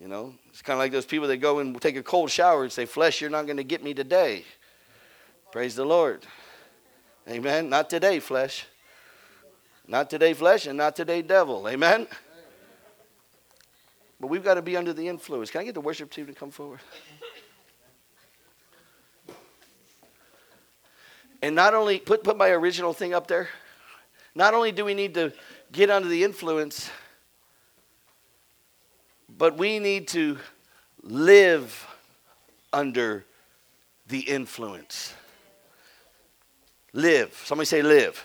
You 0.00 0.08
know, 0.08 0.34
it's 0.50 0.62
kind 0.62 0.74
of 0.74 0.78
like 0.78 0.90
those 0.90 1.06
people 1.06 1.28
that 1.28 1.36
go 1.36 1.60
and 1.60 1.80
take 1.80 1.96
a 1.96 2.02
cold 2.02 2.30
shower 2.30 2.64
and 2.64 2.72
say, 2.72 2.86
Flesh, 2.86 3.20
you're 3.20 3.30
not 3.30 3.46
going 3.46 3.56
to 3.56 3.64
get 3.64 3.84
me 3.84 3.94
today. 3.94 4.44
Praise 5.52 5.76
the 5.76 5.84
Lord. 5.84 6.26
Amen. 7.28 7.68
Not 7.68 7.88
today, 7.88 8.18
flesh. 8.18 8.66
Not 9.86 10.10
today, 10.10 10.32
flesh, 10.32 10.66
and 10.66 10.76
not 10.76 10.96
today, 10.96 11.22
devil. 11.22 11.68
Amen. 11.68 12.08
But 14.22 14.28
we've 14.28 14.44
got 14.44 14.54
to 14.54 14.62
be 14.62 14.76
under 14.76 14.92
the 14.92 15.08
influence. 15.08 15.50
Can 15.50 15.62
I 15.62 15.64
get 15.64 15.74
the 15.74 15.80
worship 15.80 16.08
team 16.12 16.26
to 16.26 16.32
come 16.32 16.52
forward? 16.52 16.78
And 21.42 21.56
not 21.56 21.74
only, 21.74 21.98
put, 21.98 22.22
put 22.22 22.36
my 22.36 22.50
original 22.50 22.92
thing 22.92 23.14
up 23.14 23.26
there. 23.26 23.48
Not 24.36 24.54
only 24.54 24.70
do 24.70 24.84
we 24.84 24.94
need 24.94 25.14
to 25.14 25.32
get 25.72 25.90
under 25.90 26.08
the 26.08 26.22
influence, 26.22 26.88
but 29.28 29.58
we 29.58 29.80
need 29.80 30.06
to 30.08 30.38
live 31.02 31.84
under 32.72 33.24
the 34.06 34.20
influence. 34.20 35.14
Live. 36.92 37.42
Somebody 37.44 37.66
say, 37.66 37.82
live. 37.82 38.24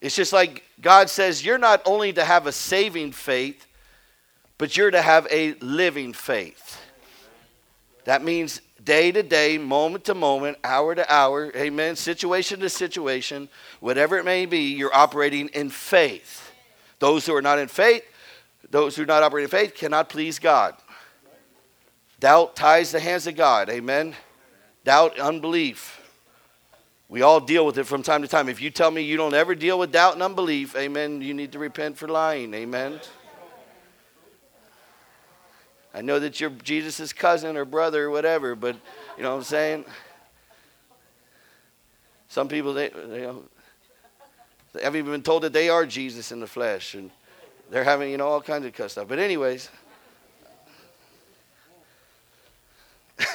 It's 0.00 0.16
just 0.16 0.32
like 0.32 0.64
God 0.80 1.10
says, 1.10 1.44
you're 1.44 1.58
not 1.58 1.82
only 1.84 2.12
to 2.14 2.24
have 2.24 2.46
a 2.46 2.52
saving 2.52 3.12
faith, 3.12 3.66
but 4.56 4.76
you're 4.76 4.90
to 4.90 5.02
have 5.02 5.26
a 5.30 5.54
living 5.54 6.12
faith. 6.12 6.80
That 8.04 8.24
means 8.24 8.62
day 8.82 9.12
to 9.12 9.22
day, 9.22 9.58
moment 9.58 10.04
to 10.04 10.14
moment, 10.14 10.56
hour 10.64 10.94
to 10.94 11.12
hour, 11.12 11.52
amen, 11.54 11.96
situation 11.96 12.60
to 12.60 12.70
situation, 12.70 13.48
whatever 13.80 14.18
it 14.18 14.24
may 14.24 14.46
be, 14.46 14.72
you're 14.72 14.94
operating 14.94 15.48
in 15.48 15.68
faith. 15.68 16.50
Those 16.98 17.26
who 17.26 17.34
are 17.34 17.42
not 17.42 17.58
in 17.58 17.68
faith, 17.68 18.04
those 18.70 18.96
who 18.96 19.02
are 19.02 19.06
not 19.06 19.22
operating 19.22 19.44
in 19.44 19.50
faith 19.50 19.74
cannot 19.74 20.08
please 20.08 20.38
God. 20.38 20.74
Doubt 22.20 22.56
ties 22.56 22.92
the 22.92 23.00
hands 23.00 23.26
of 23.26 23.36
God, 23.36 23.68
amen. 23.68 24.14
Doubt, 24.84 25.18
unbelief. 25.18 25.99
We 27.10 27.22
all 27.22 27.40
deal 27.40 27.66
with 27.66 27.76
it 27.76 27.84
from 27.84 28.04
time 28.04 28.22
to 28.22 28.28
time. 28.28 28.48
If 28.48 28.62
you 28.62 28.70
tell 28.70 28.92
me 28.92 29.02
you 29.02 29.16
don't 29.16 29.34
ever 29.34 29.56
deal 29.56 29.80
with 29.80 29.90
doubt 29.90 30.14
and 30.14 30.22
unbelief, 30.22 30.76
amen, 30.76 31.22
you 31.22 31.34
need 31.34 31.50
to 31.52 31.58
repent 31.58 31.98
for 31.98 32.06
lying. 32.06 32.54
Amen. 32.54 33.00
I 35.92 36.02
know 36.02 36.20
that 36.20 36.40
you're 36.40 36.50
Jesus' 36.50 37.12
cousin 37.12 37.56
or 37.56 37.64
brother 37.64 38.04
or 38.04 38.10
whatever, 38.10 38.54
but 38.54 38.76
you 39.16 39.24
know 39.24 39.30
what 39.30 39.38
I'm 39.38 39.42
saying? 39.42 39.84
Some 42.28 42.46
people, 42.46 42.74
they, 42.74 42.90
they, 42.90 43.28
they 44.72 44.82
haven't 44.84 45.00
even 45.00 45.10
been 45.10 45.22
told 45.22 45.42
that 45.42 45.52
they 45.52 45.68
are 45.68 45.84
Jesus 45.84 46.30
in 46.30 46.38
the 46.38 46.46
flesh, 46.46 46.94
and 46.94 47.10
they're 47.70 47.82
having, 47.82 48.12
you 48.12 48.18
know, 48.18 48.28
all 48.28 48.40
kinds 48.40 48.64
of 48.64 48.72
stuff. 48.88 49.08
But, 49.08 49.18
anyways, 49.18 49.68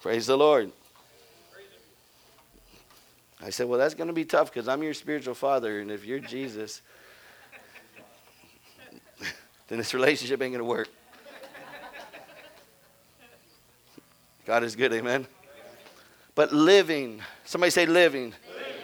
praise 0.00 0.26
the 0.26 0.36
Lord. 0.36 0.72
I 3.40 3.50
said, 3.50 3.68
Well, 3.68 3.78
that's 3.78 3.94
going 3.94 4.08
to 4.08 4.14
be 4.14 4.24
tough 4.24 4.52
because 4.52 4.68
I'm 4.68 4.82
your 4.82 4.94
spiritual 4.94 5.34
father, 5.34 5.80
and 5.80 5.90
if 5.90 6.04
you're 6.04 6.18
Jesus, 6.18 6.82
then 9.68 9.78
this 9.78 9.94
relationship 9.94 10.42
ain't 10.42 10.52
going 10.52 10.58
to 10.58 10.64
work. 10.64 10.88
God 14.44 14.64
is 14.64 14.74
good, 14.74 14.92
amen. 14.94 15.26
But 16.34 16.52
living, 16.52 17.20
somebody 17.44 17.70
say 17.70 17.84
living. 17.84 18.32
living. 18.48 18.74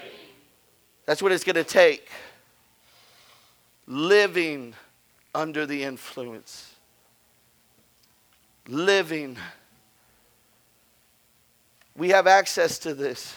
That's 1.07 1.23
what 1.23 1.33
it's 1.33 1.43
going 1.43 1.57
to 1.57 1.65
take. 1.65 2.11
Living 3.87 4.75
under 5.35 5.65
the 5.65 5.83
influence. 5.83 6.75
Living. 8.69 9.39
We 11.97 12.11
have 12.11 12.27
access 12.27 12.79
to 12.81 12.93
this. 12.93 13.35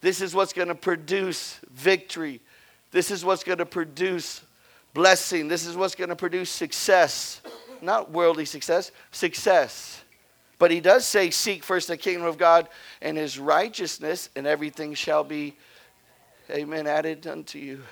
This 0.00 0.20
is 0.20 0.34
what's 0.34 0.52
going 0.52 0.68
to 0.68 0.74
produce 0.74 1.58
victory. 1.70 2.40
This 2.90 3.10
is 3.10 3.24
what's 3.24 3.44
going 3.44 3.58
to 3.58 3.66
produce 3.66 4.42
blessing. 4.94 5.48
This 5.48 5.66
is 5.66 5.76
what's 5.76 5.94
going 5.94 6.10
to 6.10 6.16
produce 6.16 6.50
success. 6.50 7.40
Not 7.82 8.10
worldly 8.10 8.44
success, 8.44 8.90
success. 9.10 10.02
But 10.58 10.70
he 10.70 10.80
does 10.80 11.04
say, 11.04 11.30
Seek 11.30 11.62
first 11.62 11.88
the 11.88 11.96
kingdom 11.96 12.26
of 12.26 12.38
God 12.38 12.68
and 13.02 13.16
his 13.16 13.38
righteousness, 13.38 14.30
and 14.34 14.46
everything 14.46 14.94
shall 14.94 15.24
be, 15.24 15.56
amen, 16.50 16.86
added 16.86 17.26
unto 17.26 17.58
you. 17.58 17.82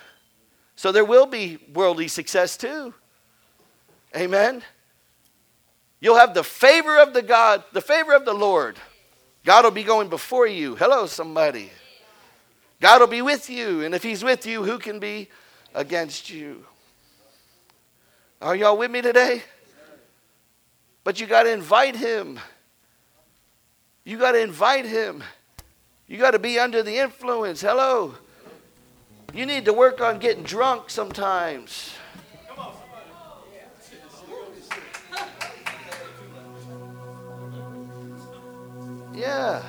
So 0.75 0.91
there 0.91 1.05
will 1.05 1.27
be 1.27 1.59
worldly 1.73 2.07
success 2.07 2.57
too. 2.57 2.93
Amen. 4.15 4.63
You'll 5.99 6.17
have 6.17 6.33
the 6.33 6.43
favor 6.43 6.99
of 6.99 7.13
the 7.13 7.21
God, 7.21 7.63
the 7.73 7.81
favor 7.81 8.13
of 8.13 8.25
the 8.25 8.33
Lord. 8.33 8.77
God 9.45 9.63
will 9.63 9.71
be 9.71 9.83
going 9.83 10.09
before 10.09 10.47
you. 10.47 10.75
Hello, 10.75 11.05
somebody. 11.05 11.71
God 12.81 13.01
will 13.01 13.07
be 13.07 13.21
with 13.21 13.49
you. 13.49 13.81
And 13.81 13.95
if 13.95 14.03
He's 14.03 14.23
with 14.23 14.45
you, 14.45 14.63
who 14.63 14.77
can 14.77 14.99
be 14.99 15.29
against 15.73 16.29
you? 16.29 16.65
Are 18.41 18.55
y'all 18.55 18.77
with 18.77 18.91
me 18.91 19.01
today? 19.01 19.43
But 21.03 21.19
you 21.19 21.27
got 21.27 21.43
to 21.43 21.51
invite 21.51 21.95
Him. 21.95 22.39
You 24.03 24.17
got 24.17 24.33
to 24.33 24.41
invite 24.41 24.85
Him. 24.85 25.23
You 26.07 26.17
got 26.17 26.31
to 26.31 26.39
be 26.39 26.59
under 26.59 26.83
the 26.83 26.97
influence. 26.97 27.61
Hello. 27.61 28.15
You 29.33 29.45
need 29.45 29.65
to 29.65 29.73
work 29.73 30.01
on 30.01 30.19
getting 30.19 30.43
drunk 30.43 30.89
sometimes. 30.89 31.93
Yeah. 39.13 39.63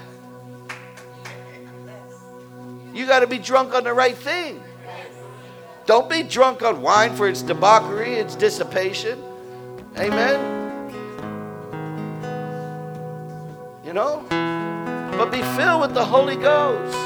You 2.97 3.05
got 3.05 3.20
to 3.20 3.26
be 3.26 3.36
drunk 3.36 3.74
on 3.74 3.84
the 3.84 3.92
right 3.92 4.16
thing. 4.16 4.62
Don't 5.84 6.09
be 6.09 6.22
drunk 6.22 6.62
on 6.62 6.80
wine 6.80 7.14
for 7.14 7.28
its 7.28 7.42
debauchery, 7.42 8.14
its 8.14 8.34
dissipation. 8.34 9.22
Amen. 9.99 10.55
You 13.84 13.92
know? 13.92 14.24
But 14.30 15.30
be 15.30 15.42
filled 15.42 15.82
with 15.82 15.92
the 15.92 16.07
Holy 16.07 16.36
Ghost. 16.36 16.97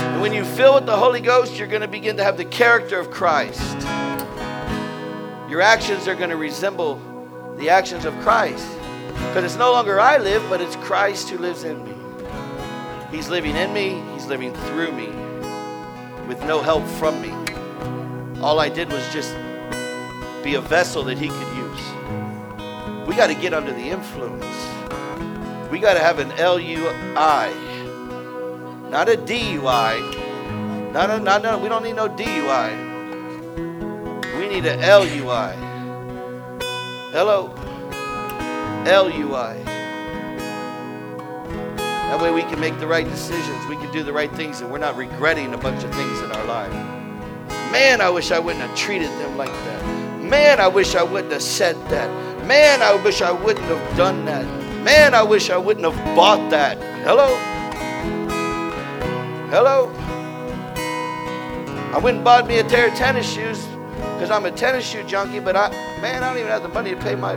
And 0.00 0.22
when 0.22 0.32
you 0.32 0.42
fill 0.42 0.76
with 0.76 0.86
the 0.86 0.96
Holy 0.96 1.20
Ghost, 1.20 1.58
you're 1.58 1.68
going 1.68 1.82
to 1.82 1.88
begin 1.88 2.16
to 2.16 2.24
have 2.24 2.38
the 2.38 2.46
character 2.46 2.98
of 2.98 3.10
Christ. 3.10 3.60
Your 5.50 5.60
actions 5.60 6.08
are 6.08 6.14
going 6.14 6.30
to 6.30 6.36
resemble 6.36 6.98
the 7.58 7.68
actions 7.68 8.06
of 8.06 8.18
Christ. 8.20 8.66
Because 9.26 9.44
it's 9.44 9.56
no 9.56 9.72
longer 9.72 10.00
I 10.00 10.18
live, 10.18 10.44
but 10.48 10.60
it's 10.60 10.76
Christ 10.76 11.28
who 11.30 11.38
lives 11.38 11.64
in 11.64 11.84
me. 11.84 11.94
He's 13.10 13.28
living 13.28 13.56
in 13.56 13.72
me, 13.72 14.02
He's 14.14 14.26
living 14.26 14.54
through 14.54 14.92
me 14.92 15.08
with 16.26 16.42
no 16.44 16.62
help 16.62 16.86
from 16.86 17.20
me. 17.20 17.32
All 18.40 18.60
I 18.60 18.68
did 18.68 18.90
was 18.92 19.12
just 19.12 19.34
be 20.44 20.54
a 20.54 20.60
vessel 20.60 21.02
that 21.04 21.18
He 21.18 21.28
could 21.28 21.56
use. 21.56 23.06
We 23.06 23.16
got 23.16 23.28
to 23.28 23.34
get 23.34 23.54
under 23.54 23.72
the 23.72 23.88
influence. 23.90 24.44
We 25.70 25.78
got 25.78 25.94
to 25.94 26.00
have 26.00 26.18
an 26.18 26.28
LUI, 26.30 27.52
not 28.90 29.08
a 29.08 29.16
DUI. 29.16 30.28
Not 30.92 31.10
a, 31.10 31.20
not, 31.20 31.42
no, 31.42 31.58
we 31.58 31.68
don't 31.68 31.82
need 31.84 31.96
no 31.96 32.08
DUI. 32.08 32.72
We 34.38 34.48
need 34.48 34.64
an 34.64 34.80
LUI. 34.80 35.54
Hello? 37.12 37.54
LUI. 38.84 39.64
That 42.08 42.20
way 42.22 42.30
we 42.30 42.42
can 42.42 42.58
make 42.58 42.78
the 42.78 42.86
right 42.86 43.06
decisions. 43.06 43.66
We 43.66 43.76
can 43.76 43.92
do 43.92 44.02
the 44.02 44.12
right 44.12 44.32
things 44.32 44.60
and 44.60 44.70
we're 44.70 44.78
not 44.78 44.96
regretting 44.96 45.52
a 45.52 45.58
bunch 45.58 45.84
of 45.84 45.94
things 45.94 46.20
in 46.20 46.32
our 46.32 46.44
life. 46.46 46.72
Man, 47.70 48.00
I 48.00 48.08
wish 48.08 48.30
I 48.30 48.38
wouldn't 48.38 48.64
have 48.64 48.76
treated 48.76 49.10
them 49.10 49.36
like 49.36 49.50
that. 49.50 50.22
Man, 50.22 50.58
I 50.58 50.68
wish 50.68 50.94
I 50.94 51.02
wouldn't 51.02 51.32
have 51.32 51.42
said 51.42 51.76
that. 51.90 52.08
Man, 52.46 52.82
I 52.82 52.94
wish 52.94 53.20
I 53.20 53.30
wouldn't 53.30 53.66
have 53.66 53.96
done 53.96 54.24
that. 54.24 54.46
Man, 54.82 55.14
I 55.14 55.22
wish 55.22 55.50
I 55.50 55.58
wouldn't 55.58 55.84
have 55.84 56.16
bought 56.16 56.50
that. 56.50 56.78
Hello? 57.04 57.36
Hello? 59.50 59.92
I 61.94 61.98
went 61.98 62.16
and 62.16 62.24
bought 62.24 62.46
me 62.46 62.58
a 62.58 62.64
pair 62.64 62.88
of 62.88 62.94
tennis 62.94 63.30
shoes 63.30 63.64
because 63.96 64.30
I'm 64.30 64.44
a 64.46 64.50
tennis 64.50 64.86
shoe 64.86 65.04
junkie, 65.04 65.40
but 65.40 65.56
I, 65.56 65.70
man, 66.00 66.22
I 66.22 66.28
don't 66.28 66.38
even 66.38 66.50
have 66.50 66.62
the 66.62 66.68
money 66.68 66.90
to 66.90 66.96
pay 66.96 67.14
my 67.14 67.34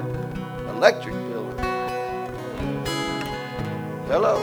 electric. 0.69 1.20
Hello? 4.11 4.35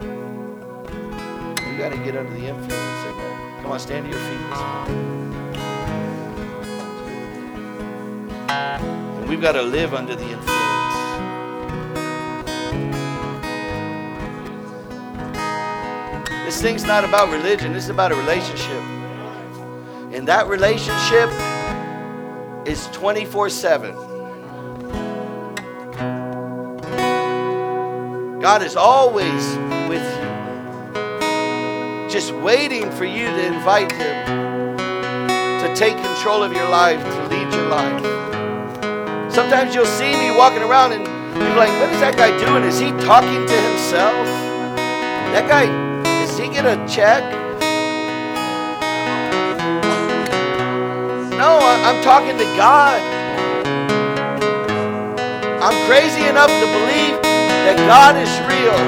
You 0.00 1.76
got 1.76 1.92
to 1.92 1.98
get 1.98 2.16
under 2.16 2.32
the 2.32 2.46
influence. 2.46 2.72
Amen. 2.72 3.60
Come 3.60 3.70
on, 3.70 3.78
stand 3.78 4.06
to 4.06 4.10
your 4.10 4.18
feet. 4.18 4.40
And 8.48 9.28
we've 9.28 9.42
got 9.42 9.52
to 9.52 9.62
live 9.62 9.92
under 9.92 10.16
the 10.16 10.22
influence. 10.22 10.46
This 16.46 16.62
thing's 16.62 16.84
not 16.84 17.04
about 17.04 17.28
religion, 17.28 17.74
this 17.74 17.84
is 17.84 17.90
about 17.90 18.10
a 18.10 18.14
relationship. 18.14 18.82
And 20.14 20.26
that 20.28 20.46
relationship 20.46 21.28
is 22.66 22.86
24 22.96 23.50
7. 23.50 24.05
God 28.46 28.62
is 28.62 28.76
always 28.76 29.42
with 29.90 30.06
you, 30.18 30.28
just 32.08 32.32
waiting 32.32 32.88
for 32.92 33.04
you 33.04 33.26
to 33.26 33.44
invite 33.44 33.90
Him 33.90 34.76
to 34.76 35.74
take 35.74 35.96
control 35.96 36.44
of 36.44 36.52
your 36.52 36.68
life, 36.68 37.02
to 37.02 37.26
lead 37.26 37.52
your 37.52 37.66
life. 37.66 39.32
Sometimes 39.32 39.74
you'll 39.74 39.84
see 39.84 40.12
me 40.12 40.30
walking 40.38 40.62
around 40.62 40.92
and 40.92 41.04
you're 41.36 41.56
like, 41.56 41.70
what 41.80 41.90
is 41.92 41.98
that 41.98 42.14
guy 42.16 42.30
doing? 42.38 42.62
Is 42.62 42.78
he 42.78 42.92
talking 43.04 43.44
to 43.48 43.56
himself? 43.68 44.14
That 45.34 45.48
guy, 45.48 45.66
is 46.22 46.38
he 46.38 46.46
get 46.48 46.66
a 46.66 46.76
check? 46.86 47.24
No, 51.32 51.58
I'm 51.58 52.00
talking 52.04 52.38
to 52.38 52.44
God. 52.54 53.02
I'm 55.60 55.88
crazy 55.88 56.22
enough 56.28 56.46
to 56.46 56.66
believe 56.70 57.25
that 57.66 57.74
God 57.90 58.14
is 58.14 58.30
real 58.46 58.78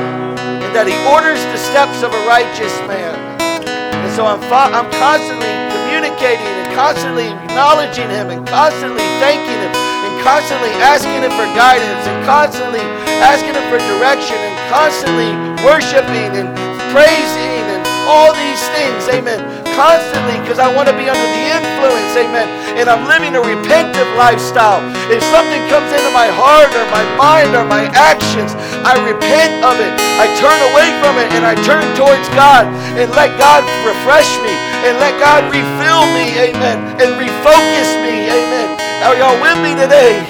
and 0.62 0.70
that 0.70 0.86
He 0.86 0.94
orders 1.10 1.42
the 1.50 1.58
steps 1.58 2.06
of 2.06 2.14
a 2.14 2.22
righteous 2.30 2.70
man. 2.86 3.10
And 3.58 4.10
so 4.14 4.22
I'm, 4.22 4.38
I'm 4.46 4.86
constantly 5.02 5.50
communicating 5.74 6.46
and 6.46 6.70
constantly 6.78 7.26
acknowledging 7.26 8.06
Him 8.06 8.30
and 8.30 8.46
constantly 8.46 9.02
thanking 9.18 9.58
Him 9.58 9.74
and 9.74 10.14
constantly 10.22 10.70
asking 10.78 11.26
Him 11.26 11.34
for 11.34 11.50
guidance 11.58 12.06
and 12.06 12.22
constantly 12.22 12.86
asking 13.18 13.58
Him 13.58 13.66
for 13.66 13.82
direction 13.98 14.38
and 14.38 14.54
constantly 14.70 15.34
worshiping 15.66 16.38
and 16.38 16.54
praising 16.94 17.66
and 17.74 17.82
all 18.06 18.30
these 18.30 18.62
things. 18.78 19.10
Amen 19.10 19.58
constantly 19.78 20.34
because 20.42 20.58
I 20.58 20.66
want 20.74 20.90
to 20.90 20.96
be 20.98 21.06
under 21.06 21.28
the 21.38 21.44
influence, 21.54 22.10
amen. 22.18 22.50
And 22.78 22.86
I'm 22.86 23.10
living 23.10 23.34
a 23.34 23.42
repentant 23.42 24.06
lifestyle. 24.14 24.78
If 25.10 25.18
something 25.34 25.60
comes 25.66 25.90
into 25.90 26.14
my 26.14 26.30
heart 26.30 26.70
or 26.70 26.86
my 26.94 27.02
mind 27.18 27.58
or 27.58 27.66
my 27.66 27.90
actions, 27.90 28.54
I 28.86 28.94
repent 29.02 29.66
of 29.66 29.82
it. 29.82 29.90
I 30.22 30.30
turn 30.38 30.58
away 30.70 30.88
from 31.02 31.18
it 31.18 31.28
and 31.34 31.42
I 31.42 31.58
turn 31.66 31.82
towards 31.98 32.30
God 32.38 32.70
and 32.94 33.10
let 33.18 33.34
God 33.34 33.66
refresh 33.82 34.30
me 34.46 34.54
and 34.86 34.96
let 35.02 35.18
God 35.18 35.42
refill 35.50 36.06
me, 36.14 36.38
amen, 36.38 36.78
and 37.02 37.10
refocus 37.18 37.90
me, 37.98 38.30
amen. 38.30 38.78
Are 39.02 39.16
y'all 39.16 39.34
with 39.42 39.58
me 39.58 39.74
today? 39.74 40.22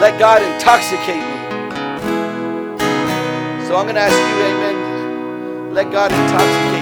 Let 0.00 0.18
God 0.18 0.40
intoxicate 0.42 1.16
me. 1.16 1.36
So 3.66 3.76
I'm 3.76 3.84
going 3.84 3.96
to 3.96 4.00
ask 4.00 4.16
you, 4.16 4.36
amen, 4.48 5.74
let 5.74 5.92
God 5.92 6.10
intoxicate 6.10 6.75